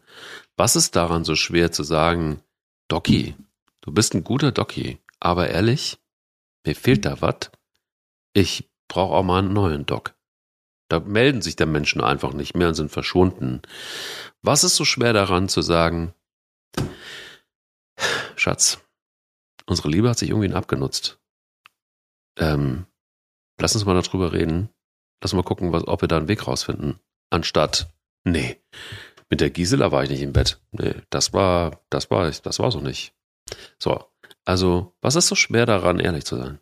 Was 0.58 0.76
ist 0.76 0.96
daran 0.96 1.24
so 1.24 1.36
schwer 1.36 1.72
zu 1.72 1.84
sagen, 1.84 2.42
Doki, 2.90 3.36
du 3.82 3.92
bist 3.92 4.14
ein 4.14 4.24
guter 4.24 4.52
Doki, 4.52 5.00
aber 5.20 5.50
ehrlich, 5.50 5.98
mir 6.66 6.76
fehlt 6.76 7.06
da 7.06 7.22
was. 7.22 7.52
Ich 8.34 8.70
brauche 8.88 9.16
auch 9.16 9.24
mal 9.24 9.40
einen 9.40 9.54
neuen 9.54 9.86
Doc. 9.86 10.14
Da 10.92 11.00
melden 11.00 11.42
sich 11.42 11.56
der 11.56 11.68
Menschen 11.68 12.02
einfach 12.02 12.34
nicht 12.34 12.54
mehr 12.54 12.68
und 12.68 12.74
sind 12.74 12.92
verschwunden. 12.92 13.62
Was 14.42 14.66
ist 14.66 14.76
so 14.76 14.84
schwer 14.84 15.14
daran 15.14 15.48
zu 15.48 15.62
sagen, 15.62 16.14
Schatz, 18.36 18.84
unsere 19.66 19.88
Liebe 19.88 20.10
hat 20.10 20.20
sich 20.20 20.32
irgendwie 20.32 20.54
abgenutzt. 20.54 21.18
Ähm, 22.38 22.88
lass 23.58 23.74
uns 23.74 23.86
mal 23.86 24.02
darüber 24.02 24.34
reden. 24.34 24.68
Lass 25.22 25.32
mal 25.32 25.44
gucken, 25.44 25.72
was, 25.72 25.88
ob 25.88 26.02
wir 26.02 26.10
da 26.10 26.18
einen 26.18 26.28
Weg 26.28 26.46
rausfinden. 26.46 27.00
Anstatt, 27.30 27.90
nee, 28.26 28.62
mit 29.30 29.40
der 29.40 29.50
Gisela 29.50 29.94
war 29.94 30.04
ich 30.04 30.10
nicht 30.10 30.22
im 30.22 30.34
Bett. 30.34 30.60
Nee, 30.72 30.96
das 31.10 31.32
war, 31.32 31.80
das 31.90 32.12
war, 32.12 32.30
das 32.30 32.60
war 32.60 32.70
so 32.70 32.82
nicht. 32.82 33.14
So. 33.80 34.04
Also, 34.44 34.94
was 35.00 35.16
ist 35.16 35.28
so 35.28 35.36
schwer 35.36 35.66
daran, 35.66 36.02
ehrlich 36.02 36.26
zu 36.26 36.36
sein? 36.36 36.60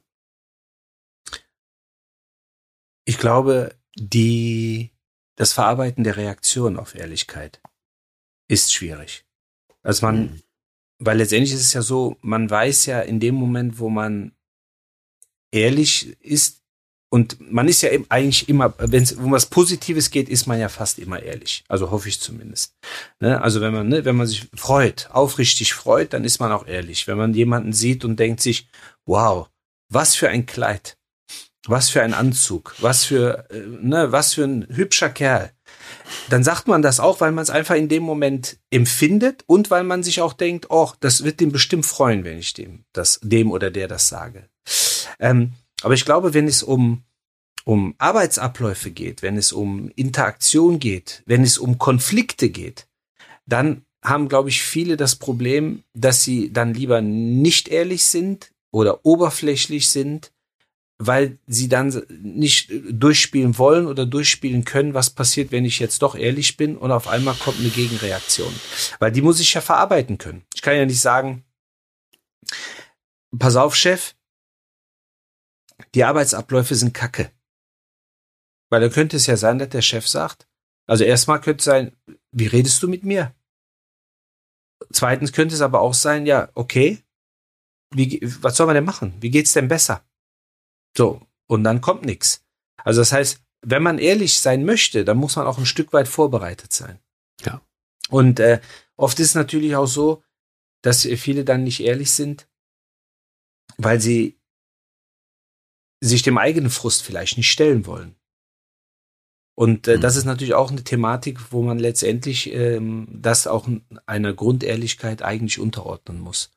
Ich 3.06 3.18
glaube, 3.18 3.79
die, 3.96 4.92
das 5.36 5.54
Verarbeiten 5.54 6.04
der 6.04 6.18
Reaktion 6.18 6.78
auf 6.78 6.96
Ehrlichkeit 6.96 7.62
ist 8.48 8.74
schwierig. 8.74 9.26
Also 9.84 10.06
man, 10.06 10.22
mhm. 10.22 10.42
weil 11.00 11.18
letztendlich 11.18 11.54
ist 11.54 11.62
es 11.62 11.74
ja 11.74 11.82
so, 11.82 12.18
man 12.22 12.50
weiß 12.50 12.86
ja 12.88 13.02
in 13.02 13.20
dem 13.20 13.36
Moment, 13.36 13.80
wo 13.80 13.90
man 13.90 14.34
ehrlich 15.52 16.18
ist, 16.22 16.60
und 17.12 17.40
man 17.52 17.68
ist 17.68 17.82
ja 17.82 17.90
eigentlich 18.10 18.48
immer, 18.50 18.76
wenn 18.78 19.02
es 19.02 19.14
um 19.14 19.32
was 19.32 19.48
Positives 19.48 20.12
geht, 20.12 20.30
ist 20.30 20.46
man 20.46 20.60
ja 20.60 20.70
fast 20.70 21.00
immer 21.00 21.24
ehrlich. 21.24 21.64
Also 21.68 21.90
hoffe 21.90 22.08
ich 22.08 22.20
zumindest. 22.20 22.76
Ne? 23.20 23.42
Also 23.42 23.62
wenn 23.62 23.74
man, 23.74 23.88
ne, 23.88 24.06
wenn 24.06 24.16
man 24.16 24.28
sich 24.28 24.48
freut, 24.54 25.10
aufrichtig 25.12 25.74
freut, 25.74 26.14
dann 26.14 26.24
ist 26.24 26.40
man 26.40 26.52
auch 26.52 26.68
ehrlich. 26.68 27.08
Wenn 27.08 27.18
man 27.18 27.34
jemanden 27.34 27.74
sieht 27.74 28.06
und 28.06 28.20
denkt 28.20 28.42
sich, 28.42 28.70
wow, 29.06 29.50
was 29.90 30.16
für 30.16 30.30
ein 30.30 30.46
Kleid, 30.46 30.99
was 31.68 31.90
für 31.90 32.02
ein 32.02 32.14
Anzug, 32.14 32.76
was 32.80 33.06
für, 33.06 33.50
äh, 33.50 33.66
ne, 33.82 34.12
was 34.12 34.34
für 34.36 34.44
ein 34.44 34.68
hübscher 34.70 35.10
Kerl. 35.10 35.52
Dann 36.30 36.44
sagt 36.44 36.68
man 36.68 36.82
das 36.82 37.00
auch, 37.00 37.22
weil 37.22 37.32
man 37.32 37.44
es 37.44 37.50
einfach 37.50 37.76
in 37.76 37.90
dem 37.90 38.04
Moment 38.04 38.58
empfindet 38.70 39.44
und 39.48 39.70
weil 39.70 39.84
man 39.84 40.04
sich 40.04 40.22
auch 40.22 40.34
denkt, 40.34 40.68
oh, 40.70 40.92
das 41.00 41.24
wird 41.24 41.40
dem 41.40 41.52
bestimmt 41.52 41.86
freuen, 41.86 42.24
wenn 42.24 42.38
ich 42.38 42.54
dem 42.54 42.86
das, 42.94 43.20
dem 43.24 43.52
oder 43.52 43.72
der 43.72 43.88
das 43.88 44.08
sage. 44.08 44.50
Ähm, 45.20 45.54
aber 45.82 45.94
ich 45.94 46.06
glaube, 46.06 46.34
wenn 46.34 46.48
es 46.48 46.64
um, 46.64 47.04
um 47.66 47.96
Arbeitsabläufe 47.98 48.92
geht, 48.92 49.22
wenn 49.22 49.38
es 49.38 49.52
um 49.52 49.92
Interaktion 49.96 50.80
geht, 50.80 51.24
wenn 51.26 51.44
es 51.44 51.58
um 51.58 51.78
Konflikte 51.78 52.50
geht, 52.50 52.88
dann 53.46 53.84
haben, 54.04 54.30
glaube 54.30 54.50
ich, 54.50 54.64
viele 54.64 54.98
das 54.98 55.16
Problem, 55.16 55.84
dass 55.94 56.24
sie 56.24 56.54
dann 56.54 56.74
lieber 56.74 57.02
nicht 57.02 57.68
ehrlich 57.68 58.04
sind 58.06 58.52
oder 58.72 59.06
oberflächlich 59.06 59.90
sind, 59.90 60.32
weil 61.02 61.40
sie 61.48 61.70
dann 61.70 62.04
nicht 62.10 62.72
durchspielen 62.90 63.58
wollen 63.58 63.88
oder 63.88 64.06
durchspielen 64.06 64.66
können, 64.66 64.94
was 64.94 65.10
passiert, 65.10 65.52
wenn 65.52 65.64
ich 65.64 65.80
jetzt 65.80 66.02
doch 66.02 66.14
ehrlich 66.14 66.58
bin 66.58 66.76
und 66.76 66.92
auf 66.92 67.08
einmal 67.08 67.36
kommt 67.36 67.60
eine 67.60 67.70
Gegenreaktion. 67.70 68.54
Weil 69.00 69.14
die 69.14 69.22
muss 69.22 69.40
ich 69.40 69.54
ja 69.54 69.62
verarbeiten 69.62 70.18
können. 70.18 70.46
Ich 70.54 70.62
kann 70.62 70.76
ja 70.76 70.86
nicht 70.86 71.00
sagen, 71.00 71.46
pass 73.38 73.56
auf, 73.56 73.76
Chef, 73.76 74.14
die 75.96 76.04
Arbeitsabläufe 76.04 76.76
sind 76.76 76.94
kacke. 76.94 77.32
Weil 78.70 78.82
da 78.82 78.90
könnte 78.90 79.16
es 79.16 79.26
ja 79.26 79.38
sein, 79.38 79.58
dass 79.58 79.70
der 79.70 79.82
Chef 79.82 80.06
sagt, 80.06 80.50
also 80.86 81.06
erstmal 81.06 81.40
könnte 81.40 81.60
es 81.60 81.66
sein, 81.66 81.96
wie 82.32 82.48
redest 82.48 82.84
du 82.84 82.90
mit 82.90 83.06
mir? 83.06 83.34
Zweitens 84.92 85.32
könnte 85.32 85.56
es 85.56 85.62
aber 85.62 85.80
auch 85.80 85.94
sein, 85.94 86.26
ja, 86.26 86.50
okay, 86.56 87.02
wie, 87.92 88.20
was 88.42 88.58
soll 88.58 88.66
man 88.66 88.76
denn 88.76 88.86
machen? 88.86 89.14
Wie 89.22 89.30
geht's 89.30 89.54
denn 89.54 89.70
besser? 89.70 90.04
So, 91.00 91.22
und 91.48 91.64
dann 91.64 91.80
kommt 91.80 92.04
nichts. 92.04 92.44
Also 92.84 93.00
das 93.00 93.14
heißt, 93.14 93.42
wenn 93.62 93.82
man 93.82 94.00
ehrlich 94.00 94.42
sein 94.42 94.66
möchte, 94.66 95.06
dann 95.06 95.16
muss 95.16 95.38
man 95.38 95.48
auch 95.48 95.58
ein 95.58 95.66
Stück 95.66 95.94
weit 95.94 96.10
vorbereitet 96.10 96.74
sein. 96.74 97.00
Ja. 97.46 97.62
Und 98.10 98.42
äh, 98.42 98.60
oft 98.98 99.18
ist 99.22 99.28
es 99.28 99.36
natürlich 99.36 99.78
auch 99.78 99.86
so, 99.86 100.22
dass 100.82 101.06
viele 101.06 101.46
dann 101.46 101.64
nicht 101.64 101.80
ehrlich 101.80 102.12
sind, 102.12 102.50
weil 103.78 104.02
sie 104.02 104.38
sich 106.02 106.22
dem 106.22 106.38
eigenen 106.38 106.70
Frust 106.70 107.02
vielleicht 107.02 107.38
nicht 107.38 107.50
stellen 107.50 107.86
wollen. 107.86 108.18
Und 109.56 109.88
äh, 109.88 109.96
mhm. 109.96 110.02
das 110.02 110.18
ist 110.18 110.26
natürlich 110.26 110.54
auch 110.54 110.70
eine 110.70 110.84
Thematik, 110.84 111.54
wo 111.54 111.62
man 111.62 111.80
letztendlich 111.80 112.54
ähm, 112.54 113.08
das 113.10 113.48
auch 113.48 113.70
einer 114.06 114.34
Grundehrlichkeit 114.34 115.22
eigentlich 115.22 115.62
unterordnen 115.62 116.20
muss. 116.20 116.52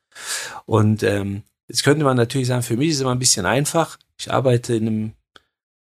Und 0.67 1.05
ähm, 1.05 1.45
jetzt 1.69 1.85
könnte 1.85 2.05
man 2.05 2.17
natürlich 2.17 2.49
sagen, 2.49 2.65
für 2.65 2.77
mich 2.77 2.89
ist 2.89 2.97
es 2.97 3.03
immer 3.03 3.13
ein 3.13 3.21
bisschen 3.21 3.47
einfach. 3.47 3.99
Ich 4.19 4.31
arbeite 4.31 4.75
in 4.75 4.87
einem, 4.87 5.13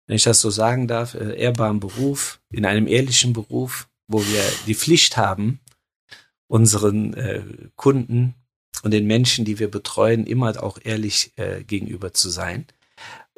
wenn 0.06 0.16
ich 0.16 0.24
das 0.24 0.40
so 0.40 0.50
sagen 0.50 0.88
darf, 0.88 1.14
äh, 1.14 1.36
ehrbaren 1.38 1.80
Beruf, 1.80 2.40
in 2.50 2.64
einem 2.64 2.86
ehrlichen 2.86 3.32
Beruf, 3.32 3.88
wo 4.06 4.20
wir 4.20 4.42
die 4.66 4.74
Pflicht 4.74 5.16
haben, 5.16 5.60
unseren 6.46 7.14
äh, 7.14 7.42
Kunden 7.76 8.34
und 8.82 8.92
den 8.92 9.06
Menschen, 9.06 9.44
die 9.44 9.58
wir 9.58 9.70
betreuen, 9.70 10.26
immer 10.26 10.62
auch 10.62 10.78
ehrlich 10.82 11.32
äh, 11.36 11.64
gegenüber 11.64 12.12
zu 12.12 12.30
sein. 12.30 12.66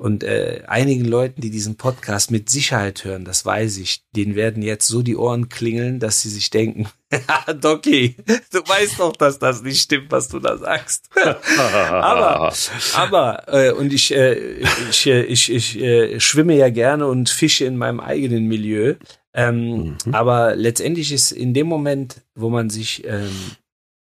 Und 0.00 0.24
äh, 0.24 0.62
einigen 0.66 1.04
Leuten, 1.04 1.42
die 1.42 1.50
diesen 1.50 1.76
Podcast 1.76 2.30
mit 2.30 2.48
Sicherheit 2.48 3.04
hören, 3.04 3.26
das 3.26 3.44
weiß 3.44 3.76
ich, 3.76 4.02
denen 4.16 4.34
werden 4.34 4.62
jetzt 4.62 4.88
so 4.88 5.02
die 5.02 5.14
Ohren 5.14 5.50
klingeln, 5.50 6.00
dass 6.00 6.22
sie 6.22 6.30
sich 6.30 6.48
denken, 6.48 6.88
Doki, 7.60 8.16
du 8.50 8.60
weißt 8.60 8.98
doch, 8.98 9.12
dass 9.12 9.38
das 9.38 9.60
nicht 9.60 9.82
stimmt, 9.82 10.10
was 10.10 10.28
du 10.28 10.38
da 10.38 10.56
sagst. 10.56 11.10
aber, 11.58 12.50
aber, 12.94 13.44
äh, 13.48 13.72
und 13.72 13.92
ich, 13.92 14.14
äh, 14.14 14.62
ich, 14.88 15.06
äh, 15.06 15.22
ich, 15.24 15.52
ich 15.52 15.78
äh, 15.78 16.18
schwimme 16.18 16.56
ja 16.56 16.70
gerne 16.70 17.06
und 17.06 17.28
fische 17.28 17.66
in 17.66 17.76
meinem 17.76 18.00
eigenen 18.00 18.46
Milieu. 18.46 18.94
Ähm, 19.34 19.98
mhm. 20.06 20.14
Aber 20.14 20.56
letztendlich 20.56 21.12
ist 21.12 21.30
in 21.30 21.52
dem 21.52 21.66
Moment, 21.66 22.22
wo 22.34 22.48
man 22.48 22.70
sich 22.70 23.04
ähm, 23.04 23.28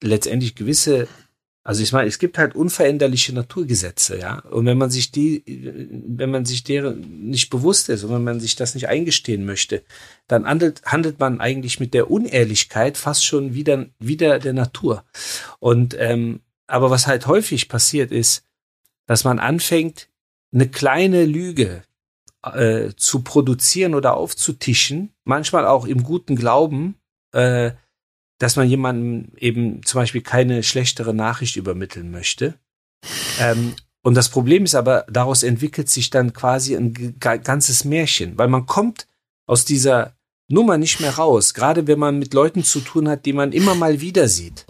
letztendlich 0.02 0.56
gewisse 0.56 1.08
also 1.68 1.82
ich 1.82 1.92
meine, 1.92 2.08
es 2.08 2.20
gibt 2.20 2.38
halt 2.38 2.54
unveränderliche 2.54 3.34
Naturgesetze, 3.34 4.20
ja. 4.20 4.38
Und 4.52 4.68
wenn 4.68 4.78
man 4.78 4.92
sich 4.92 5.12
die, 5.12 5.44
wenn 6.08 6.30
man 6.30 6.46
sich 6.46 6.64
deren 6.64 7.28
nicht 7.32 7.50
bewusst 7.50 7.90
ist 7.90 8.04
und 8.04 8.14
wenn 8.14 8.24
man 8.24 8.40
sich 8.40 8.56
das 8.56 8.76
nicht 8.76 8.88
eingestehen 8.88 9.46
möchte, 9.46 9.82
dann 10.28 10.46
handelt, 10.46 10.84
handelt 10.86 11.20
man 11.20 11.42
eigentlich 11.42 11.80
mit 11.80 11.96
der 11.96 12.12
Unehrlichkeit 12.12 12.98
fast 12.98 13.26
schon 13.26 13.56
wieder, 13.56 13.88
wieder 13.98 14.38
der 14.38 14.54
Natur. 14.54 15.06
Und 15.58 15.96
ähm, 15.98 16.42
aber 16.68 16.92
was 16.92 17.08
halt 17.08 17.26
häufig 17.26 17.68
passiert 17.68 18.12
ist, 18.12 18.46
dass 19.08 19.24
man 19.24 19.40
anfängt, 19.40 20.08
eine 20.54 20.70
kleine 20.70 21.26
Lüge 21.26 21.82
äh, 22.44 22.92
zu 22.96 23.24
produzieren 23.24 23.96
oder 23.96 24.18
aufzutischen, 24.18 25.16
manchmal 25.24 25.66
auch 25.66 25.88
im 25.88 26.04
guten 26.04 26.36
Glauben, 26.36 27.00
äh, 27.32 27.72
dass 28.38 28.56
man 28.56 28.70
jemandem 28.70 29.32
eben 29.38 29.84
zum 29.84 30.02
Beispiel 30.02 30.22
keine 30.22 30.64
schlechtere 30.64 31.14
Nachricht 31.14 31.56
übermitteln 31.56 32.12
möchte. 32.12 32.56
Ähm, 33.40 33.76
und 34.02 34.16
das 34.16 34.30
Problem 34.30 34.66
ist 34.66 34.76
aber, 34.76 35.06
daraus 35.10 35.44
entwickelt 35.44 35.90
sich 35.90 36.10
dann 36.10 36.34
quasi 36.34 36.76
ein 36.76 37.18
ganzes 37.20 37.86
Märchen, 37.86 38.38
weil 38.38 38.48
man 38.48 38.66
kommt 38.66 39.08
aus 39.48 39.66
dieser 39.66 40.16
Nummer 40.48 40.78
nicht 40.78 41.00
mehr 41.00 41.16
raus, 41.16 41.54
gerade 41.54 41.88
wenn 41.88 41.98
man 41.98 42.20
mit 42.20 42.34
Leuten 42.34 42.64
zu 42.64 42.82
tun 42.82 43.10
hat, 43.10 43.26
die 43.26 43.34
man 43.34 43.52
immer 43.52 43.74
mal 43.74 44.02
wieder 44.02 44.28
sieht. 44.28 44.66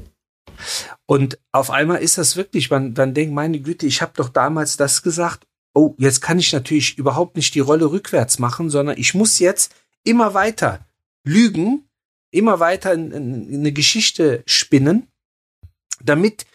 Und 1.05 1.37
auf 1.51 1.69
einmal 1.69 2.01
ist 2.01 2.17
das 2.17 2.35
wirklich, 2.35 2.69
man, 2.69 2.93
man 2.93 3.13
denkt, 3.13 3.33
meine 3.33 3.59
Güte, 3.59 3.85
ich 3.85 4.01
habe 4.01 4.13
doch 4.15 4.29
damals 4.29 4.77
das 4.77 5.03
gesagt. 5.03 5.45
Oh, 5.73 5.93
jetzt 5.97 6.21
kann 6.21 6.39
ich 6.39 6.53
natürlich 6.53 6.97
überhaupt 6.97 7.35
nicht 7.35 7.53
die 7.53 7.59
Rolle 7.59 7.91
rückwärts 7.91 8.39
machen, 8.39 8.69
sondern 8.69 8.97
ich 8.97 9.13
muss 9.13 9.39
jetzt 9.39 9.75
immer 10.05 10.33
weiter 10.33 10.87
lügen, 11.25 11.89
immer 12.35 12.59
weiter 12.59 12.91
eine 12.91 13.71
Geschichte 13.71 14.43
spinnen, 14.45 15.07
damit 16.03 16.45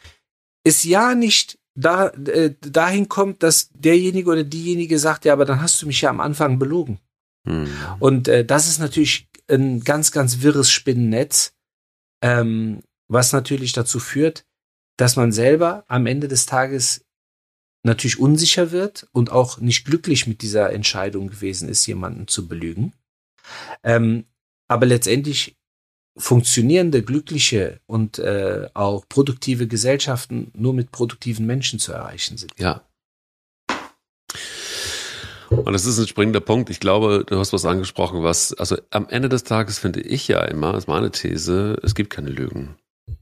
es 0.64 0.84
ja 0.84 1.14
nicht 1.14 1.58
da, 1.74 2.08
äh, 2.08 2.54
dahin 2.60 3.08
kommt, 3.08 3.42
dass 3.42 3.70
derjenige 3.72 4.30
oder 4.30 4.44
diejenige 4.44 4.98
sagt, 4.98 5.24
ja, 5.24 5.32
aber 5.32 5.44
dann 5.44 5.62
hast 5.62 5.80
du 5.80 5.86
mich 5.86 6.00
ja 6.02 6.10
am 6.10 6.20
Anfang 6.20 6.58
belogen. 6.58 6.98
Mhm. 7.44 7.68
Und 7.98 8.28
äh, 8.28 8.44
das 8.44 8.68
ist 8.68 8.78
natürlich 8.78 9.28
ein 9.48 9.80
ganz, 9.80 10.12
ganz 10.12 10.42
wirres 10.42 10.70
Spinnennetz, 10.70 11.54
ähm, 12.22 12.82
was 13.08 13.32
natürlich 13.32 13.72
dazu 13.72 13.98
führt, 13.98 14.44
dass 14.96 15.16
man 15.16 15.32
selber 15.32 15.84
am 15.88 16.06
Ende 16.06 16.28
des 16.28 16.46
Tages 16.46 17.04
natürlich 17.82 18.18
unsicher 18.18 18.70
wird 18.72 19.08
und 19.12 19.32
auch 19.32 19.58
nicht 19.58 19.86
glücklich 19.86 20.26
mit 20.26 20.42
dieser 20.42 20.72
Entscheidung 20.72 21.28
gewesen 21.28 21.68
ist, 21.68 21.86
jemanden 21.86 22.28
zu 22.28 22.46
belügen. 22.46 22.92
Ähm, 23.82 24.26
aber 24.68 24.86
letztendlich 24.86 25.56
funktionierende, 26.16 27.02
glückliche 27.02 27.80
und 27.86 28.18
äh, 28.18 28.68
auch 28.74 29.08
produktive 29.08 29.66
Gesellschaften 29.66 30.50
nur 30.54 30.74
mit 30.74 30.90
produktiven 30.92 31.46
Menschen 31.46 31.78
zu 31.78 31.92
erreichen 31.92 32.36
sind. 32.36 32.52
Ja. 32.58 32.82
Und 35.50 35.72
das 35.72 35.84
ist 35.84 35.98
ein 35.98 36.06
springender 36.06 36.40
Punkt. 36.40 36.70
Ich 36.70 36.78
glaube, 36.78 37.24
du 37.26 37.38
hast 37.38 37.52
was 37.52 37.66
angesprochen, 37.66 38.22
was, 38.22 38.52
also 38.54 38.76
am 38.90 39.08
Ende 39.08 39.28
des 39.28 39.42
Tages 39.42 39.78
finde 39.78 40.00
ich 40.00 40.28
ja 40.28 40.42
immer, 40.44 40.76
ist 40.76 40.86
meine 40.86 41.10
These, 41.10 41.76
es 41.82 41.94
gibt 41.94 42.10
keine 42.10 42.30
Lügen. 42.30 42.76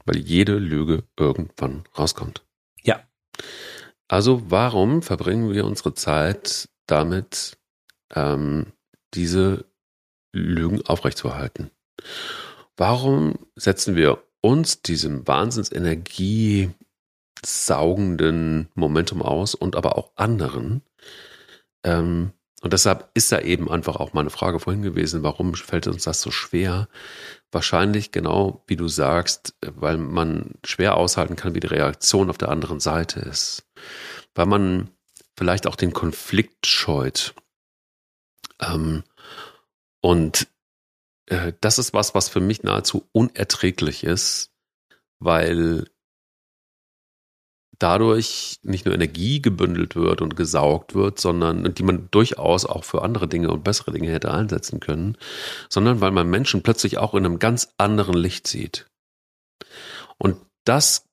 Weil 0.05 0.19
jede 0.19 0.59
Lüge 0.59 1.05
irgendwann 1.19 1.85
rauskommt. 1.99 2.45
Ja. 2.83 3.01
Also 4.09 4.43
warum 4.51 5.01
verbringen 5.01 5.53
wir 5.53 5.65
unsere 5.65 5.95
Zeit 5.95 6.69
damit, 6.87 7.57
ähm, 8.15 8.73
diese 9.15 9.65
Lügen 10.33 10.85
aufrechtzuerhalten? 10.87 11.71
Warum 12.79 13.35
setzen 13.57 13.97
wir 13.97 14.23
uns 14.41 14.83
diesem 14.83 15.27
Wahnsinnsenergie 15.27 16.71
saugenden 17.45 18.69
Momentum 18.77 19.21
aus 19.21 19.57
und 19.57 19.75
aber 19.75 19.99
auch 19.99 20.13
anderen? 20.15 20.83
Ähm, 21.83 22.33
und 22.63 22.73
deshalb 22.73 23.11
ist 23.15 23.33
da 23.33 23.41
eben 23.41 23.69
einfach 23.69 23.97
auch 23.97 24.13
meine 24.13 24.31
Frage 24.31 24.61
vorhin 24.61 24.83
gewesen, 24.83 25.25
warum 25.25 25.55
fällt 25.55 25.89
uns 25.89 26.05
das 26.05 26.23
so 26.23 26.31
schwer? 26.31 26.89
Wahrscheinlich 27.51 28.13
genau 28.13 28.63
wie 28.69 28.77
du 28.77 28.87
sagst, 28.87 29.57
weil 29.61 29.99
man 29.99 30.55
schwer 30.65 30.97
aushalten 30.97 31.35
kann, 31.35 31.57
wie 31.57 31.61
die 31.61 31.67
Reaktion 31.67 32.31
auf 32.31 32.39
der 32.39 32.49
anderen 32.49 32.79
Seite 32.79 33.19
ist. 33.19 33.67
Weil 34.37 34.47
man 34.47 34.91
vielleicht 35.37 35.67
auch 35.67 35.77
den 35.77 35.93
Konflikt 35.93 36.67
scheut. 36.67 37.35
Ähm, 38.61 39.03
und 40.01 40.47
äh, 41.29 41.53
das 41.61 41.79
ist 41.79 41.95
was, 41.95 42.15
was 42.15 42.29
für 42.29 42.41
mich 42.41 42.63
nahezu 42.63 43.09
unerträglich 43.13 44.05
ist, 44.05 44.51
weil 45.19 45.87
dadurch 47.79 48.59
nicht 48.63 48.87
nur 48.87 48.95
Energie 48.95 49.41
gebündelt 49.41 49.95
wird 49.95 50.21
und 50.21 50.37
gesaugt 50.37 50.95
wird, 50.95 51.21
sondern 51.21 51.75
die 51.75 51.83
man 51.85 52.09
durchaus 52.11 52.67
auch 52.67 52.85
für 52.85 53.03
andere 53.03 53.29
Dinge 53.29 53.51
und 53.51 53.63
bessere 53.63 53.93
Dinge 53.93 54.11
hätte 54.11 54.33
einsetzen 54.33 54.81
können, 54.81 55.17
sondern 55.69 56.01
weil 56.01 56.11
man 56.11 56.29
Menschen 56.29 56.63
plötzlich 56.63 56.99
auch 56.99 57.15
in 57.15 57.25
einem 57.25 57.39
ganz 57.39 57.73
anderen 57.77 58.17
Licht 58.17 58.49
sieht. 58.49 58.87
Und 60.19 60.37
das 60.65 61.07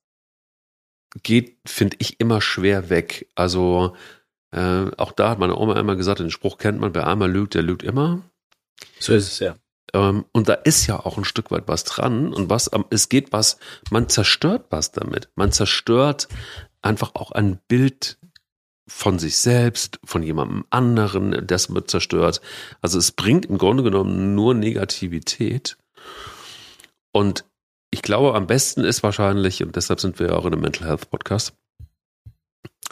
geht, 1.22 1.56
finde 1.66 1.96
ich, 2.00 2.18
immer 2.18 2.40
schwer 2.40 2.90
weg. 2.90 3.30
Also 3.36 3.96
äh, 4.50 4.90
auch 4.96 5.12
da 5.12 5.30
hat 5.30 5.38
meine 5.38 5.56
Oma 5.56 5.78
immer 5.78 5.94
gesagt, 5.94 6.18
den 6.18 6.30
Spruch 6.30 6.58
kennt 6.58 6.80
man, 6.80 6.94
wer 6.94 7.06
einmal 7.06 7.30
lügt, 7.30 7.54
der 7.54 7.62
lügt 7.62 7.84
immer. 7.84 8.22
So 8.98 9.14
ist 9.14 9.28
es 9.28 9.38
ja. 9.38 9.54
Ähm, 9.92 10.24
und 10.32 10.48
da 10.48 10.54
ist 10.54 10.86
ja 10.86 10.98
auch 10.98 11.18
ein 11.18 11.24
Stück 11.24 11.50
weit 11.50 11.64
was 11.66 11.84
dran. 11.84 12.32
Und 12.32 12.50
was, 12.50 12.70
es 12.90 13.08
geht 13.08 13.32
was, 13.32 13.58
man 13.90 14.08
zerstört 14.08 14.66
was 14.70 14.92
damit. 14.92 15.28
Man 15.34 15.52
zerstört 15.52 16.28
einfach 16.82 17.14
auch 17.14 17.32
ein 17.32 17.58
Bild 17.68 18.18
von 18.88 19.18
sich 19.18 19.38
selbst, 19.38 19.98
von 20.04 20.22
jemandem 20.22 20.64
anderen, 20.70 21.46
das 21.46 21.74
wird 21.74 21.90
zerstört. 21.90 22.40
Also 22.80 22.98
es 22.98 23.10
bringt 23.10 23.46
im 23.46 23.58
Grunde 23.58 23.82
genommen 23.82 24.34
nur 24.34 24.54
Negativität. 24.54 25.76
Und 27.12 27.44
ich 27.90 28.02
glaube, 28.02 28.34
am 28.34 28.46
besten 28.46 28.84
ist 28.84 29.02
wahrscheinlich, 29.02 29.62
und 29.62 29.74
deshalb 29.74 30.00
sind 30.00 30.18
wir 30.18 30.28
ja 30.28 30.32
auch 30.34 30.44
in 30.44 30.52
einem 30.52 30.62
Mental 30.62 30.86
Health 30.86 31.10
Podcast, 31.10 31.54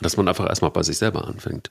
dass 0.00 0.16
man 0.16 0.26
einfach 0.26 0.48
erstmal 0.48 0.72
bei 0.72 0.82
sich 0.82 0.98
selber 0.98 1.28
anfängt. 1.28 1.70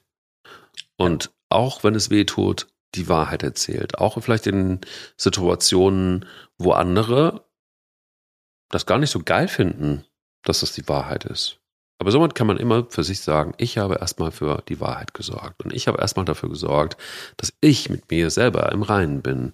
Und 0.98 1.32
auch 1.50 1.84
wenn 1.84 1.96
es 1.96 2.10
weh 2.10 2.24
tut, 2.24 2.68
die 2.96 3.10
Wahrheit 3.10 3.44
erzählt. 3.44 3.98
Auch 3.98 4.22
vielleicht 4.22 4.48
in 4.48 4.82
Situationen, 5.18 6.26
wo 6.58 6.72
andere 6.72 7.46
das 8.70 8.86
gar 8.86 8.98
nicht 8.98 9.12
so 9.12 9.22
geil 9.24 9.48
finden, 9.48 10.06
dass 10.44 10.62
das 10.62 10.74
die 10.74 10.88
Wahrheit 10.88 11.26
ist. 11.26 11.60
Aber 12.00 12.12
somit 12.12 12.36
kann 12.36 12.48
man 12.48 12.58
immer 12.58 12.86
für 12.90 13.04
sich 13.04 13.22
sagen, 13.22 13.54
ich 13.58 13.78
habe 13.78 13.96
erstmal 13.96 14.32
für 14.32 14.62
die 14.68 14.80
Wahrheit 14.80 15.14
gesorgt. 15.14 15.64
Und 15.64 15.74
ich 15.74 15.88
habe 15.88 16.02
erstmal 16.02 16.26
dafür 16.26 16.50
gesorgt, 16.50 16.98
dass 17.38 17.54
ich 17.62 17.90
mit 17.90 18.10
mir 18.12 18.30
selber 18.30 18.72
im 18.72 18.84
Reinen 18.84 19.22
bin. 19.22 19.54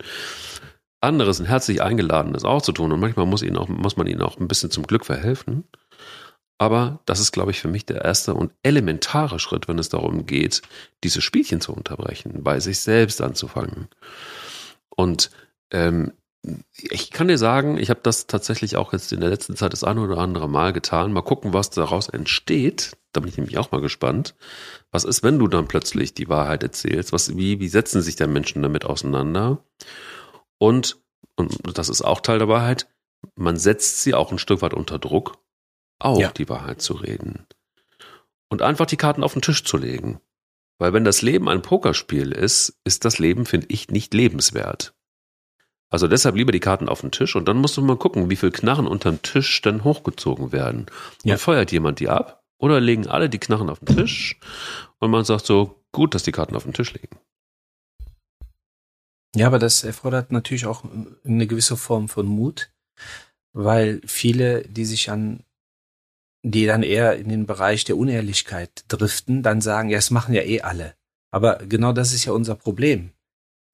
Andere 1.02 1.34
sind 1.34 1.46
herzlich 1.46 1.82
eingeladen, 1.82 2.34
das 2.34 2.46
auch 2.46 2.62
zu 2.62 2.72
tun. 2.72 2.92
Und 2.92 3.00
manchmal 3.00 3.26
muss, 3.26 3.44
ihnen 3.44 3.58
auch, 3.58 3.68
muss 3.68 3.98
man 3.98 4.08
ihnen 4.08 4.22
auch 4.22 4.40
ein 4.40 4.48
bisschen 4.48 4.72
zum 4.72 4.88
Glück 4.88 5.06
verhelfen. 5.06 5.66
Aber 6.60 7.00
das 7.06 7.22
ist, 7.22 7.32
glaube 7.32 7.52
ich, 7.52 7.62
für 7.62 7.70
mich 7.70 7.86
der 7.86 8.04
erste 8.04 8.36
und 8.36 8.52
elementare 8.64 9.40
Schritt, 9.40 9.68
wenn 9.70 9.80
es 9.80 9.88
darum 9.88 10.26
geht, 10.26 10.62
diese 11.06 11.22
Spielchen 11.22 11.62
zu 11.62 11.74
unterbrechen, 11.74 12.44
bei 12.44 12.60
sich 12.60 12.80
selbst 12.80 13.22
anzufangen. 13.22 13.88
Und 14.90 15.32
ähm, 15.72 16.12
ich 16.74 17.12
kann 17.12 17.30
dir 17.30 17.38
sagen, 17.38 17.78
ich 17.78 17.90
habe 17.90 18.02
das 18.04 18.28
tatsächlich 18.28 18.76
auch 18.76 18.92
jetzt 18.92 19.14
in 19.14 19.22
der 19.22 19.30
letzten 19.30 19.56
Zeit 19.56 19.72
das 19.72 19.86
eine 19.86 20.02
oder 20.02 20.18
andere 20.18 20.50
Mal 20.50 20.74
getan. 20.74 21.14
Mal 21.14 21.22
gucken, 21.22 21.54
was 21.54 21.70
daraus 21.70 22.10
entsteht. 22.10 22.98
Da 23.14 23.22
bin 23.22 23.30
ich 23.30 23.38
nämlich 23.38 23.58
auch 23.58 23.72
mal 23.72 23.82
gespannt. 23.82 24.36
Was 24.92 25.06
ist, 25.06 25.24
wenn 25.24 25.40
du 25.40 25.48
dann 25.48 25.68
plötzlich 25.68 26.14
die 26.14 26.28
Wahrheit 26.28 26.64
erzählst? 26.64 27.14
Was, 27.14 27.38
wie, 27.38 27.62
wie 27.62 27.70
setzen 27.70 28.02
sich 28.02 28.18
denn 28.18 28.34
Menschen 28.34 28.62
damit 28.62 28.84
auseinander? 28.84 29.64
Und, 30.58 30.98
und 31.38 31.78
das 31.78 31.88
ist 31.88 32.02
auch 32.02 32.20
Teil 32.20 32.40
der 32.40 32.50
Wahrheit, 32.50 32.88
man 33.36 33.58
setzt 33.58 34.04
sie 34.04 34.14
auch 34.14 34.32
ein 34.32 34.40
Stück 34.40 34.62
weit 34.62 34.74
unter 34.74 35.00
Druck 35.00 35.38
auch 36.00 36.20
ja. 36.20 36.32
die 36.32 36.50
Wahrheit 36.50 36.82
zu 36.82 36.94
reden. 36.94 37.46
Und 38.50 38.62
einfach 38.62 38.86
die 38.86 38.98
Karten 38.98 39.24
auf 39.24 39.34
den 39.34 39.42
Tisch 39.42 39.64
zu 39.64 39.78
legen. 39.78 40.20
Weil 40.80 40.94
wenn 40.94 41.04
das 41.04 41.22
Leben 41.22 41.50
ein 41.50 41.62
Pokerspiel 41.62 42.32
ist, 42.32 42.80
ist 42.86 43.06
das 43.06 43.20
Leben, 43.20 43.46
finde 43.46 43.68
ich, 43.70 43.90
nicht 43.90 44.14
lebenswert. 44.14 44.94
Also 45.92 46.08
deshalb 46.08 46.36
lieber 46.36 46.52
die 46.52 46.60
Karten 46.60 46.88
auf 46.88 47.02
den 47.02 47.12
Tisch 47.12 47.36
und 47.36 47.48
dann 47.48 47.58
musst 47.58 47.76
du 47.76 47.82
mal 47.82 47.98
gucken, 47.98 48.30
wie 48.30 48.36
viel 48.36 48.52
Knarren 48.52 48.88
unterm 48.88 49.22
Tisch 49.22 49.62
denn 49.62 49.84
hochgezogen 49.84 50.52
werden. 50.52 50.86
Ja. 51.24 51.34
Und 51.34 51.40
feuert 51.40 51.72
jemand 51.72 52.00
die 52.00 52.10
ab 52.10 52.44
oder 52.60 52.80
legen 52.80 53.08
alle 53.08 53.30
die 53.30 53.40
Knarren 53.40 53.70
auf 53.70 53.80
den 53.80 53.98
Tisch 53.98 54.40
und 55.00 55.12
man 55.12 55.26
sagt 55.26 55.46
so, 55.46 55.84
gut, 55.92 56.14
dass 56.14 56.24
die 56.24 56.32
Karten 56.32 56.56
auf 56.56 56.64
den 56.64 56.74
Tisch 56.74 56.94
liegen. 56.94 57.18
Ja, 59.36 59.48
aber 59.48 59.60
das 59.60 59.84
erfordert 59.84 60.32
natürlich 60.32 60.66
auch 60.66 60.84
eine 61.24 61.48
gewisse 61.48 61.78
Form 61.78 62.08
von 62.08 62.26
Mut, 62.26 62.72
weil 63.54 64.02
viele, 64.06 64.64
die 64.64 64.86
sich 64.86 65.10
an 65.10 65.44
die 66.44 66.66
dann 66.66 66.84
eher 66.84 67.18
in 67.18 67.30
den 67.30 67.46
Bereich 67.46 67.84
der 67.84 67.98
Unehrlichkeit 67.98 68.86
driften, 68.88 69.44
dann 69.44 69.62
sagen, 69.62 69.90
ja, 69.90 69.98
es 69.98 70.12
machen 70.12 70.34
ja 70.34 70.42
eh 70.42 70.62
alle. 70.62 70.96
Aber 71.32 71.58
genau 71.58 71.92
das 71.92 72.14
ist 72.14 72.26
ja 72.26 72.34
unser 72.34 72.56
Problem. 72.56 73.12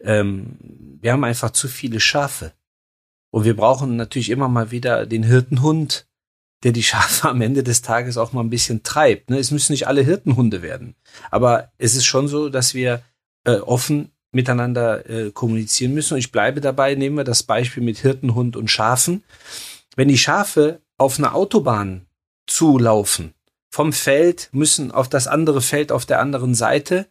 Ähm, 0.02 0.58
wir 1.02 1.12
haben 1.14 1.24
einfach 1.24 1.52
zu 1.52 1.68
viele 1.68 2.00
Schafe. 2.00 2.54
Und 3.32 3.44
wir 3.44 3.56
brauchen 3.56 3.96
natürlich 3.96 4.30
immer 4.30 4.48
mal 4.48 4.72
wieder 4.72 5.06
den 5.06 5.24
Hirtenhund, 5.24 6.08
der 6.64 6.72
die 6.72 6.84
Schafe 6.84 7.30
am 7.30 7.42
Ende 7.42 7.64
des 7.64 7.82
Tages 7.82 8.18
auch 8.18 8.34
mal 8.34 8.42
ein 8.42 8.50
bisschen 8.50 8.84
treibt. 8.84 9.30
Ne? 9.30 9.38
Es 9.38 9.52
müssen 9.52 9.74
nicht 9.74 9.88
alle 9.88 10.02
Hirtenhunde 10.02 10.62
werden. 10.62 10.96
Aber 11.32 11.72
es 11.78 11.96
ist 11.96 12.06
schon 12.06 12.28
so, 12.28 12.50
dass 12.50 12.74
wir 12.74 13.04
äh, 13.46 13.58
offen 13.58 14.12
miteinander 14.32 15.10
äh, 15.10 15.32
kommunizieren 15.32 15.94
müssen. 15.94 16.16
Und 16.16 16.20
ich 16.20 16.32
bleibe 16.32 16.62
dabei, 16.62 16.96
nehmen 16.96 17.18
wir 17.18 17.24
das 17.24 17.44
Beispiel 17.44 17.84
mit 17.84 18.00
Hirtenhund 18.00 18.58
und 18.58 18.70
Schafen. 18.70 19.24
Wenn 19.96 20.08
die 20.08 20.18
Schafe 20.18 20.82
auf 20.98 21.20
einer 21.20 21.36
Autobahn 21.36 22.06
zulaufen. 22.48 23.34
Vom 23.70 23.94
Feld 23.94 24.50
müssen 24.52 24.92
auf 24.92 25.10
das 25.10 25.28
andere 25.28 25.62
Feld 25.62 25.92
auf 25.92 26.06
der 26.06 26.20
anderen 26.20 26.56
Seite. 26.56 27.08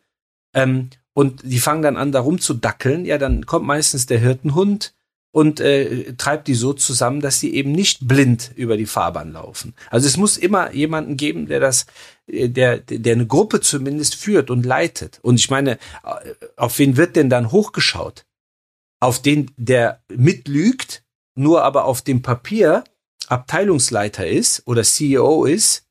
Ähm, 0.54 0.90
und 1.12 1.42
die 1.44 1.58
fangen 1.58 1.82
dann 1.82 1.96
an, 1.96 2.12
da 2.12 2.20
rumzudackeln. 2.20 3.04
Ja, 3.04 3.18
dann 3.18 3.46
kommt 3.46 3.66
meistens 3.66 4.06
der 4.06 4.18
Hirtenhund 4.18 4.94
und 5.30 5.60
äh, 5.60 6.14
treibt 6.14 6.48
die 6.48 6.54
so 6.54 6.72
zusammen, 6.72 7.20
dass 7.20 7.40
sie 7.40 7.54
eben 7.54 7.72
nicht 7.72 8.06
blind 8.06 8.52
über 8.54 8.76
die 8.76 8.86
Fahrbahn 8.86 9.32
laufen. 9.32 9.74
Also 9.90 10.06
es 10.06 10.16
muss 10.16 10.36
immer 10.36 10.72
jemanden 10.72 11.16
geben, 11.16 11.46
der 11.46 11.60
das, 11.60 11.86
äh, 12.26 12.48
der, 12.48 12.78
der 12.78 13.14
eine 13.14 13.26
Gruppe 13.26 13.60
zumindest 13.60 14.14
führt 14.14 14.50
und 14.50 14.64
leitet. 14.64 15.18
Und 15.22 15.36
ich 15.36 15.50
meine, 15.50 15.72
äh, 15.72 16.34
auf 16.56 16.78
wen 16.78 16.96
wird 16.96 17.16
denn 17.16 17.30
dann 17.30 17.52
hochgeschaut? 17.52 18.24
auf 19.04 19.20
den 19.20 19.50
der 19.56 20.02
mitlügt, 20.08 21.04
nur 21.34 21.62
aber 21.62 21.84
auf 21.84 22.00
dem 22.00 22.22
Papier 22.22 22.84
Abteilungsleiter 23.28 24.26
ist 24.26 24.62
oder 24.66 24.82
CEO 24.82 25.44
ist? 25.44 25.84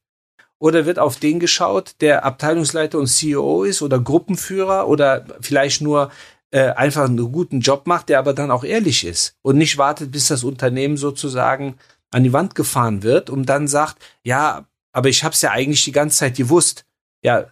Oder 0.59 0.85
wird 0.85 0.97
auf 0.97 1.17
den 1.17 1.41
geschaut, 1.41 1.95
der 1.99 2.23
Abteilungsleiter 2.23 2.97
und 2.97 3.07
CEO 3.07 3.63
ist 3.63 3.81
oder 3.81 3.99
Gruppenführer 3.99 4.87
oder 4.87 5.25
vielleicht 5.41 5.81
nur 5.81 6.09
äh, 6.51 6.69
einfach 6.69 7.03
einen 7.03 7.31
guten 7.33 7.59
Job 7.59 7.85
macht, 7.85 8.07
der 8.07 8.19
aber 8.19 8.33
dann 8.33 8.49
auch 8.49 8.63
ehrlich 8.63 9.03
ist 9.03 9.35
und 9.41 9.57
nicht 9.57 9.77
wartet, 9.77 10.11
bis 10.11 10.27
das 10.27 10.45
Unternehmen 10.45 10.95
sozusagen 10.95 11.75
an 12.11 12.23
die 12.23 12.31
Wand 12.31 12.55
gefahren 12.55 13.03
wird 13.03 13.29
und 13.29 13.47
dann 13.47 13.67
sagt, 13.67 13.97
ja, 14.23 14.65
aber 14.93 15.09
ich 15.09 15.23
habe 15.23 15.33
es 15.33 15.41
ja 15.41 15.51
eigentlich 15.51 15.83
die 15.83 15.91
ganze 15.91 16.19
Zeit 16.19 16.37
gewusst. 16.37 16.85
Ja, 17.23 17.47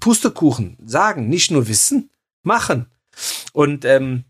Pustekuchen, 0.00 0.76
sagen, 0.84 1.28
nicht 1.28 1.50
nur 1.50 1.68
wissen, 1.68 2.10
machen. 2.42 2.86
Und 3.52 3.84
ähm, 3.84 4.24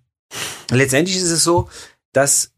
letztendlich 0.71 1.17
ist 1.17 1.31
es 1.31 1.43
so, 1.43 1.69
dass 2.13 2.53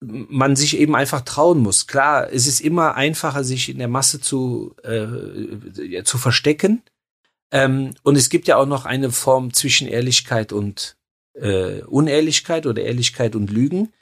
man 0.00 0.56
sich 0.56 0.78
eben 0.78 0.94
einfach 0.94 1.22
trauen 1.22 1.60
muss. 1.60 1.86
Klar, 1.86 2.32
es 2.32 2.46
ist 2.46 2.60
immer 2.60 2.94
einfacher, 2.94 3.44
sich 3.44 3.68
in 3.68 3.78
der 3.78 3.88
Masse 3.88 4.20
zu, 4.20 4.74
äh, 4.82 6.02
zu 6.04 6.18
verstecken. 6.18 6.82
Ähm, 7.50 7.94
und 8.02 8.16
es 8.16 8.28
gibt 8.28 8.48
ja 8.48 8.56
auch 8.56 8.66
noch 8.66 8.84
eine 8.84 9.10
Form 9.10 9.52
zwischen 9.52 9.88
Ehrlichkeit 9.88 10.52
und 10.52 10.96
äh, 11.34 11.82
Unehrlichkeit 11.82 12.66
oder 12.66 12.82
Ehrlichkeit 12.82 13.36
und 13.36 13.50
Lügen. 13.50 13.92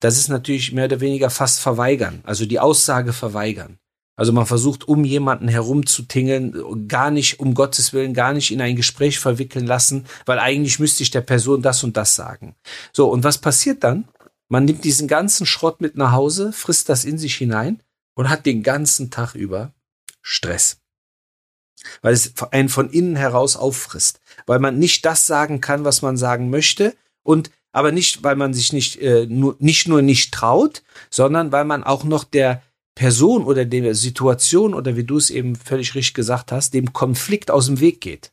Das 0.00 0.16
ist 0.16 0.28
natürlich 0.28 0.72
mehr 0.72 0.86
oder 0.86 1.00
weniger 1.00 1.30
fast 1.30 1.60
verweigern, 1.60 2.20
also 2.24 2.46
die 2.46 2.60
Aussage 2.60 3.12
verweigern. 3.12 3.78
Also 4.16 4.32
man 4.32 4.44
versucht, 4.44 4.86
um 4.86 5.04
jemanden 5.04 5.48
herumzutingeln, 5.48 6.88
gar 6.88 7.10
nicht, 7.10 7.40
um 7.40 7.54
Gottes 7.54 7.94
Willen, 7.94 8.12
gar 8.12 8.34
nicht 8.34 8.50
in 8.50 8.60
ein 8.60 8.76
Gespräch 8.76 9.18
verwickeln 9.18 9.66
lassen, 9.66 10.04
weil 10.26 10.38
eigentlich 10.38 10.78
müsste 10.78 11.02
ich 11.02 11.10
der 11.10 11.22
Person 11.22 11.62
das 11.62 11.82
und 11.84 11.96
das 11.96 12.16
sagen. 12.16 12.54
So, 12.92 13.08
und 13.08 13.24
was 13.24 13.38
passiert 13.38 13.82
dann? 13.82 14.08
Man 14.50 14.64
nimmt 14.64 14.84
diesen 14.84 15.06
ganzen 15.06 15.46
Schrott 15.46 15.80
mit 15.80 15.96
nach 15.96 16.10
Hause, 16.10 16.52
frisst 16.52 16.88
das 16.88 17.04
in 17.04 17.18
sich 17.18 17.36
hinein 17.36 17.82
und 18.14 18.28
hat 18.28 18.46
den 18.46 18.64
ganzen 18.64 19.10
Tag 19.10 19.34
über 19.34 19.72
Stress. 20.22 20.80
Weil 22.02 22.12
es 22.12 22.34
einen 22.50 22.68
von 22.68 22.90
innen 22.90 23.14
heraus 23.14 23.56
auffrisst. 23.56 24.20
Weil 24.46 24.58
man 24.58 24.78
nicht 24.78 25.06
das 25.06 25.26
sagen 25.26 25.60
kann, 25.60 25.84
was 25.84 26.02
man 26.02 26.16
sagen 26.16 26.50
möchte 26.50 26.96
und 27.22 27.50
aber 27.72 27.92
nicht, 27.92 28.24
weil 28.24 28.34
man 28.34 28.52
sich 28.52 28.72
nicht, 28.72 29.00
äh, 29.00 29.26
nur, 29.26 29.54
nicht 29.60 29.86
nur 29.86 30.02
nicht 30.02 30.34
traut, 30.34 30.82
sondern 31.08 31.52
weil 31.52 31.64
man 31.64 31.84
auch 31.84 32.02
noch 32.02 32.24
der 32.24 32.62
Person 32.96 33.44
oder 33.44 33.64
der 33.64 33.94
Situation 33.94 34.74
oder 34.74 34.96
wie 34.96 35.04
du 35.04 35.16
es 35.16 35.30
eben 35.30 35.54
völlig 35.54 35.94
richtig 35.94 36.14
gesagt 36.14 36.50
hast, 36.50 36.74
dem 36.74 36.92
Konflikt 36.92 37.52
aus 37.52 37.66
dem 37.66 37.78
Weg 37.78 38.00
geht. 38.00 38.32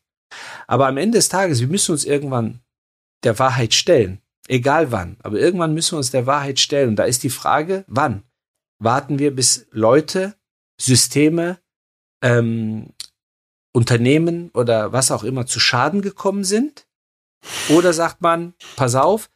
Aber 0.66 0.88
am 0.88 0.98
Ende 0.98 1.20
des 1.20 1.30
Tages, 1.30 1.60
wir 1.62 1.68
müssen 1.68 1.92
uns 1.92 2.06
irgendwann 2.06 2.62
der 3.24 3.38
Wahrheit 3.38 3.76
stellen. 3.76 4.20
Egal 4.48 4.92
wann. 4.92 5.18
Aber 5.22 5.38
irgendwann 5.38 5.74
müssen 5.74 5.94
wir 5.94 5.98
uns 5.98 6.12
der 6.12 6.26
Wahrheit 6.26 6.60
stellen. 6.60 6.90
Und 6.90 6.96
da 6.96 7.04
ist 7.04 7.24
die 7.24 7.30
Frage, 7.30 7.84
wann? 7.88 8.24
Warten 8.80 9.20
wir, 9.20 9.36
bis 9.36 9.68
Leute, 9.72 10.36
Systeme, 10.80 11.60
ähm, 12.22 12.94
Unternehmen 13.74 14.50
oder 14.54 14.94
was 14.94 15.12
auch 15.12 15.24
immer 15.24 15.46
zu 15.46 15.60
Schaden 15.60 16.02
gekommen 16.02 16.44
sind? 16.44 16.88
Oder 17.70 17.94
sagt 17.94 18.22
man, 18.22 18.54
pass 18.76 18.96
auf, 18.96 19.30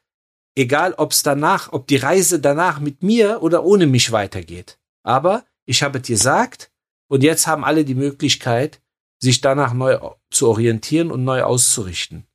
egal 0.56 0.94
ob 0.94 1.12
es 1.12 1.24
danach, 1.24 1.72
ob 1.74 1.88
die 1.88 1.98
Reise 1.98 2.40
danach 2.40 2.80
mit 2.80 3.04
mir 3.04 3.44
oder 3.44 3.64
ohne 3.64 3.88
mich 3.88 4.12
weitergeht. 4.12 4.80
Aber 5.04 5.46
ich 5.66 5.84
habe 5.84 6.00
es 6.00 6.08
gesagt 6.08 6.72
und 7.08 7.24
jetzt 7.24 7.48
haben 7.48 7.64
alle 7.64 7.86
die 7.86 7.96
Möglichkeit, 7.96 8.82
sich 9.20 9.42
danach 9.42 9.74
neu 9.74 10.00
zu 10.32 10.48
orientieren 10.50 11.12
und 11.12 11.24
neu 11.24 11.44
auszurichten. 11.44 12.26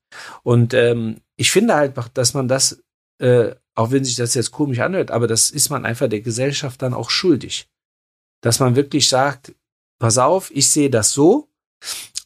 Und 0.42 0.74
ähm, 0.74 1.20
ich 1.36 1.50
finde 1.50 1.74
halt, 1.74 1.94
dass 2.14 2.34
man 2.34 2.48
das, 2.48 2.82
äh, 3.18 3.54
auch 3.74 3.90
wenn 3.90 4.04
sich 4.04 4.16
das 4.16 4.34
jetzt 4.34 4.52
komisch 4.52 4.80
anhört, 4.80 5.10
aber 5.10 5.26
das 5.26 5.50
ist 5.50 5.70
man 5.70 5.84
einfach 5.84 6.08
der 6.08 6.20
Gesellschaft 6.20 6.82
dann 6.82 6.94
auch 6.94 7.10
schuldig. 7.10 7.68
Dass 8.42 8.60
man 8.60 8.76
wirklich 8.76 9.08
sagt, 9.08 9.54
pass 9.98 10.18
auf, 10.18 10.50
ich 10.54 10.70
sehe 10.70 10.90
das 10.90 11.12
so 11.12 11.48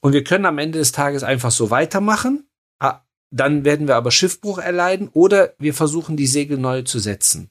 und 0.00 0.12
wir 0.12 0.24
können 0.24 0.46
am 0.46 0.58
Ende 0.58 0.78
des 0.78 0.92
Tages 0.92 1.22
einfach 1.22 1.50
so 1.50 1.70
weitermachen. 1.70 2.48
Ah, 2.78 3.00
dann 3.30 3.64
werden 3.64 3.86
wir 3.86 3.96
aber 3.96 4.10
Schiffbruch 4.10 4.58
erleiden 4.58 5.08
oder 5.12 5.54
wir 5.58 5.74
versuchen 5.74 6.16
die 6.16 6.26
Segel 6.26 6.58
neu 6.58 6.82
zu 6.82 6.98
setzen. 6.98 7.50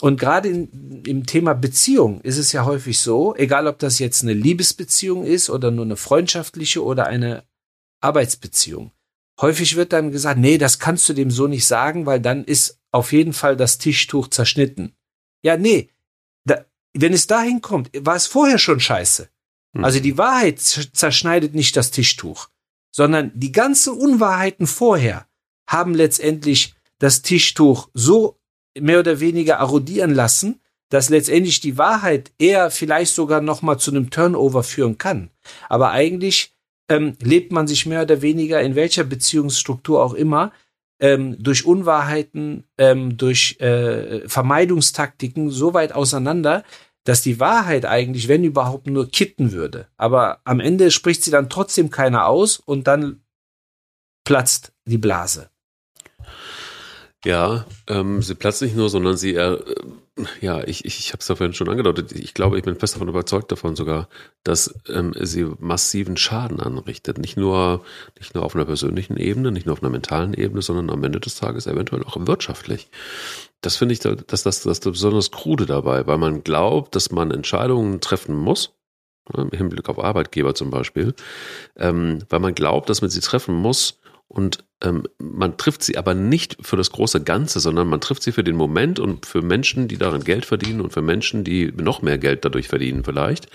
Und 0.00 0.20
gerade 0.20 0.48
im 0.48 1.26
Thema 1.26 1.54
Beziehung 1.54 2.20
ist 2.20 2.38
es 2.38 2.52
ja 2.52 2.64
häufig 2.64 3.00
so, 3.00 3.34
egal 3.34 3.66
ob 3.66 3.78
das 3.78 3.98
jetzt 3.98 4.22
eine 4.22 4.32
Liebesbeziehung 4.32 5.24
ist 5.24 5.50
oder 5.50 5.70
nur 5.70 5.84
eine 5.84 5.96
freundschaftliche 5.96 6.84
oder 6.84 7.06
eine 7.06 7.44
Arbeitsbeziehung. 8.00 8.92
Häufig 9.40 9.76
wird 9.76 9.92
dann 9.92 10.10
gesagt, 10.10 10.38
nee, 10.38 10.58
das 10.58 10.78
kannst 10.78 11.08
du 11.08 11.12
dem 11.12 11.30
so 11.30 11.46
nicht 11.46 11.66
sagen, 11.66 12.06
weil 12.06 12.20
dann 12.20 12.44
ist 12.44 12.80
auf 12.90 13.12
jeden 13.12 13.32
Fall 13.32 13.56
das 13.56 13.78
Tischtuch 13.78 14.28
zerschnitten. 14.28 14.94
Ja, 15.42 15.56
nee, 15.56 15.90
da, 16.44 16.64
wenn 16.94 17.12
es 17.12 17.26
dahin 17.26 17.60
kommt, 17.60 17.90
war 17.94 18.16
es 18.16 18.26
vorher 18.26 18.58
schon 18.58 18.80
scheiße. 18.80 19.28
Mhm. 19.74 19.84
Also 19.84 20.00
die 20.00 20.18
Wahrheit 20.18 20.58
zerschneidet 20.60 21.54
nicht 21.54 21.76
das 21.76 21.90
Tischtuch, 21.90 22.48
sondern 22.90 23.30
die 23.34 23.52
ganzen 23.52 23.94
Unwahrheiten 23.94 24.66
vorher 24.66 25.26
haben 25.68 25.94
letztendlich 25.94 26.74
das 26.98 27.22
Tischtuch 27.22 27.88
so 27.94 28.40
mehr 28.78 29.00
oder 29.00 29.20
weniger 29.20 29.54
erodieren 29.54 30.14
lassen, 30.14 30.60
dass 30.88 31.10
letztendlich 31.10 31.60
die 31.60 31.78
Wahrheit 31.78 32.32
eher 32.38 32.70
vielleicht 32.70 33.14
sogar 33.14 33.40
noch 33.40 33.62
mal 33.62 33.78
zu 33.78 33.90
einem 33.90 34.10
Turnover 34.10 34.62
führen 34.62 34.98
kann. 34.98 35.30
Aber 35.68 35.90
eigentlich 35.90 36.54
ähm, 36.88 37.14
lebt 37.22 37.52
man 37.52 37.66
sich 37.66 37.86
mehr 37.86 38.02
oder 38.02 38.22
weniger 38.22 38.60
in 38.60 38.74
welcher 38.74 39.04
Beziehungsstruktur 39.04 40.02
auch 40.02 40.14
immer 40.14 40.52
ähm, 41.00 41.36
durch 41.42 41.64
Unwahrheiten, 41.64 42.64
ähm, 42.76 43.16
durch 43.16 43.60
äh, 43.60 44.28
Vermeidungstaktiken 44.28 45.50
so 45.50 45.74
weit 45.74 45.92
auseinander, 45.92 46.64
dass 47.04 47.22
die 47.22 47.40
Wahrheit 47.40 47.86
eigentlich, 47.86 48.28
wenn 48.28 48.44
überhaupt, 48.44 48.86
nur 48.86 49.10
kitten 49.10 49.52
würde. 49.52 49.86
Aber 49.96 50.40
am 50.44 50.60
Ende 50.60 50.90
spricht 50.90 51.24
sie 51.24 51.30
dann 51.30 51.48
trotzdem 51.48 51.90
keiner 51.90 52.26
aus 52.26 52.58
und 52.58 52.86
dann 52.86 53.22
platzt 54.24 54.72
die 54.84 54.98
Blase. 54.98 55.48
Ja, 57.24 57.64
ähm, 57.88 58.22
sie 58.22 58.34
platzt 58.34 58.62
nicht 58.62 58.76
nur, 58.76 58.90
sondern 58.90 59.16
sie, 59.16 59.34
äh, 59.34 59.58
ja, 60.40 60.62
ich, 60.66 60.84
ich, 60.84 60.98
ich 60.98 61.12
habe 61.12 61.20
es 61.20 61.28
ja 61.28 61.36
vorhin 61.36 61.54
schon 61.54 61.68
angedeutet, 61.68 62.12
ich 62.12 62.34
glaube, 62.34 62.58
ich 62.58 62.64
bin 62.64 62.76
fest 62.76 62.94
davon 62.94 63.08
überzeugt 63.08 63.52
davon 63.52 63.76
sogar, 63.76 64.08
dass 64.42 64.74
ähm, 64.88 65.14
sie 65.20 65.46
massiven 65.58 66.16
Schaden 66.16 66.60
anrichtet. 66.60 67.18
Nicht 67.18 67.36
nur, 67.36 67.84
nicht 68.18 68.34
nur 68.34 68.44
auf 68.44 68.54
einer 68.54 68.64
persönlichen 68.64 69.16
Ebene, 69.16 69.52
nicht 69.52 69.66
nur 69.66 69.74
auf 69.74 69.82
einer 69.82 69.90
mentalen 69.90 70.34
Ebene, 70.34 70.62
sondern 70.62 70.90
am 70.90 71.04
Ende 71.04 71.20
des 71.20 71.36
Tages 71.36 71.66
eventuell 71.66 72.04
auch 72.04 72.16
wirtschaftlich. 72.26 72.88
Das 73.60 73.76
finde 73.76 73.92
ich, 73.92 74.00
das, 74.00 74.42
das, 74.42 74.62
das, 74.62 74.80
besonders 74.80 75.30
krude 75.30 75.66
dabei, 75.66 76.06
weil 76.06 76.18
man 76.18 76.44
glaubt, 76.44 76.94
dass 76.94 77.10
man 77.10 77.30
Entscheidungen 77.30 78.00
treffen 78.00 78.36
muss, 78.36 78.72
im 79.36 79.50
Hinblick 79.50 79.88
auf 79.88 79.98
Arbeitgeber 79.98 80.54
zum 80.54 80.70
Beispiel, 80.70 81.14
ähm, 81.76 82.20
weil 82.28 82.40
man 82.40 82.54
glaubt, 82.54 82.88
dass 82.88 83.02
man 83.02 83.10
sie 83.10 83.20
treffen 83.20 83.54
muss 83.54 83.98
und 84.28 84.64
ähm, 84.82 85.04
man 85.18 85.56
trifft 85.56 85.82
sie 85.82 85.96
aber 85.96 86.14
nicht 86.14 86.58
für 86.60 86.76
das 86.76 86.92
große 86.92 87.22
Ganze, 87.24 87.60
sondern 87.60 87.88
man 87.88 88.00
trifft 88.00 88.22
sie 88.22 88.30
für 88.30 88.44
den 88.44 88.56
Moment 88.56 89.00
und 89.00 89.26
für 89.26 89.42
Menschen, 89.42 89.88
die 89.88 89.96
darin 89.96 90.22
Geld 90.22 90.44
verdienen 90.44 90.82
und 90.82 90.92
für 90.92 91.02
Menschen, 91.02 91.44
die 91.44 91.72
noch 91.72 92.02
mehr 92.02 92.18
Geld 92.18 92.44
dadurch 92.44 92.68
verdienen 92.68 93.04
vielleicht. 93.04 93.48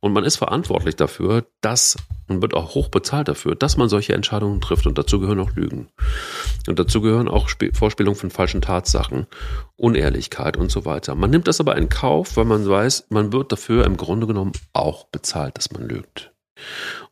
Und 0.00 0.12
man 0.12 0.24
ist 0.24 0.36
verantwortlich 0.36 0.96
dafür, 0.96 1.44
dass 1.60 1.96
und 2.28 2.40
wird 2.40 2.54
auch 2.54 2.74
hoch 2.74 2.88
bezahlt 2.88 3.28
dafür, 3.28 3.54
dass 3.54 3.76
man 3.76 3.88
solche 3.88 4.14
Entscheidungen 4.14 4.60
trifft. 4.60 4.86
Und 4.86 4.96
dazu 4.96 5.20
gehören 5.20 5.40
auch 5.40 5.54
Lügen. 5.54 5.88
Und 6.68 6.78
dazu 6.78 7.02
gehören 7.02 7.28
auch 7.28 7.48
Sp 7.50 7.74
Vorspielung 7.74 8.14
von 8.14 8.30
falschen 8.30 8.62
Tatsachen, 8.62 9.26
Unehrlichkeit 9.76 10.56
und 10.56 10.70
so 10.70 10.84
weiter. 10.84 11.14
Man 11.14 11.30
nimmt 11.30 11.48
das 11.48 11.60
aber 11.60 11.76
in 11.76 11.88
Kauf, 11.88 12.36
weil 12.36 12.44
man 12.44 12.66
weiß, 12.66 13.06
man 13.10 13.32
wird 13.32 13.52
dafür 13.52 13.84
im 13.84 13.96
Grunde 13.96 14.26
genommen 14.26 14.52
auch 14.72 15.04
bezahlt, 15.06 15.58
dass 15.58 15.72
man 15.72 15.88
lügt. 15.88 16.31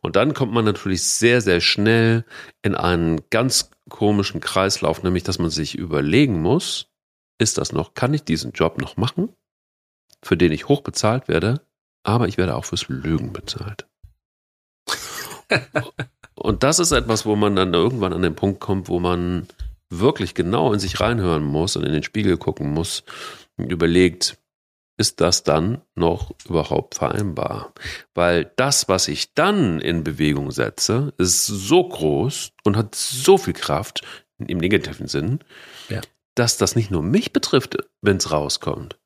Und 0.01 0.15
dann 0.15 0.33
kommt 0.33 0.53
man 0.53 0.65
natürlich 0.65 1.03
sehr, 1.03 1.41
sehr 1.41 1.61
schnell 1.61 2.25
in 2.61 2.75
einen 2.75 3.21
ganz 3.29 3.71
komischen 3.89 4.41
Kreislauf, 4.41 5.03
nämlich 5.03 5.23
dass 5.23 5.39
man 5.39 5.49
sich 5.49 5.77
überlegen 5.77 6.41
muss, 6.41 6.87
ist 7.37 7.57
das 7.57 7.71
noch, 7.71 7.93
kann 7.93 8.13
ich 8.13 8.23
diesen 8.23 8.51
Job 8.51 8.79
noch 8.79 8.97
machen, 8.97 9.29
für 10.23 10.37
den 10.37 10.51
ich 10.51 10.67
hoch 10.67 10.81
bezahlt 10.81 11.27
werde, 11.27 11.61
aber 12.03 12.27
ich 12.27 12.37
werde 12.37 12.55
auch 12.55 12.65
fürs 12.65 12.87
Lügen 12.87 13.33
bezahlt. 13.33 13.87
Und 16.35 16.63
das 16.63 16.79
ist 16.79 16.91
etwas, 16.91 17.25
wo 17.25 17.35
man 17.35 17.55
dann 17.55 17.73
irgendwann 17.73 18.13
an 18.13 18.21
den 18.21 18.35
Punkt 18.35 18.59
kommt, 18.59 18.87
wo 18.87 18.99
man 18.99 19.47
wirklich 19.89 20.33
genau 20.33 20.73
in 20.73 20.79
sich 20.79 20.99
reinhören 20.99 21.43
muss 21.43 21.75
und 21.75 21.83
in 21.83 21.91
den 21.91 22.01
Spiegel 22.01 22.37
gucken 22.37 22.73
muss 22.73 23.03
und 23.57 23.71
überlegt, 23.71 24.37
ist 25.01 25.19
das 25.19 25.41
dann 25.41 25.81
noch 25.95 26.31
überhaupt 26.47 26.93
vereinbar? 26.93 27.73
Weil 28.13 28.51
das, 28.55 28.87
was 28.87 29.07
ich 29.07 29.33
dann 29.33 29.81
in 29.81 30.03
Bewegung 30.03 30.51
setze, 30.51 31.11
ist 31.17 31.47
so 31.47 31.89
groß 31.89 32.51
und 32.63 32.77
hat 32.77 32.93
so 32.93 33.39
viel 33.39 33.55
Kraft 33.55 34.03
im 34.37 34.59
negativen 34.59 35.07
Sinn, 35.07 35.39
ja. 35.89 36.01
dass 36.35 36.57
das 36.57 36.75
nicht 36.75 36.91
nur 36.91 37.01
mich 37.01 37.33
betrifft, 37.33 37.77
wenn 38.01 38.17
es 38.17 38.31
rauskommt, 38.31 38.99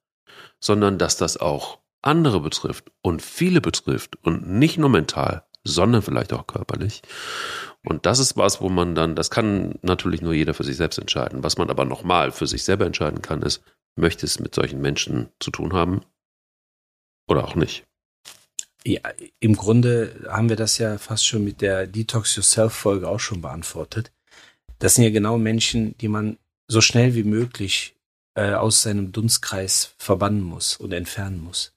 sondern 0.59 0.97
dass 0.97 1.15
das 1.15 1.37
auch 1.37 1.79
andere 2.01 2.41
betrifft 2.41 2.91
und 3.01 3.21
viele 3.21 3.61
betrifft 3.61 4.17
und 4.21 4.49
nicht 4.49 4.77
nur 4.77 4.89
mental, 4.89 5.45
sondern 5.63 6.01
vielleicht 6.01 6.33
auch 6.33 6.45
körperlich. 6.45 7.03
Und 7.85 8.05
das 8.05 8.19
ist 8.19 8.35
was, 8.35 8.61
wo 8.61 8.69
man 8.69 8.95
dann, 8.95 9.15
das 9.15 9.29
kann 9.29 9.75
natürlich 9.81 10.21
nur 10.21 10.33
jeder 10.33 10.53
für 10.53 10.63
sich 10.63 10.75
selbst 10.75 10.97
entscheiden. 10.97 11.43
Was 11.43 11.57
man 11.57 11.69
aber 11.69 11.85
nochmal 11.85 12.31
für 12.31 12.47
sich 12.47 12.63
selber 12.63 12.85
entscheiden 12.85 13.21
kann, 13.21 13.41
ist, 13.41 13.61
möchte 13.95 14.25
es 14.25 14.39
mit 14.39 14.55
solchen 14.55 14.81
Menschen 14.81 15.29
zu 15.39 15.51
tun 15.51 15.73
haben 15.73 16.01
oder 17.27 17.45
auch 17.45 17.55
nicht. 17.55 17.85
Ja, 18.83 19.01
im 19.39 19.55
Grunde 19.55 20.27
haben 20.29 20.49
wir 20.49 20.55
das 20.55 20.77
ja 20.77 20.97
fast 20.97 21.25
schon 21.25 21.43
mit 21.43 21.61
der 21.61 21.87
Detox 21.87 22.35
Yourself 22.35 22.73
Folge 22.73 23.07
auch 23.07 23.19
schon 23.19 23.41
beantwortet. 23.41 24.11
Das 24.79 24.95
sind 24.95 25.05
ja 25.05 25.09
genau 25.09 25.37
Menschen, 25.37 25.97
die 25.97 26.07
man 26.07 26.37
so 26.67 26.81
schnell 26.81 27.15
wie 27.15 27.23
möglich 27.23 27.95
äh, 28.35 28.53
aus 28.53 28.81
seinem 28.81 29.11
Dunstkreis 29.11 29.93
verbannen 29.97 30.41
muss 30.41 30.75
und 30.75 30.91
entfernen 30.91 31.43
muss. 31.43 31.73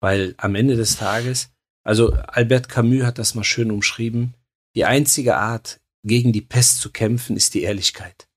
Weil 0.00 0.34
am 0.38 0.54
Ende 0.54 0.76
des 0.76 0.96
Tages, 0.96 1.50
also 1.84 2.12
Albert 2.12 2.68
Camus 2.68 3.04
hat 3.04 3.18
das 3.18 3.34
mal 3.34 3.44
schön 3.44 3.70
umschrieben, 3.70 4.34
die 4.74 4.84
einzige 4.84 5.36
Art, 5.36 5.80
gegen 6.02 6.32
die 6.32 6.40
Pest 6.40 6.78
zu 6.78 6.90
kämpfen, 6.90 7.36
ist 7.36 7.54
die 7.54 7.62
Ehrlichkeit. 7.62 8.28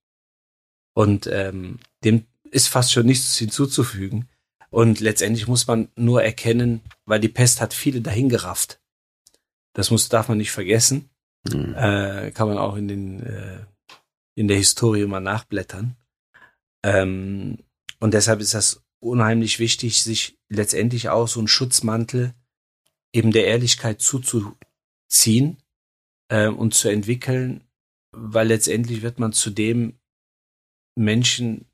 Und 0.93 1.27
ähm, 1.27 1.79
dem 2.03 2.25
ist 2.51 2.67
fast 2.67 2.91
schon 2.91 3.05
nichts 3.05 3.37
hinzuzufügen. 3.37 4.27
Und 4.69 4.99
letztendlich 4.99 5.47
muss 5.47 5.67
man 5.67 5.89
nur 5.95 6.23
erkennen, 6.23 6.81
weil 7.05 7.19
die 7.19 7.29
Pest 7.29 7.61
hat 7.61 7.73
viele 7.73 8.01
dahingerafft. 8.01 8.81
Das 9.73 9.91
muss, 9.91 10.09
darf 10.09 10.27
man 10.27 10.37
nicht 10.37 10.51
vergessen. 10.51 11.09
Mhm. 11.51 11.73
Äh, 11.75 12.31
kann 12.31 12.47
man 12.47 12.57
auch 12.57 12.75
in 12.75 12.87
den 12.87 13.23
äh, 13.23 13.65
in 14.35 14.47
der 14.47 14.57
Historie 14.57 15.05
mal 15.05 15.19
nachblättern. 15.19 15.95
Ähm, 16.83 17.59
und 17.99 18.13
deshalb 18.13 18.39
ist 18.39 18.53
das 18.53 18.83
unheimlich 18.99 19.59
wichtig, 19.59 20.03
sich 20.03 20.37
letztendlich 20.49 21.09
auch 21.09 21.27
so 21.27 21.39
einen 21.39 21.47
Schutzmantel 21.47 22.33
eben 23.13 23.31
der 23.31 23.45
Ehrlichkeit 23.45 24.01
zuzuziehen 24.01 25.57
äh, 26.29 26.47
und 26.47 26.73
zu 26.73 26.89
entwickeln, 26.89 27.63
weil 28.11 28.47
letztendlich 28.47 29.01
wird 29.01 29.19
man 29.19 29.33
zu 29.33 29.49
dem 29.49 29.99
Menschen, 30.95 31.65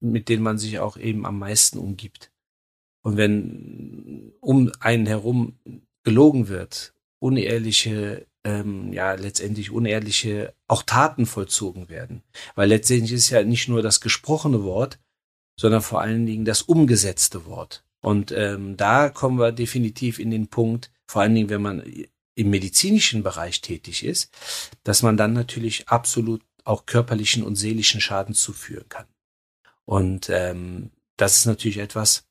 mit 0.00 0.28
denen 0.28 0.42
man 0.42 0.58
sich 0.58 0.78
auch 0.78 0.96
eben 0.96 1.26
am 1.26 1.38
meisten 1.38 1.78
umgibt. 1.78 2.32
Und 3.04 3.16
wenn 3.16 4.32
um 4.40 4.70
einen 4.80 5.06
herum 5.06 5.58
gelogen 6.04 6.48
wird, 6.48 6.94
unehrliche, 7.20 8.26
ähm, 8.44 8.92
ja, 8.92 9.14
letztendlich 9.14 9.70
unehrliche 9.70 10.54
auch 10.66 10.82
Taten 10.82 11.26
vollzogen 11.26 11.88
werden. 11.88 12.22
Weil 12.54 12.68
letztendlich 12.68 13.12
ist 13.12 13.30
ja 13.30 13.42
nicht 13.44 13.68
nur 13.68 13.82
das 13.82 14.00
gesprochene 14.00 14.64
Wort, 14.64 14.98
sondern 15.58 15.82
vor 15.82 16.00
allen 16.00 16.26
Dingen 16.26 16.44
das 16.44 16.62
umgesetzte 16.62 17.46
Wort. 17.46 17.84
Und 18.00 18.32
ähm, 18.32 18.76
da 18.76 19.08
kommen 19.10 19.38
wir 19.38 19.52
definitiv 19.52 20.18
in 20.18 20.30
den 20.30 20.48
Punkt, 20.48 20.90
vor 21.06 21.22
allen 21.22 21.34
Dingen, 21.34 21.50
wenn 21.50 21.62
man 21.62 21.84
im 22.34 22.50
medizinischen 22.50 23.22
Bereich 23.22 23.60
tätig 23.60 24.04
ist, 24.04 24.32
dass 24.84 25.02
man 25.02 25.16
dann 25.16 25.32
natürlich 25.32 25.88
absolut 25.88 26.42
auch 26.64 26.86
körperlichen 26.86 27.42
und 27.42 27.56
seelischen 27.56 28.00
Schaden 28.00 28.34
zuführen 28.34 28.88
kann. 28.88 29.06
Und 29.84 30.28
ähm, 30.30 30.90
das 31.16 31.36
ist 31.36 31.46
natürlich 31.46 31.78
etwas, 31.78 32.24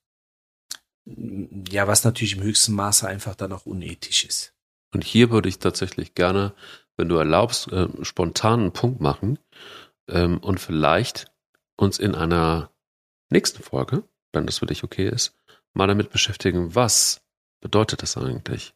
ja, 1.06 1.88
was 1.88 2.04
natürlich 2.04 2.38
im 2.38 2.44
höchsten 2.44 2.74
Maße 2.74 3.08
einfach 3.08 3.36
dann 3.36 3.52
auch 3.52 3.66
unethisch 3.66 4.24
ist. 4.24 4.54
Und 4.94 5.04
hier 5.04 5.30
würde 5.32 5.50
ich 5.50 5.60
tatsächlich 5.60 6.16
gerne, 6.16 6.54
wenn 6.98 7.10
du 7.10 7.16
erlaubst, 7.16 7.68
äh, 7.72 7.88
spontanen 8.04 8.72
Punkt 8.72 9.02
machen 9.02 9.40
ähm, 10.08 10.38
und 10.40 10.60
vielleicht 10.60 11.32
uns 11.78 12.00
in 12.00 12.16
einer 12.16 12.72
nächsten 13.30 13.64
Folge, 13.64 14.04
wenn 14.34 14.46
das 14.46 14.60
für 14.60 14.66
dich 14.66 14.84
okay 14.84 15.08
ist, 15.08 15.34
mal 15.74 15.88
damit 15.88 16.10
beschäftigen, 16.10 16.76
was 16.76 17.22
bedeutet 17.62 18.02
das 18.02 18.18
eigentlich? 18.18 18.74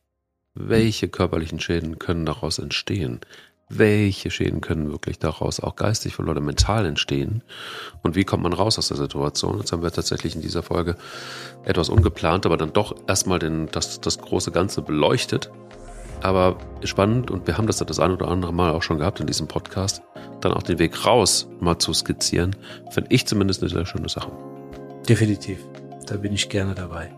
Welche 0.58 1.10
körperlichen 1.10 1.60
Schäden 1.60 2.00
können 2.00 2.26
daraus 2.26 2.60
entstehen? 2.60 3.20
Welche 3.68 4.32
Schäden 4.32 4.62
können 4.62 4.90
wirklich 4.90 5.20
daraus 5.20 5.60
auch 5.60 5.76
geistig 5.76 6.18
oder 6.18 6.40
mental 6.40 6.86
entstehen? 6.86 7.44
Und 8.04 8.16
wie 8.16 8.24
kommt 8.24 8.44
man 8.44 8.54
raus 8.54 8.80
aus 8.80 8.88
der 8.88 8.96
Situation? 8.96 9.58
Jetzt 9.58 9.74
haben 9.74 9.84
wir 9.84 9.92
tatsächlich 9.92 10.34
in 10.34 10.42
dieser 10.42 10.64
Folge 10.64 10.96
etwas 11.66 11.90
ungeplant, 11.90 12.46
aber 12.46 12.56
dann 12.56 12.72
doch 12.72 12.96
erstmal 13.06 13.40
den, 13.40 13.68
das, 13.68 14.00
das 14.00 14.18
große 14.18 14.52
Ganze 14.52 14.82
beleuchtet. 14.82 15.52
Aber 16.22 16.58
spannend 16.86 17.32
und 17.32 17.48
wir 17.48 17.58
haben 17.58 17.68
das 17.68 17.78
das 17.78 18.00
ein 18.00 18.12
oder 18.12 18.30
andere 18.30 18.54
Mal 18.54 18.72
auch 18.72 18.84
schon 18.84 19.00
gehabt 19.00 19.20
in 19.20 19.28
diesem 19.28 19.50
Podcast, 19.50 20.04
dann 20.40 20.54
auch 20.54 20.64
den 20.64 20.80
Weg 20.80 21.06
raus 21.06 21.50
mal 21.60 21.78
zu 21.80 21.94
skizzieren, 21.94 22.56
finde 22.92 23.14
ich 23.14 23.28
zumindest 23.28 23.62
eine 23.62 23.70
sehr 23.70 23.86
schöne 23.86 24.08
Sache. 24.08 24.32
Definitiv. 25.10 25.60
Da 26.08 26.16
bin 26.16 26.32
ich 26.32 26.48
gerne 26.48 26.76
dabei. 26.76 27.12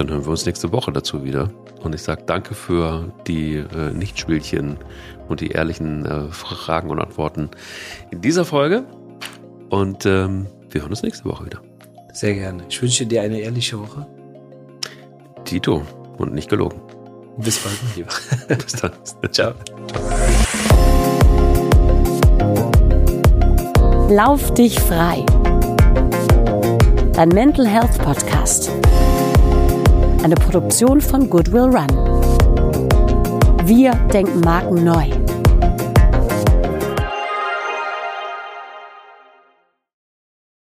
Dann 0.00 0.08
hören 0.08 0.24
wir 0.24 0.30
uns 0.30 0.46
nächste 0.46 0.72
Woche 0.72 0.90
dazu 0.92 1.24
wieder. 1.24 1.50
Und 1.82 1.94
ich 1.94 2.00
sage 2.00 2.22
danke 2.24 2.54
für 2.54 3.12
die 3.26 3.56
äh, 3.56 3.90
Nichtspielchen 3.92 4.78
und 5.28 5.42
die 5.42 5.48
ehrlichen 5.48 6.06
äh, 6.06 6.32
Fragen 6.32 6.88
und 6.88 7.00
Antworten 7.00 7.50
in 8.10 8.22
dieser 8.22 8.46
Folge. 8.46 8.86
Und 9.68 10.06
ähm, 10.06 10.46
wir 10.70 10.80
hören 10.80 10.88
uns 10.88 11.02
nächste 11.02 11.26
Woche 11.26 11.44
wieder. 11.44 11.60
Sehr 12.14 12.32
gerne. 12.32 12.64
Ich 12.70 12.80
wünsche 12.80 13.04
dir 13.04 13.20
eine 13.20 13.40
ehrliche 13.40 13.78
Woche. 13.78 14.06
Tito 15.44 15.82
und 16.16 16.32
nicht 16.32 16.48
gelogen. 16.48 16.80
Bis 17.36 17.58
bald, 17.58 17.76
mein 17.84 17.96
Lieber. 17.96 18.14
Bis 18.56 18.72
dann. 18.72 18.92
Ciao. 19.32 19.52
Ciao. 19.82 22.70
Lauf 24.08 24.54
dich 24.54 24.80
frei. 24.80 25.26
Dein 27.12 27.28
Mental 27.28 27.66
Health 27.66 27.98
Podcast 27.98 28.70
eine 30.22 30.34
Produktion 30.34 31.00
von 31.00 31.30
Goodwill 31.30 31.62
Run. 31.62 31.88
Wir 33.64 33.92
denken 34.12 34.40
Marken 34.40 34.84
neu. 34.84 35.29